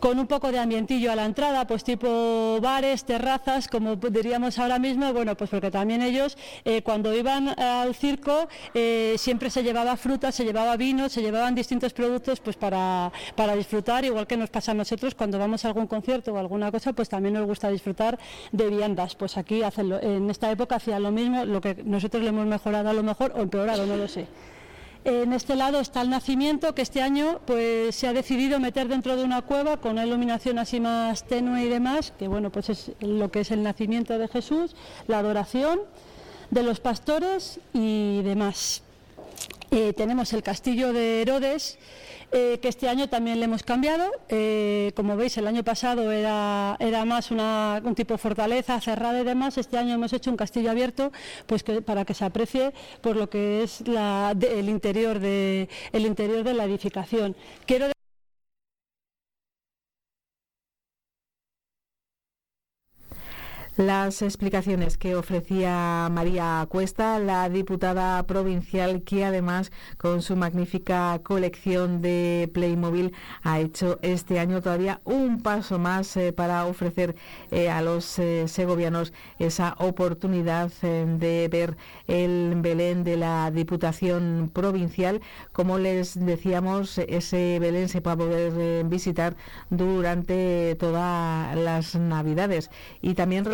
con 0.00 0.18
un 0.18 0.26
poco 0.26 0.52
de 0.52 0.58
ambientillo 0.58 1.12
a 1.12 1.16
la 1.16 1.24
entrada, 1.24 1.66
pues 1.66 1.84
tipo 1.84 2.58
bares, 2.60 3.04
terrazas, 3.04 3.68
como 3.68 3.96
diríamos 3.96 4.58
ahora 4.58 4.78
mismo, 4.78 5.12
bueno, 5.12 5.36
pues 5.36 5.50
porque 5.50 5.70
también 5.70 6.02
ellos 6.02 6.36
eh, 6.64 6.82
cuando 6.82 7.14
iban 7.14 7.48
al 7.58 7.94
circo 7.94 8.48
eh, 8.74 9.14
siempre 9.18 9.50
se 9.50 9.62
llevaba 9.62 9.96
fruta, 9.96 10.32
se 10.32 10.44
llevaba 10.44 10.76
vino, 10.76 11.08
se 11.08 11.22
llevaban 11.22 11.54
distintos 11.54 11.92
productos 11.92 12.40
pues 12.40 12.56
para, 12.56 13.12
para 13.34 13.54
disfrutar, 13.56 14.04
igual 14.04 14.26
que 14.26 14.36
nos 14.36 14.50
pasa 14.50 14.72
a 14.72 14.74
nosotros 14.74 15.14
cuando 15.14 15.38
vamos 15.38 15.64
a 15.64 15.68
algún 15.68 15.86
concierto 15.86 16.32
o 16.32 16.38
alguna 16.38 16.70
cosa, 16.70 16.92
pues 16.92 17.08
también 17.08 17.34
nos 17.34 17.46
gusta 17.46 17.70
disfrutar 17.70 18.18
de 18.52 18.68
viandas, 18.68 19.14
pues 19.14 19.36
aquí 19.36 19.62
hacen 19.62 19.92
en 19.92 20.30
esta 20.30 20.50
época 20.50 20.76
hacían 20.76 21.02
lo 21.02 21.10
mismo, 21.10 21.44
lo 21.44 21.60
que 21.60 21.74
nosotros 21.84 22.22
le 22.22 22.30
hemos 22.30 22.46
mejorado 22.46 22.88
a 22.88 22.92
lo 22.92 23.02
mejor 23.02 23.32
o 23.36 23.42
empeorado, 23.42 23.86
no 23.86 23.96
lo 23.96 24.08
sé. 24.08 24.26
En 25.08 25.32
este 25.32 25.54
lado 25.54 25.78
está 25.78 26.02
el 26.02 26.10
nacimiento, 26.10 26.74
que 26.74 26.82
este 26.82 27.00
año 27.00 27.38
pues, 27.46 27.94
se 27.94 28.08
ha 28.08 28.12
decidido 28.12 28.58
meter 28.58 28.88
dentro 28.88 29.16
de 29.16 29.22
una 29.22 29.40
cueva 29.42 29.76
con 29.76 29.92
una 29.92 30.04
iluminación 30.04 30.58
así 30.58 30.80
más 30.80 31.22
tenue 31.28 31.62
y 31.62 31.68
demás, 31.68 32.12
que 32.18 32.26
bueno, 32.26 32.50
pues 32.50 32.70
es 32.70 32.90
lo 32.98 33.30
que 33.30 33.42
es 33.42 33.52
el 33.52 33.62
nacimiento 33.62 34.18
de 34.18 34.26
Jesús, 34.26 34.74
la 35.06 35.20
adoración 35.20 35.78
de 36.50 36.64
los 36.64 36.80
pastores 36.80 37.60
y 37.72 38.20
demás. 38.22 38.82
Eh, 39.70 39.92
tenemos 39.92 40.32
el 40.32 40.42
castillo 40.42 40.92
de 40.92 41.22
Herodes, 41.22 41.78
eh, 42.32 42.58
que 42.60 42.68
este 42.68 42.88
año 42.88 43.08
también 43.08 43.38
le 43.38 43.44
hemos 43.44 43.62
cambiado. 43.62 44.10
Eh, 44.28 44.92
como 44.94 45.16
veis, 45.16 45.36
el 45.38 45.46
año 45.46 45.62
pasado 45.64 46.10
era, 46.12 46.76
era 46.80 47.04
más 47.04 47.30
un 47.30 47.94
tipo 47.94 48.18
fortaleza 48.18 48.80
cerrada 48.80 49.20
y 49.20 49.24
demás. 49.24 49.58
Este 49.58 49.78
año 49.78 49.94
hemos 49.94 50.12
hecho 50.12 50.30
un 50.30 50.36
castillo 50.36 50.70
abierto 50.70 51.12
pues 51.46 51.62
para 51.62 52.04
que 52.04 52.14
se 52.14 52.24
aprecie 52.24 52.72
por 53.00 53.16
lo 53.16 53.28
que 53.28 53.62
es 53.62 53.82
el, 53.82 54.68
interior 54.68 55.18
de, 55.18 55.68
el 55.92 56.06
interior 56.06 56.44
de 56.44 56.54
la 56.54 56.64
edificación. 56.64 57.36
Quiero 57.66 57.95
las 63.76 64.22
explicaciones 64.22 64.96
que 64.96 65.16
ofrecía 65.16 66.08
María 66.10 66.66
Cuesta, 66.68 67.18
la 67.18 67.48
diputada 67.48 68.22
provincial, 68.26 69.02
que 69.02 69.24
además 69.24 69.70
con 69.98 70.22
su 70.22 70.34
magnífica 70.34 71.20
colección 71.22 72.00
de 72.00 72.50
Playmobil 72.54 73.12
ha 73.42 73.60
hecho 73.60 73.98
este 74.00 74.38
año 74.38 74.62
todavía 74.62 75.00
un 75.04 75.42
paso 75.42 75.78
más 75.78 76.16
eh, 76.16 76.32
para 76.32 76.64
ofrecer 76.66 77.16
eh, 77.50 77.68
a 77.68 77.82
los 77.82 78.18
eh, 78.18 78.48
segovianos 78.48 79.12
esa 79.38 79.74
oportunidad 79.78 80.70
de 80.80 81.48
ver 81.50 81.76
el 82.06 82.54
Belén 82.56 83.04
de 83.04 83.16
la 83.16 83.50
Diputación 83.50 84.50
Provincial. 84.52 85.20
Como 85.52 85.78
les 85.78 86.18
decíamos, 86.18 86.98
ese 86.98 87.58
Belén 87.60 87.88
se 87.88 88.00
va 88.00 88.12
a 88.12 88.16
poder 88.16 88.84
visitar 88.84 89.36
durante 89.68 90.76
todas 90.76 91.56
las 91.56 91.94
Navidades 91.94 92.70
y 93.02 93.14
también 93.14 93.44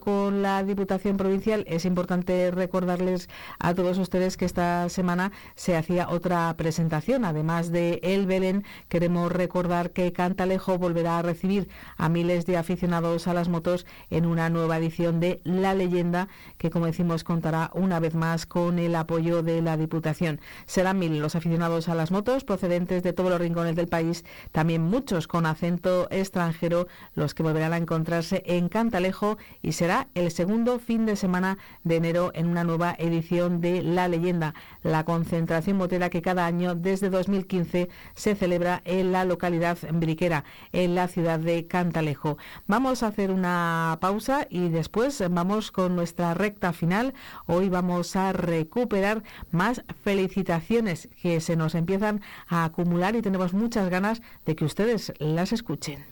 con 0.00 0.42
la 0.42 0.62
Diputación 0.62 1.16
Provincial, 1.16 1.64
es 1.66 1.86
importante 1.86 2.50
recordarles 2.50 3.30
a 3.58 3.72
todos 3.72 3.96
ustedes 3.96 4.36
que 4.36 4.44
esta 4.44 4.90
semana 4.90 5.32
se 5.54 5.76
hacía 5.76 6.10
otra 6.10 6.52
presentación. 6.58 7.24
Además 7.24 7.72
de 7.72 7.98
El 8.02 8.26
Belén, 8.26 8.64
queremos 8.90 9.32
recordar 9.32 9.90
que 9.92 10.12
Cantalejo 10.12 10.76
volverá 10.76 11.18
a 11.18 11.22
recibir 11.22 11.68
a 11.96 12.10
miles 12.10 12.44
de 12.44 12.58
aficionados 12.58 13.26
a 13.26 13.32
las 13.32 13.48
motos 13.48 13.86
en 14.10 14.26
una 14.26 14.50
nueva 14.50 14.76
edición 14.76 15.20
de 15.20 15.40
La 15.42 15.72
Leyenda, 15.72 16.28
que 16.58 16.68
como 16.68 16.84
decimos 16.84 17.24
contará 17.24 17.70
una 17.72 17.98
vez 17.98 18.14
más 18.14 18.44
con 18.44 18.78
el 18.78 18.94
apoyo 18.94 19.42
de 19.42 19.62
la 19.62 19.78
Diputación. 19.78 20.38
Serán 20.66 20.98
mil 20.98 21.18
los 21.18 21.34
aficionados 21.34 21.88
a 21.88 21.94
las 21.94 22.10
motos 22.10 22.44
procedentes 22.44 23.02
de 23.02 23.14
todos 23.14 23.30
los 23.30 23.40
rincones 23.40 23.74
del 23.74 23.88
país, 23.88 24.26
también 24.52 24.82
muchos 24.82 25.26
con 25.26 25.46
acento 25.46 26.08
extranjero, 26.10 26.88
los 27.14 27.32
que 27.32 27.42
volverán 27.42 27.72
a 27.72 27.78
encontrarse 27.78 28.42
en 28.44 28.68
Cantalejo 28.68 29.38
y 29.62 29.72
será 29.72 30.08
el 30.14 30.30
segundo 30.30 30.78
fin 30.78 31.06
de 31.06 31.16
semana 31.16 31.58
de 31.84 31.96
enero 31.96 32.32
en 32.34 32.46
una 32.46 32.64
nueva 32.64 32.94
edición 32.98 33.60
de 33.60 33.82
La 33.82 34.08
Leyenda, 34.08 34.54
la 34.82 35.04
concentración 35.04 35.76
motera 35.76 36.10
que 36.10 36.22
cada 36.22 36.46
año 36.46 36.74
desde 36.74 37.10
2015 37.10 37.88
se 38.14 38.34
celebra 38.34 38.82
en 38.84 39.12
la 39.12 39.24
localidad 39.24 39.78
briquera, 39.92 40.44
en 40.72 40.94
la 40.94 41.08
ciudad 41.08 41.38
de 41.38 41.66
Cantalejo. 41.66 42.38
Vamos 42.66 43.02
a 43.02 43.08
hacer 43.08 43.30
una 43.30 43.98
pausa 44.00 44.46
y 44.50 44.68
después 44.68 45.22
vamos 45.30 45.70
con 45.70 45.96
nuestra 45.96 46.34
recta 46.34 46.72
final. 46.72 47.14
Hoy 47.46 47.68
vamos 47.68 48.16
a 48.16 48.32
recuperar 48.32 49.22
más 49.50 49.84
felicitaciones 50.02 51.08
que 51.22 51.40
se 51.40 51.56
nos 51.56 51.74
empiezan 51.74 52.20
a 52.48 52.64
acumular 52.64 53.14
y 53.16 53.22
tenemos 53.22 53.52
muchas 53.54 53.88
ganas 53.88 54.22
de 54.44 54.56
que 54.56 54.64
ustedes 54.64 55.12
las 55.18 55.52
escuchen. 55.52 56.11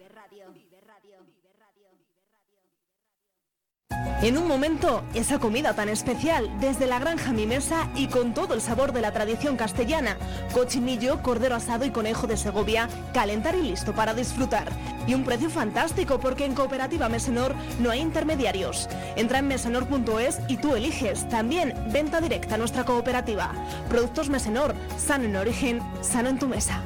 En 4.23 4.37
un 4.37 4.47
momento, 4.47 5.03
esa 5.15 5.39
comida 5.39 5.73
tan 5.73 5.89
especial, 5.89 6.47
desde 6.59 6.85
la 6.85 6.99
granja 6.99 7.33
Mi 7.33 7.47
Mesa 7.47 7.89
y 7.95 8.05
con 8.05 8.35
todo 8.35 8.53
el 8.53 8.61
sabor 8.61 8.93
de 8.93 9.01
la 9.01 9.11
tradición 9.11 9.57
castellana. 9.57 10.15
Cochinillo, 10.53 11.23
cordero 11.23 11.55
asado 11.55 11.85
y 11.85 11.89
conejo 11.89 12.27
de 12.27 12.37
Segovia, 12.37 12.87
calentar 13.15 13.55
y 13.55 13.63
listo 13.63 13.95
para 13.95 14.13
disfrutar. 14.13 14.71
Y 15.07 15.15
un 15.15 15.23
precio 15.23 15.49
fantástico 15.49 16.19
porque 16.19 16.45
en 16.45 16.53
Cooperativa 16.53 17.09
Mesenor 17.09 17.55
no 17.79 17.89
hay 17.89 18.01
intermediarios. 18.01 18.87
Entra 19.15 19.39
en 19.39 19.47
mesenor.es 19.47 20.39
y 20.47 20.57
tú 20.57 20.75
eliges. 20.75 21.27
También 21.27 21.73
venta 21.91 22.21
directa 22.21 22.55
a 22.55 22.57
nuestra 22.59 22.85
cooperativa. 22.85 23.51
Productos 23.89 24.29
Mesenor, 24.29 24.75
sano 24.97 25.23
en 25.23 25.35
origen, 25.35 25.81
sano 26.01 26.29
en 26.29 26.37
tu 26.37 26.47
mesa. 26.47 26.83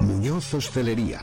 Muñoz 0.00 0.54
Hostelería 0.54 1.22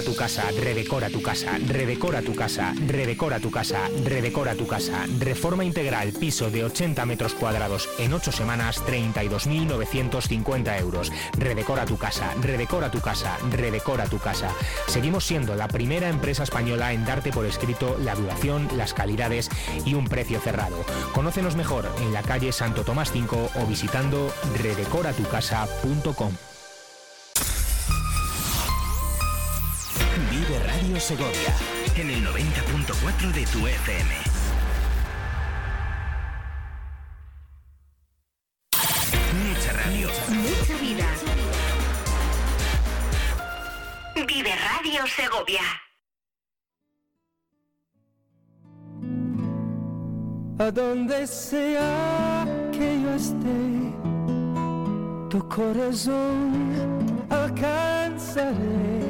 Redecora 0.00 0.14
tu 0.14 0.16
casa, 0.16 0.50
redecora 0.56 1.10
tu 1.10 1.20
casa, 1.20 1.58
redecora 1.66 2.22
tu 2.22 2.34
casa, 2.34 2.72
redecora 2.86 3.38
tu 3.38 3.50
casa, 3.50 3.90
redecora 4.02 4.54
tu 4.54 4.66
casa. 4.66 5.04
Reforma 5.18 5.62
integral, 5.62 6.12
piso 6.12 6.50
de 6.50 6.64
80 6.64 7.04
metros 7.04 7.34
cuadrados 7.34 7.86
en 7.98 8.14
8 8.14 8.32
semanas, 8.32 8.82
32.950 8.86 10.80
euros. 10.80 11.12
Redecora 11.36 11.84
tu 11.84 11.98
casa, 11.98 12.32
redecora 12.40 12.90
tu 12.90 13.02
casa, 13.02 13.36
redecora 13.50 14.06
tu 14.06 14.18
casa. 14.18 14.48
Seguimos 14.86 15.26
siendo 15.26 15.54
la 15.54 15.68
primera 15.68 16.08
empresa 16.08 16.44
española 16.44 16.94
en 16.94 17.04
darte 17.04 17.30
por 17.30 17.44
escrito 17.44 17.98
la 18.02 18.14
duración, 18.14 18.70
las 18.78 18.94
calidades 18.94 19.50
y 19.84 19.92
un 19.92 20.08
precio 20.08 20.40
cerrado. 20.40 20.82
Conócenos 21.12 21.56
mejor 21.56 21.86
en 22.00 22.14
la 22.14 22.22
calle 22.22 22.52
Santo 22.52 22.84
Tomás 22.84 23.12
5 23.12 23.50
o 23.54 23.66
visitando. 23.66 24.32
Vive 24.56 24.86
Radio 30.90 31.00
Segovia 31.02 31.54
en 31.94 32.10
el 32.10 32.26
90.4 32.26 33.32
de 33.32 33.46
tu 33.46 33.64
FM. 33.64 34.14
Mucha 39.44 39.72
radio. 39.72 40.08
Mucha 40.30 40.76
vida. 40.82 41.06
Vive 44.26 44.50
Radio 44.56 45.06
Segovia. 45.06 45.62
A 50.58 50.70
donde 50.72 51.24
sea 51.28 52.44
que 52.72 53.00
yo 53.00 53.14
esté, 53.14 53.94
tu 55.30 55.48
corazón 55.48 57.24
alcanzaré 57.30 59.09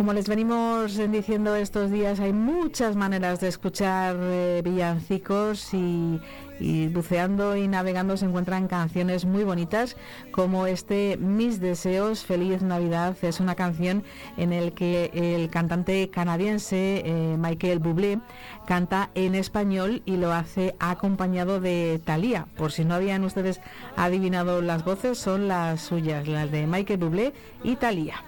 Como 0.00 0.14
les 0.14 0.30
venimos 0.30 0.96
diciendo 1.12 1.54
estos 1.54 1.90
días, 1.90 2.20
hay 2.20 2.32
muchas 2.32 2.96
maneras 2.96 3.38
de 3.40 3.48
escuchar 3.48 4.16
eh, 4.18 4.62
villancicos 4.64 5.74
y, 5.74 6.18
y 6.58 6.88
buceando 6.88 7.54
y 7.54 7.68
navegando 7.68 8.16
se 8.16 8.24
encuentran 8.24 8.66
canciones 8.66 9.26
muy 9.26 9.44
bonitas 9.44 9.98
como 10.32 10.66
este 10.66 11.18
Mis 11.18 11.60
Deseos, 11.60 12.24
Feliz 12.24 12.62
Navidad. 12.62 13.14
Es 13.20 13.40
una 13.40 13.56
canción 13.56 14.02
en 14.38 14.54
el 14.54 14.72
que 14.72 15.10
el 15.12 15.50
cantante 15.50 16.08
canadiense 16.08 17.02
eh, 17.04 17.36
Michael 17.38 17.78
Bublé 17.78 18.20
canta 18.66 19.10
en 19.14 19.34
español 19.34 20.00
y 20.06 20.16
lo 20.16 20.32
hace 20.32 20.76
acompañado 20.78 21.60
de 21.60 22.00
Thalía. 22.02 22.46
Por 22.56 22.72
si 22.72 22.86
no 22.86 22.94
habían 22.94 23.22
ustedes 23.22 23.60
adivinado 23.96 24.62
las 24.62 24.82
voces, 24.82 25.18
son 25.18 25.46
las 25.46 25.82
suyas, 25.82 26.26
las 26.26 26.50
de 26.50 26.66
Michael 26.66 27.00
Bublé 27.00 27.34
y 27.62 27.76
Thalía. 27.76 28.24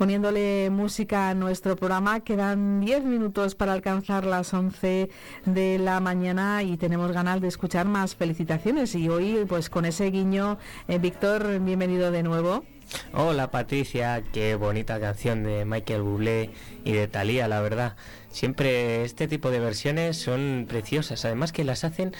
Poniéndole 0.00 0.70
música 0.70 1.28
a 1.28 1.34
nuestro 1.34 1.76
programa. 1.76 2.20
Quedan 2.20 2.80
10 2.80 3.04
minutos 3.04 3.54
para 3.54 3.74
alcanzar 3.74 4.24
las 4.24 4.54
11 4.54 5.10
de 5.44 5.78
la 5.78 6.00
mañana 6.00 6.62
y 6.62 6.78
tenemos 6.78 7.12
ganas 7.12 7.42
de 7.42 7.48
escuchar 7.48 7.84
más 7.84 8.16
felicitaciones. 8.16 8.94
Y 8.94 9.10
hoy, 9.10 9.44
pues 9.46 9.68
con 9.68 9.84
ese 9.84 10.10
guiño, 10.10 10.56
eh, 10.88 10.98
Víctor, 10.98 11.58
bienvenido 11.60 12.10
de 12.10 12.22
nuevo. 12.22 12.64
Hola 13.12 13.50
Patricia, 13.50 14.22
qué 14.32 14.54
bonita 14.54 14.98
canción 14.98 15.44
de 15.44 15.66
Michael 15.66 16.00
Bublé 16.00 16.50
y 16.82 16.92
de 16.92 17.06
Thalía, 17.06 17.46
la 17.46 17.60
verdad. 17.60 17.94
Siempre 18.30 19.04
este 19.04 19.28
tipo 19.28 19.50
de 19.50 19.60
versiones 19.60 20.16
son 20.16 20.64
preciosas, 20.66 21.26
además 21.26 21.52
que 21.52 21.62
las 21.62 21.84
hacen 21.84 22.14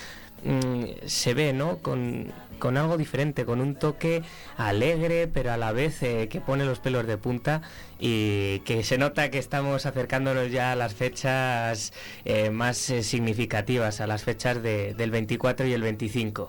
mm, 0.45 1.07
se 1.07 1.33
ve, 1.33 1.55
¿no? 1.55 1.79
Con, 1.79 2.31
con, 2.61 2.77
algo 2.77 2.97
diferente, 2.97 3.45
con 3.45 3.61
un 3.61 3.75
toque 3.75 4.23
alegre, 4.57 5.27
pero 5.27 5.53
a 5.53 5.57
la 5.57 5.73
vez 5.73 6.01
eh, 6.05 6.29
que 6.31 6.41
pone 6.41 6.65
los 6.65 6.79
pelos 6.79 7.07
de 7.09 7.19
punta 7.19 7.63
y 7.99 8.61
que 8.61 8.83
se 8.83 8.97
nota 8.97 9.31
que 9.31 9.39
estamos 9.39 9.85
acercándonos 9.85 10.51
ya 10.51 10.73
a 10.73 10.77
las 10.77 10.95
fechas 10.95 11.93
eh, 12.25 12.51
más 12.51 12.89
eh, 12.91 13.03
significativas, 13.03 14.01
a 14.01 14.07
las 14.07 14.23
fechas 14.23 14.63
de, 14.63 14.95
del 14.95 15.11
24 15.11 15.67
y 15.67 15.73
el 15.73 15.83
25. 15.83 16.49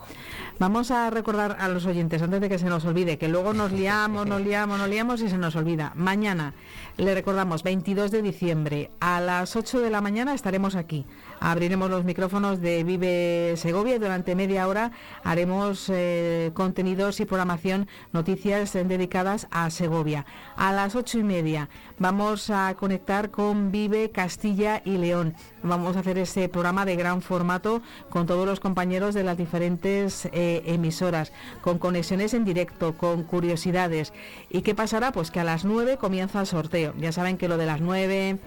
Vamos 0.60 0.92
a 0.92 1.10
recordar 1.10 1.58
a 1.60 1.68
los 1.68 1.86
oyentes, 1.86 2.22
antes 2.22 2.40
de 2.40 2.48
que 2.48 2.60
se 2.60 2.68
nos 2.68 2.86
olvide, 2.86 3.18
que 3.18 3.28
luego 3.28 3.54
nos 3.54 3.72
liamos, 3.72 4.28
nos 4.28 4.42
liamos, 4.42 4.78
nos 4.78 4.88
liamos 4.88 5.22
y 5.22 5.30
se 5.30 5.38
nos 5.38 5.56
olvida. 5.56 5.92
Mañana, 5.96 6.54
le 6.98 7.14
recordamos, 7.14 7.64
22 7.64 8.12
de 8.12 8.22
diciembre, 8.22 8.92
a 9.00 9.20
las 9.20 9.56
8 9.56 9.80
de 9.80 9.90
la 9.90 10.02
mañana 10.02 10.34
estaremos 10.34 10.76
aquí. 10.76 11.06
Abriremos 11.40 11.90
los 11.90 12.06
micrófonos 12.06 12.62
de 12.62 12.84
Vive 12.84 13.56
Segovia 13.58 13.96
y 13.96 14.00
durante 14.00 14.36
media 14.36 14.68
hora 14.68 14.92
haremos 15.24 15.90
contenidos 16.54 17.20
y 17.20 17.26
programación, 17.26 17.88
noticias 18.14 18.76
eh, 18.76 18.84
dedicadas 18.84 19.48
a 19.52 19.70
Segovia. 19.70 20.26
A 20.56 20.72
las 20.74 20.96
ocho 20.96 21.20
y 21.20 21.24
media. 21.24 21.70
Vamos 22.00 22.50
a 22.50 22.74
conectar 22.76 23.32
con 23.32 23.72
Vive 23.72 24.10
Castilla 24.12 24.82
y 24.86 24.98
León. 24.98 25.36
Vamos 25.64 25.96
a 25.96 26.00
hacer 26.00 26.18
ese 26.18 26.50
programa 26.50 26.86
de 26.86 26.96
gran 26.96 27.22
formato 27.22 27.82
con 28.10 28.26
todos 28.26 28.46
los 28.46 28.60
compañeros 28.60 29.14
de 29.14 29.24
las 29.24 29.38
diferentes 29.38 30.26
eh, 30.32 30.64
emisoras, 30.66 31.32
con 31.62 31.78
conexiones 31.78 32.34
en 32.34 32.46
directo, 32.46 32.98
con 32.98 33.24
curiosidades. 33.24 34.14
¿Y 34.50 34.62
qué 34.62 34.76
pasará? 34.76 35.12
Pues 35.12 35.32
que 35.32 35.40
a 35.40 35.44
las 35.44 35.66
9 35.66 35.98
comienza 35.98 36.40
el 36.42 36.48
sorteo. 36.48 36.94
Ya 36.98 37.12
saben 37.12 37.38
que 37.38 37.48
lo 37.48 37.58
de 37.58 37.66
las 37.66 37.82
9 37.82 38.40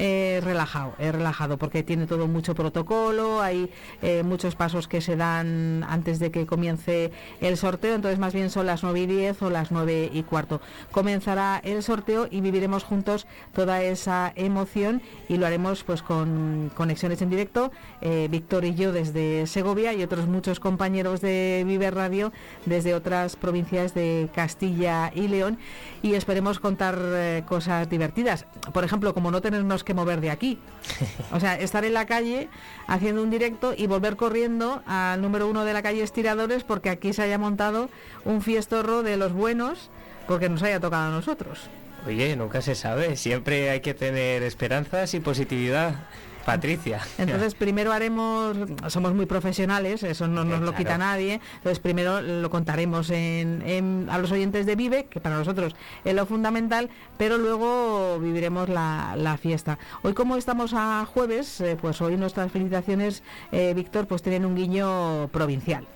eh, 0.00 0.40
relajado, 0.44 0.94
es 1.00 1.12
relajado, 1.12 1.56
porque 1.56 1.82
tiene 1.82 2.06
todo 2.06 2.28
mucho 2.28 2.54
protocolo, 2.54 3.42
hay 3.42 3.68
eh, 4.00 4.22
muchos 4.22 4.54
pasos 4.54 4.86
que 4.86 5.00
se 5.00 5.16
dan 5.16 5.84
antes 5.88 6.20
de 6.20 6.30
que 6.30 6.46
comience 6.46 7.10
el 7.40 7.56
sorteo, 7.56 7.96
entonces 7.96 8.20
más 8.20 8.32
bien 8.32 8.48
son 8.48 8.66
las 8.66 8.84
9 8.84 9.00
y 9.00 9.06
10 9.06 9.42
o 9.42 9.50
las 9.50 9.72
9 9.72 10.10
y 10.12 10.22
cuarto. 10.22 10.60
Comenzará 10.92 11.60
el 11.64 11.82
sorteo 11.82 12.28
y 12.30 12.40
viviremos 12.42 12.84
juntos 12.84 13.26
toda 13.52 13.82
esa 13.82 14.32
emoción 14.36 15.02
y 15.28 15.36
lo 15.36 15.46
haremos 15.46 15.82
pues 15.82 16.02
con 16.02 16.70
conexiones 16.76 17.20
en 17.20 17.30
directo, 17.30 17.72
eh, 18.00 18.28
Víctor 18.30 18.66
y 18.66 18.76
yo 18.76 18.92
desde 18.92 19.48
Segovia 19.48 19.94
y 19.94 20.04
otros 20.04 20.28
muchos 20.28 20.60
compañeros 20.60 21.20
de 21.20 21.64
Vive 21.66 21.90
Radio 21.90 22.32
desde 22.66 22.94
otras 22.94 23.34
provincias 23.34 23.94
de 23.94 24.28
Castilla 24.32 25.10
y 25.12 25.26
León 25.26 25.58
y 26.02 26.14
esperemos 26.14 26.60
contar 26.60 26.96
cosas 27.48 27.90
divertidas. 27.90 28.46
Por 28.72 28.84
ejemplo, 28.84 29.12
como 29.12 29.32
no 29.32 29.40
tenernos 29.40 29.82
que 29.88 29.94
mover 29.94 30.20
de 30.20 30.30
aquí. 30.30 30.58
O 31.32 31.40
sea, 31.40 31.58
estar 31.58 31.84
en 31.84 31.94
la 31.94 32.06
calle 32.06 32.48
haciendo 32.86 33.22
un 33.22 33.30
directo 33.30 33.74
y 33.76 33.86
volver 33.86 34.16
corriendo 34.16 34.82
al 34.86 35.20
número 35.20 35.48
uno 35.48 35.64
de 35.64 35.72
la 35.72 35.82
calle 35.82 36.02
Estiradores 36.02 36.62
porque 36.62 36.90
aquí 36.90 37.12
se 37.12 37.22
haya 37.22 37.38
montado 37.38 37.90
un 38.24 38.40
fiestorro 38.42 39.02
de 39.02 39.16
los 39.16 39.32
buenos 39.32 39.90
porque 40.26 40.48
nos 40.48 40.62
haya 40.62 40.78
tocado 40.78 41.08
a 41.08 41.10
nosotros. 41.10 41.68
Oye, 42.06 42.36
nunca 42.36 42.62
se 42.62 42.74
sabe, 42.74 43.16
siempre 43.16 43.70
hay 43.70 43.80
que 43.80 43.94
tener 43.94 44.42
esperanzas 44.42 45.12
y 45.14 45.20
positividad. 45.20 45.94
Patricia. 46.48 47.02
Entonces 47.18 47.54
primero 47.54 47.92
haremos, 47.92 48.56
somos 48.86 49.12
muy 49.12 49.26
profesionales, 49.26 50.02
eso 50.02 50.26
no 50.28 50.44
nos 50.44 50.62
lo 50.62 50.74
quita 50.74 50.96
nadie, 50.96 51.42
entonces 51.56 51.78
primero 51.78 52.22
lo 52.22 52.48
contaremos 52.48 53.10
en, 53.10 54.06
a 54.08 54.16
los 54.16 54.32
oyentes 54.32 54.64
de 54.64 54.74
Vive, 54.74 55.04
que 55.10 55.20
para 55.20 55.36
nosotros 55.36 55.76
es 56.06 56.14
lo 56.14 56.24
fundamental, 56.24 56.88
pero 57.18 57.36
luego 57.36 58.18
viviremos 58.18 58.70
la, 58.70 59.38
fiesta. 59.38 59.78
Hoy 60.02 60.14
como 60.14 60.38
estamos 60.38 60.72
a 60.72 61.04
jueves, 61.04 61.60
eh, 61.60 61.76
pues 61.78 62.00
hoy 62.00 62.16
nuestras 62.16 62.50
felicitaciones, 62.50 63.22
eh, 63.52 63.74
Víctor, 63.74 64.06
pues 64.06 64.22
tienen 64.22 64.46
un 64.46 64.56
guiño 64.56 65.28
provincial. 65.28 65.86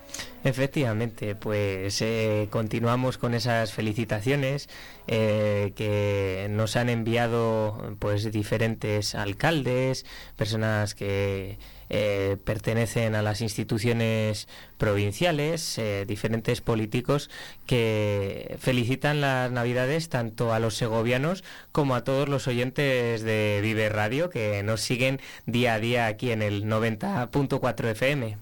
Efectivamente, 0.43 1.35
pues 1.35 2.01
eh, 2.01 2.47
continuamos 2.49 3.17
con 3.17 3.33
esas 3.33 3.71
felicitaciones 3.71 4.67
eh, 5.07 5.71
que 5.77 6.47
nos 6.49 6.75
han 6.75 6.89
enviado 6.89 7.95
pues 7.99 8.29
diferentes 8.29 9.15
alcaldes, 9.15 10.05
personas 10.43 10.93
que 10.93 11.57
eh, 11.89 12.35
pertenecen 12.43 13.15
a 13.15 13.21
las 13.21 13.39
instituciones 13.39 14.49
provinciales, 14.77 15.79
diferentes 16.05 16.59
políticos 16.59 17.29
que 17.65 18.57
felicitan 18.59 19.21
las 19.21 19.49
Navidades 19.51 20.09
tanto 20.09 20.51
a 20.51 20.59
los 20.59 20.75
segovianos 20.75 21.45
como 21.71 21.95
a 21.95 22.03
todos 22.03 22.27
los 22.27 22.49
oyentes 22.49 23.21
de 23.21 23.59
Vive 23.61 23.87
Radio 23.87 24.29
que 24.29 24.63
nos 24.63 24.81
siguen 24.81 25.21
día 25.45 25.75
a 25.75 25.79
día 25.79 26.07
aquí 26.07 26.31
en 26.31 26.41
el 26.41 26.65
90.4 26.65 27.91
FM. 27.91 28.37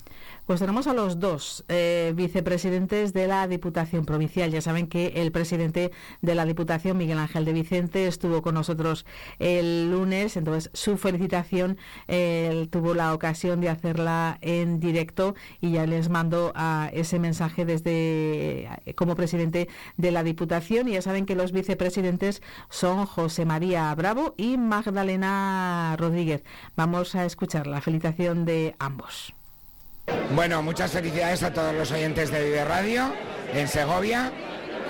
Pues 0.51 0.59
tenemos 0.59 0.85
a 0.87 0.93
los 0.93 1.17
dos 1.17 1.63
eh, 1.69 2.11
vicepresidentes 2.13 3.13
de 3.13 3.25
la 3.25 3.47
Diputación 3.47 4.03
Provincial. 4.03 4.51
Ya 4.51 4.59
saben 4.59 4.87
que 4.87 5.13
el 5.15 5.31
presidente 5.31 5.93
de 6.21 6.35
la 6.35 6.43
Diputación, 6.43 6.97
Miguel 6.97 7.19
Ángel 7.19 7.45
de 7.45 7.53
Vicente, 7.53 8.05
estuvo 8.05 8.41
con 8.41 8.55
nosotros 8.55 9.05
el 9.39 9.89
lunes, 9.89 10.35
entonces 10.35 10.69
su 10.73 10.97
felicitación 10.97 11.77
él 12.07 12.67
tuvo 12.67 12.93
la 12.93 13.13
ocasión 13.13 13.61
de 13.61 13.69
hacerla 13.69 14.39
en 14.41 14.81
directo 14.81 15.35
y 15.61 15.71
ya 15.71 15.85
les 15.85 16.09
mando 16.09 16.51
a 16.53 16.89
ese 16.91 17.17
mensaje 17.17 17.63
desde 17.63 18.65
eh, 18.83 18.93
como 18.93 19.15
presidente 19.15 19.69
de 19.95 20.11
la 20.11 20.21
Diputación. 20.21 20.89
Y 20.89 20.95
ya 20.95 21.01
saben 21.01 21.25
que 21.25 21.35
los 21.35 21.53
vicepresidentes 21.53 22.41
son 22.69 23.05
José 23.05 23.45
María 23.45 23.95
Bravo 23.95 24.33
y 24.35 24.57
Magdalena 24.57 25.95
Rodríguez. 25.97 26.43
Vamos 26.75 27.15
a 27.15 27.23
escuchar 27.23 27.67
la 27.67 27.79
felicitación 27.79 28.43
de 28.43 28.75
ambos. 28.79 29.33
Bueno, 30.33 30.61
muchas 30.61 30.91
felicidades 30.91 31.43
a 31.43 31.53
todos 31.53 31.73
los 31.73 31.91
oyentes 31.91 32.31
de 32.31 32.43
Vive 32.43 32.63
Radio 32.65 33.13
en 33.53 33.67
Segovia. 33.67 34.31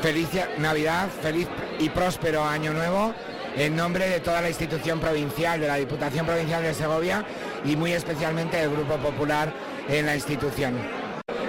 Feliz 0.01 0.29
Navidad, 0.57 1.09
feliz 1.21 1.47
y 1.79 1.89
próspero 1.89 2.43
año 2.43 2.73
nuevo 2.73 3.13
en 3.55 3.75
nombre 3.75 4.07
de 4.07 4.19
toda 4.19 4.41
la 4.41 4.49
institución 4.49 4.99
provincial, 4.99 5.59
de 5.59 5.67
la 5.67 5.75
Diputación 5.75 6.25
Provincial 6.25 6.63
de 6.63 6.73
Segovia 6.73 7.25
y 7.65 7.75
muy 7.75 7.91
especialmente 7.91 8.57
del 8.57 8.71
Grupo 8.71 8.97
Popular 8.97 9.53
en 9.87 10.05
la 10.05 10.15
institución. 10.15 10.75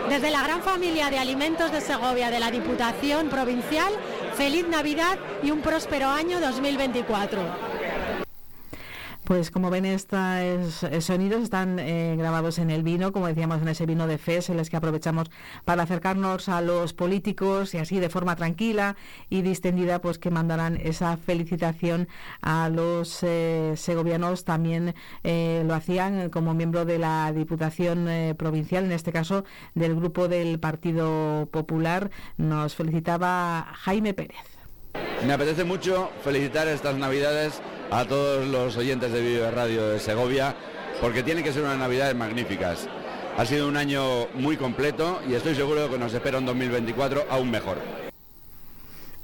Desde 0.08 0.30
la 0.30 0.42
gran 0.42 0.62
familia 0.62 1.10
de 1.10 1.18
alimentos 1.18 1.72
de 1.72 1.80
Segovia 1.80 2.30
de 2.30 2.40
la 2.40 2.50
Diputación 2.50 3.28
Provincial, 3.28 3.92
feliz 4.36 4.66
Navidad 4.68 5.18
y 5.42 5.50
un 5.50 5.60
próspero 5.60 6.08
año 6.08 6.40
2024. 6.40 7.71
Pues 9.24 9.52
como 9.52 9.70
ven, 9.70 9.84
estos 9.84 10.84
sonidos 10.98 11.44
están 11.44 11.78
eh, 11.78 12.16
grabados 12.18 12.58
en 12.58 12.70
el 12.70 12.82
vino, 12.82 13.12
como 13.12 13.28
decíamos, 13.28 13.62
en 13.62 13.68
ese 13.68 13.86
vino 13.86 14.08
de 14.08 14.18
FES, 14.18 14.50
en 14.50 14.56
los 14.56 14.68
que 14.68 14.76
aprovechamos 14.76 15.30
para 15.64 15.84
acercarnos 15.84 16.48
a 16.48 16.60
los 16.60 16.92
políticos 16.92 17.72
y 17.74 17.78
así 17.78 18.00
de 18.00 18.08
forma 18.08 18.34
tranquila 18.34 18.96
y 19.30 19.42
distendida, 19.42 20.00
pues 20.00 20.18
que 20.18 20.30
mandarán 20.30 20.76
esa 20.76 21.16
felicitación 21.16 22.08
a 22.40 22.68
los 22.68 23.22
eh, 23.22 23.74
segovianos. 23.76 24.44
También 24.44 24.92
eh, 25.22 25.62
lo 25.66 25.74
hacían 25.74 26.28
como 26.28 26.52
miembro 26.52 26.84
de 26.84 26.98
la 26.98 27.32
Diputación 27.32 28.08
Provincial, 28.36 28.84
en 28.84 28.92
este 28.92 29.12
caso 29.12 29.44
del 29.76 29.94
grupo 29.94 30.26
del 30.26 30.58
Partido 30.58 31.48
Popular. 31.52 32.10
Nos 32.38 32.74
felicitaba 32.74 33.68
Jaime 33.72 34.14
Pérez. 34.14 34.52
Me 35.24 35.32
apetece 35.32 35.62
mucho 35.62 36.10
felicitar 36.24 36.66
estas 36.66 36.96
Navidades 36.96 37.62
a 37.92 38.06
todos 38.06 38.46
los 38.46 38.74
oyentes 38.78 39.12
de 39.12 39.20
Vive 39.20 39.50
Radio 39.50 39.88
de 39.88 40.00
Segovia, 40.00 40.56
porque 41.02 41.22
tienen 41.22 41.44
que 41.44 41.52
ser 41.52 41.62
unas 41.62 41.76
navidades 41.76 42.16
magníficas. 42.16 42.88
Ha 43.36 43.44
sido 43.44 43.68
un 43.68 43.76
año 43.76 44.28
muy 44.34 44.56
completo 44.56 45.20
y 45.28 45.34
estoy 45.34 45.54
seguro 45.54 45.90
que 45.90 45.98
nos 45.98 46.14
espera 46.14 46.38
un 46.38 46.46
2024 46.46 47.26
aún 47.28 47.50
mejor. 47.50 47.76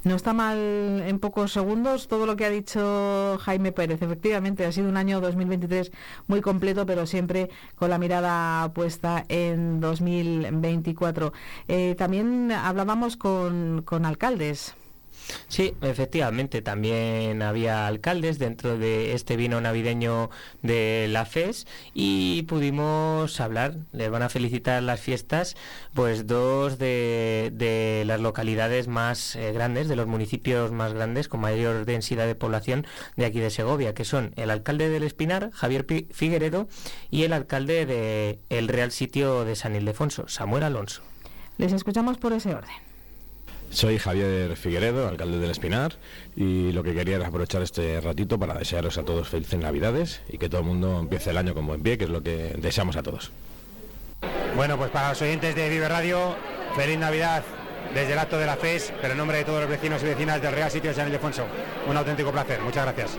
No 0.03 0.15
está 0.15 0.33
mal 0.33 0.57
en 1.05 1.19
pocos 1.19 1.51
segundos 1.51 2.07
todo 2.07 2.27
lo 2.27 2.35
que 2.35 2.45
ha 2.45 2.49
dicho 2.51 3.39
Jaime 3.41 3.71
Pérez. 3.71 4.03
Efectivamente, 4.03 4.65
ha 4.65 4.71
sido 4.71 4.87
un 4.87 4.97
año 4.97 5.19
2023 5.19 5.91
muy 6.27 6.41
completo, 6.41 6.85
pero 6.85 7.07
siempre 7.07 7.49
con 7.75 7.89
la 7.89 7.97
mirada 7.97 8.71
puesta 8.71 9.25
en 9.29 9.79
2024. 9.79 11.33
Eh, 11.67 11.95
también 11.97 12.51
hablábamos 12.51 13.17
con 13.17 14.05
alcaldes. 14.05 14.75
Sí, 15.47 15.73
efectivamente, 15.81 16.61
también 16.61 17.41
había 17.41 17.87
alcaldes 17.87 18.39
dentro 18.39 18.77
de 18.77 19.13
este 19.13 19.35
vino 19.35 19.59
navideño 19.61 20.29
de 20.61 21.07
la 21.09 21.25
FES 21.25 21.67
y 21.93 22.43
pudimos 22.43 23.39
hablar, 23.39 23.75
les 23.91 24.09
van 24.09 24.23
a 24.23 24.29
felicitar 24.29 24.81
las 24.83 24.99
fiestas, 24.99 25.55
pues 25.93 26.27
dos 26.27 26.77
de, 26.77 28.03
las 28.05 28.19
localidades 28.19 28.87
más 28.87 29.35
eh, 29.35 29.51
grandes, 29.51 29.87
de 29.87 29.95
los 29.95 30.07
municipios 30.07 30.71
más 30.71 30.93
grandes 30.93 31.27
con 31.27 31.41
mayor 31.41 31.85
densidad 31.85 32.27
de 32.27 32.35
población 32.35 32.85
de 33.15 33.25
aquí 33.25 33.39
de 33.39 33.49
Segovia, 33.49 33.93
que 33.93 34.05
son 34.05 34.33
el 34.35 34.49
alcalde 34.49 34.89
del 34.89 35.03
Espinar, 35.03 35.51
Javier 35.53 35.85
Figueredo, 36.11 36.67
y 37.09 37.23
el 37.23 37.33
alcalde 37.33 37.85
de 37.85 38.39
el 38.49 38.67
Real 38.67 38.91
Sitio 38.91 39.45
de 39.45 39.55
San 39.55 39.75
Ildefonso, 39.75 40.27
Samuel 40.27 40.63
Alonso. 40.63 41.01
Les 41.57 41.73
escuchamos 41.73 42.17
por 42.17 42.33
ese 42.33 42.53
orden. 42.53 42.88
Soy 43.71 43.99
Javier 43.99 44.55
Figueredo, 44.55 45.07
alcalde 45.07 45.37
del 45.37 45.51
Espinar, 45.51 45.93
y 46.35 46.71
lo 46.71 46.83
que 46.83 46.93
quería 46.93 47.17
era 47.17 47.27
aprovechar 47.27 47.61
este 47.61 48.01
ratito 48.01 48.39
para 48.39 48.55
desearos 48.55 48.97
a 48.97 49.03
todos 49.03 49.29
felices 49.29 49.59
Navidades 49.59 50.21
y 50.27 50.37
que 50.37 50.49
todo 50.49 50.61
el 50.61 50.67
mundo 50.67 50.99
empiece 50.99 51.29
el 51.29 51.37
año 51.37 51.53
con 51.53 51.67
buen 51.67 51.81
pie, 51.83 51.97
que 51.97 52.05
es 52.05 52.09
lo 52.09 52.23
que 52.23 52.55
deseamos 52.57 52.95
a 52.95 53.03
todos. 53.03 53.31
Bueno, 54.55 54.77
pues 54.77 54.89
para 54.89 55.09
los 55.09 55.21
oyentes 55.21 55.55
de 55.55 55.69
Vive 55.69 55.87
Radio, 55.87 56.35
feliz 56.75 56.97
Navidad 56.97 57.43
desde 57.93 58.13
el 58.13 58.19
acto 58.19 58.37
de 58.37 58.45
la 58.45 58.57
FES, 58.57 58.93
pero 59.01 59.13
en 59.13 59.17
nombre 59.17 59.37
de 59.37 59.45
todos 59.45 59.61
los 59.61 59.69
vecinos 59.69 60.01
y 60.03 60.05
vecinas 60.05 60.41
del 60.41 60.53
Real 60.53 60.71
Sitio 60.71 60.89
de 60.89 60.95
San 60.95 61.07
Ildefonso. 61.07 61.45
Un 61.87 61.95
auténtico 61.95 62.31
placer. 62.31 62.59
Muchas 62.61 62.83
gracias. 62.83 63.17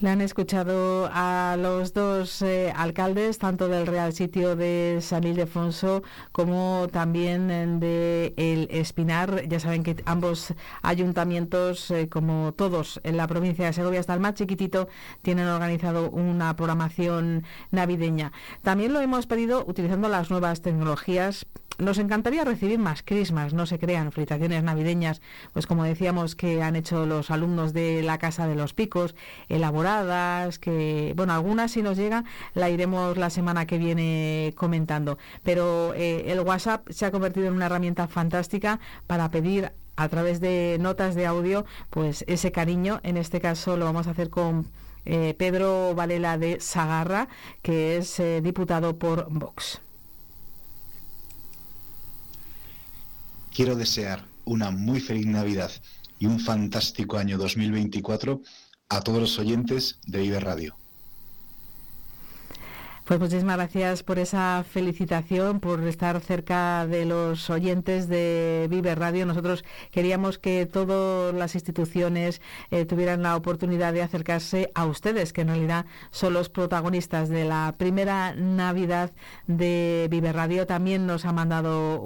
Le 0.00 0.10
han 0.10 0.20
escuchado 0.20 1.10
a 1.12 1.56
los 1.58 1.92
dos 1.92 2.40
eh, 2.42 2.72
alcaldes, 2.76 3.38
tanto 3.38 3.66
del 3.66 3.84
Real 3.84 4.12
Sitio 4.12 4.54
de 4.54 5.00
San 5.02 5.24
Ildefonso 5.24 6.04
como 6.30 6.86
también 6.92 7.80
de 7.80 8.32
El 8.36 8.68
Espinar. 8.70 9.48
Ya 9.48 9.58
saben 9.58 9.82
que 9.82 9.96
ambos 10.04 10.54
ayuntamientos, 10.82 11.90
eh, 11.90 12.08
como 12.08 12.54
todos 12.54 13.00
en 13.02 13.16
la 13.16 13.26
provincia 13.26 13.66
de 13.66 13.72
Segovia, 13.72 13.98
hasta 13.98 14.14
el 14.14 14.20
más 14.20 14.34
chiquitito, 14.34 14.86
tienen 15.22 15.48
organizado 15.48 16.10
una 16.10 16.54
programación 16.54 17.42
navideña. 17.72 18.30
También 18.62 18.92
lo 18.92 19.00
hemos 19.00 19.26
pedido 19.26 19.64
utilizando 19.66 20.08
las 20.08 20.30
nuevas 20.30 20.62
tecnologías 20.62 21.44
nos 21.76 21.98
encantaría 21.98 22.44
recibir 22.44 22.78
más 22.78 23.02
crismas, 23.02 23.54
no 23.54 23.66
se 23.66 23.78
crean, 23.78 24.10
felicitaciones 24.10 24.62
navideñas, 24.62 25.20
pues 25.52 25.66
como 25.66 25.84
decíamos 25.84 26.34
que 26.34 26.62
han 26.62 26.74
hecho 26.74 27.06
los 27.06 27.30
alumnos 27.30 27.72
de 27.72 28.02
la 28.02 28.18
Casa 28.18 28.48
de 28.48 28.56
los 28.56 28.74
Picos, 28.74 29.14
elaboradas, 29.48 30.58
que, 30.58 31.12
bueno, 31.16 31.32
algunas 31.34 31.72
si 31.72 31.82
nos 31.82 31.96
llega 31.96 32.24
la 32.54 32.70
iremos 32.70 33.16
la 33.16 33.30
semana 33.30 33.66
que 33.66 33.78
viene 33.78 34.54
comentando, 34.56 35.18
pero 35.44 35.94
eh, 35.94 36.32
el 36.32 36.40
WhatsApp 36.40 36.88
se 36.90 37.06
ha 37.06 37.12
convertido 37.12 37.46
en 37.46 37.54
una 37.54 37.66
herramienta 37.66 38.08
fantástica 38.08 38.80
para 39.06 39.30
pedir 39.30 39.72
a 39.96 40.08
través 40.08 40.40
de 40.40 40.78
notas 40.80 41.14
de 41.14 41.26
audio, 41.26 41.64
pues 41.90 42.24
ese 42.28 42.52
cariño, 42.52 43.00
en 43.02 43.16
este 43.16 43.40
caso 43.40 43.76
lo 43.76 43.84
vamos 43.84 44.06
a 44.06 44.12
hacer 44.12 44.30
con 44.30 44.66
eh, 45.04 45.34
Pedro 45.38 45.94
Valela 45.94 46.38
de 46.38 46.60
Sagarra, 46.60 47.28
que 47.62 47.96
es 47.96 48.18
eh, 48.20 48.40
diputado 48.42 48.98
por 48.98 49.26
Vox. 49.30 49.80
Quiero 53.58 53.74
desear 53.74 54.24
una 54.44 54.70
muy 54.70 55.00
feliz 55.00 55.26
Navidad 55.26 55.72
y 56.20 56.26
un 56.26 56.38
fantástico 56.38 57.18
año 57.18 57.38
2024 57.38 58.40
a 58.88 59.00
todos 59.00 59.18
los 59.18 59.38
oyentes 59.40 59.98
de 60.06 60.20
Vive 60.20 60.38
Radio. 60.38 60.76
Pues 63.08 63.20
muchísimas 63.20 63.56
gracias 63.56 64.02
por 64.02 64.18
esa 64.18 64.62
felicitación, 64.70 65.60
por 65.60 65.80
estar 65.88 66.20
cerca 66.20 66.86
de 66.86 67.06
los 67.06 67.48
oyentes 67.48 68.06
de 68.06 68.66
Vive 68.68 68.94
Radio. 68.94 69.24
Nosotros 69.24 69.64
queríamos 69.90 70.38
que 70.38 70.66
todas 70.66 71.34
las 71.34 71.54
instituciones 71.54 72.42
eh, 72.70 72.84
tuvieran 72.84 73.22
la 73.22 73.34
oportunidad 73.34 73.94
de 73.94 74.02
acercarse 74.02 74.70
a 74.74 74.84
ustedes, 74.84 75.32
que 75.32 75.40
en 75.40 75.48
realidad 75.48 75.86
son 76.10 76.34
los 76.34 76.50
protagonistas 76.50 77.30
de 77.30 77.46
la 77.46 77.76
primera 77.78 78.34
Navidad 78.34 79.10
de 79.46 80.08
Vive 80.10 80.34
Radio. 80.34 80.66
También 80.66 81.06
nos 81.06 81.24
ha 81.24 81.32
mandado 81.32 82.04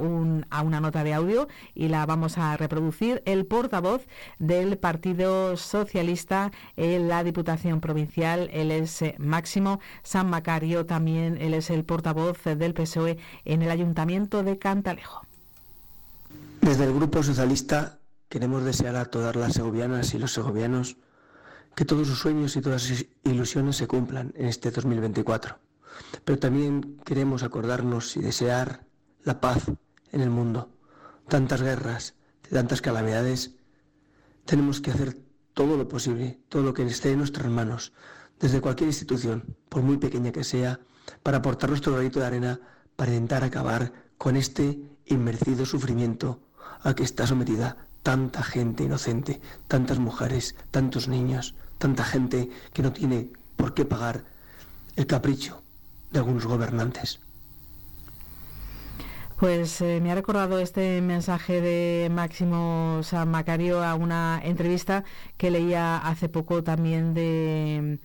a 0.51 0.63
una 0.63 0.81
nota 0.81 1.03
de 1.03 1.15
audio 1.15 1.49
y 1.75 1.89
la 1.89 2.07
vamos 2.07 2.39
a 2.39 2.57
reproducir. 2.57 3.25
El 3.27 3.45
portavoz 3.45 4.07
del 4.39 4.79
Partido 4.79 5.57
Socialista 5.57 6.53
en 6.77 7.09
la 7.09 7.25
Diputación 7.25 7.81
Provincial, 7.81 8.49
él 8.53 8.71
es 8.71 9.03
eh, 9.03 9.17
Máximo 9.19 9.81
San 10.05 10.31
Macario 10.31 10.87
también 10.93 11.39
él 11.41 11.55
es 11.55 11.71
el 11.71 11.87
portavoz 11.87 12.45
del 12.45 12.75
PSOE 12.75 13.17
en 13.47 13.63
el 13.63 13.71
Ayuntamiento 13.71 14.43
de 14.43 14.59
Cantalejo. 14.59 15.23
Desde 16.61 16.85
el 16.85 16.93
Grupo 16.93 17.23
Socialista 17.23 17.99
queremos 18.29 18.63
desear 18.63 18.97
a 18.97 19.07
todas 19.07 19.35
las 19.35 19.55
segovianas 19.55 20.13
y 20.13 20.19
los 20.19 20.35
segovianos 20.35 20.99
que 21.75 21.87
todos 21.87 22.09
sus 22.09 22.19
sueños 22.19 22.57
y 22.57 22.61
todas 22.61 22.83
sus 22.83 23.07
ilusiones 23.25 23.77
se 23.77 23.87
cumplan 23.87 24.35
en 24.37 24.49
este 24.49 24.71
2024. 24.71 25.57
Pero 26.27 26.39
también 26.39 26.99
queremos 27.07 27.43
acordarnos 27.43 28.15
y 28.19 28.21
desear 28.21 28.85
la 29.25 29.41
paz 29.41 29.65
en 30.11 30.21
el 30.21 30.29
mundo. 30.29 30.69
Tantas 31.27 31.63
guerras, 31.63 32.17
tantas 32.51 32.83
calamidades. 32.83 33.53
Tenemos 34.45 34.83
que 34.83 34.91
hacer 34.91 35.17
todo 35.55 35.79
lo 35.79 35.89
posible, 35.89 36.39
todo 36.51 36.61
lo 36.61 36.75
que 36.75 36.83
esté 36.83 37.13
en 37.13 37.19
nuestras 37.21 37.51
manos, 37.51 37.95
desde 38.43 38.61
cualquier 38.61 38.89
institución, 38.89 39.57
por 39.69 39.83
muy 39.83 39.99
pequeña 39.99 40.33
que 40.33 40.43
sea, 40.43 40.81
para 41.23 41.39
aportar 41.39 41.71
nuestro 41.71 41.93
granito 41.93 42.19
de 42.19 42.27
arena 42.27 42.61
para 42.97 43.13
intentar 43.13 43.45
acabar 43.45 43.93
con 44.19 44.37
este 44.37 44.81
inmerecido 45.07 45.65
sufrimiento 45.65 46.41
a 46.83 46.93
que 46.95 47.05
está 47.05 47.25
sometida 47.27 47.87
tanta 48.03 48.43
gente 48.43 48.83
inocente, 48.83 49.41
tantas 49.69 50.01
mujeres, 50.01 50.57
tantos 50.73 51.07
niños, 51.07 51.55
tanta 51.79 52.03
gente 52.03 52.51
que 52.73 52.83
no 52.83 52.93
tiene 52.93 53.31
por 53.57 53.75
qué 53.75 53.85
pagar 53.85 54.25
el 54.97 55.07
capricho 55.07 55.63
de 56.11 56.19
algunos 56.19 56.45
gobernantes. 56.45 57.21
Pues 59.39 59.81
eh, 59.81 60.01
me 60.03 60.11
ha 60.11 60.15
recordado 60.17 60.59
este 60.59 61.01
mensaje 61.01 61.61
de 61.61 62.09
Máximo 62.11 63.01
San 63.03 63.29
Macario 63.31 63.85
a 63.85 63.95
una 63.95 64.41
entrevista 64.43 65.05
que 65.37 65.51
leía 65.51 65.97
hace 65.99 66.29
poco 66.29 66.63
también 66.63 67.15
de 67.15 67.99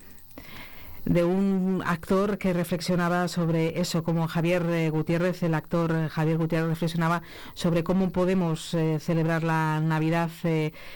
de 1.09 1.23
un 1.23 1.81
actor 1.85 2.37
que 2.37 2.53
reflexionaba 2.53 3.27
sobre 3.27 3.79
eso, 3.79 4.03
como 4.03 4.27
Javier 4.27 4.65
eh, 4.69 4.89
Gutiérrez, 4.89 5.41
el 5.43 5.53
actor 5.53 5.91
eh, 5.91 6.09
Javier 6.09 6.37
Gutiérrez 6.37 6.69
reflexionaba 6.69 7.21
sobre 7.53 7.83
cómo 7.83 8.09
podemos 8.11 8.73
eh, 8.73 8.99
celebrar 8.99 9.43
la 9.43 9.79
Navidad, 9.79 10.29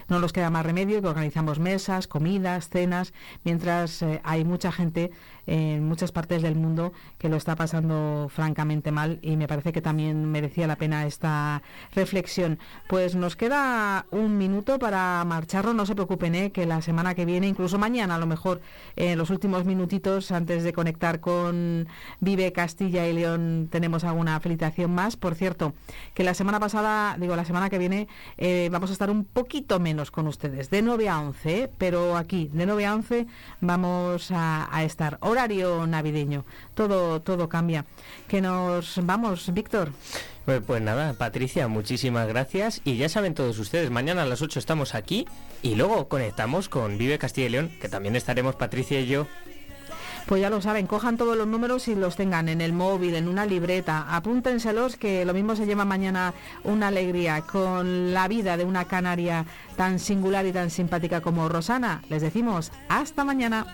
no 0.08 0.20
nos 0.20 0.34
queda 0.34 0.50
más 0.50 0.66
remedio, 0.66 1.02
que 1.02 1.08
organizamos 1.08 1.60
mesas, 1.60 2.08
comidas, 2.08 2.70
cenas, 2.70 3.14
mientras 3.44 4.04
hay 4.24 4.44
mucha 4.44 4.72
gente 4.72 5.12
en 5.48 5.84
muchas 5.84 6.12
partes 6.12 6.42
del 6.42 6.56
mundo 6.56 6.94
que 7.18 7.30
lo 7.30 7.36
está 7.36 7.56
pasando 7.56 8.30
francamente 8.34 8.92
mal 8.92 9.20
y 9.22 9.38
me 9.38 9.48
parece 9.48 9.72
que 9.72 9.82
también 9.82 10.26
merecía 10.26 10.68
la 10.68 10.76
pena 10.76 11.06
esta 11.06 11.62
reflexión. 11.94 12.60
Pues 12.88 13.16
nos 13.16 13.36
queda 13.36 14.06
un 14.12 14.38
minuto 14.38 14.80
para 14.80 15.24
marcharlo, 15.26 15.74
no 15.74 15.86
se 15.86 15.96
preocupen, 15.96 16.36
¿eh? 16.36 16.52
que 16.52 16.66
la 16.66 16.82
semana 16.82 17.16
que 17.16 17.26
viene, 17.26 17.48
incluso 17.48 17.78
mañana 17.78 18.16
a 18.16 18.20
lo 18.20 18.26
mejor, 18.26 18.62
en 18.96 19.18
los 19.18 19.30
últimos 19.30 19.66
minutitos 19.66 20.32
antes 20.32 20.64
de 20.64 20.74
conectar 20.74 21.20
con 21.20 21.88
Vive 22.20 22.52
Castilla 22.52 23.08
y 23.08 23.14
León 23.14 23.70
tenemos 23.72 24.04
alguna 24.04 24.40
felicitación 24.40 24.94
más. 24.94 25.18
Por 25.18 25.36
cierto, 25.36 25.74
que 26.14 26.24
la 26.24 26.34
semana 26.34 26.60
pasada, 26.60 27.18
digo, 27.20 27.36
la 27.36 27.46
semana 27.46 27.70
que 27.70 27.78
viene 27.78 28.08
eh, 28.38 28.70
vamos 28.72 28.90
a 28.90 28.94
estar 28.94 29.10
un 29.10 29.26
poquito 29.26 29.80
menos 29.80 30.12
con 30.12 30.28
ustedes, 30.28 30.70
de 30.70 30.82
9 30.82 31.10
a 31.10 31.20
11, 31.20 31.64
¿eh? 31.64 31.70
pero 31.78 32.18
aquí, 32.18 32.50
de 32.54 32.66
9 32.66 32.86
a 32.86 32.96
11 32.96 33.28
vamos 33.60 34.32
a, 34.32 34.68
a 34.76 34.84
estar 34.84 35.18
horario 35.32 35.88
navideño. 35.88 36.46
Todo, 36.74 37.22
todo 37.22 37.50
cambia. 37.50 37.86
Que 38.28 38.42
nos 38.42 39.00
vamos, 39.04 39.54
Víctor. 39.54 39.92
Pues, 40.46 40.62
pues, 40.66 40.82
nada, 40.82 41.14
Patricia, 41.14 41.68
muchísimas 41.68 42.28
gracias. 42.28 42.82
Y 42.84 42.98
ya 42.98 43.10
saben 43.10 43.36
todos 43.36 43.60
ustedes, 43.60 43.92
mañana 43.92 44.24
a 44.24 44.26
las 44.26 44.42
8 44.42 44.60
estamos 44.60 44.96
aquí 44.96 45.28
y 45.62 45.76
luego 45.76 46.08
conectamos 46.08 46.68
con 46.68 46.98
Vive 46.98 47.20
Castilla 47.20 47.48
y 47.48 47.52
León, 47.52 47.72
que 47.80 47.90
también 47.90 48.16
estaremos 48.16 48.56
Patricia 48.56 49.00
y 49.00 49.08
yo. 49.08 49.28
Pues 50.26 50.42
ya 50.42 50.50
lo 50.50 50.62
saben, 50.62 50.88
cojan 50.88 51.18
todos 51.18 51.36
los 51.36 51.48
números 51.48 51.88
y 51.88 51.96
los 51.96 52.16
tengan 52.16 52.48
en 52.48 52.62
el 52.62 52.74
móvil, 52.74 53.16
en 53.16 53.28
una 53.28 53.46
libreta. 53.46 54.16
Apúntenselos 54.16 54.96
que 54.96 55.26
lo 55.26 55.34
mismo 55.34 55.56
se 55.56 55.66
lleva 55.66 55.84
mañana 55.84 56.34
una 56.64 56.88
alegría 56.88 57.42
con 57.42 58.14
la 58.14 58.28
vida 58.28 58.56
de 58.56 58.64
una 58.64 58.86
canaria 58.86 59.46
tan 59.76 60.00
singular 60.00 60.46
y 60.46 60.52
tan 60.52 60.70
simpática 60.70 61.22
como 61.22 61.50
Rosana. 61.50 62.02
Les 62.10 62.22
decimos 62.22 62.72
hasta 62.88 63.24
mañana. 63.26 63.66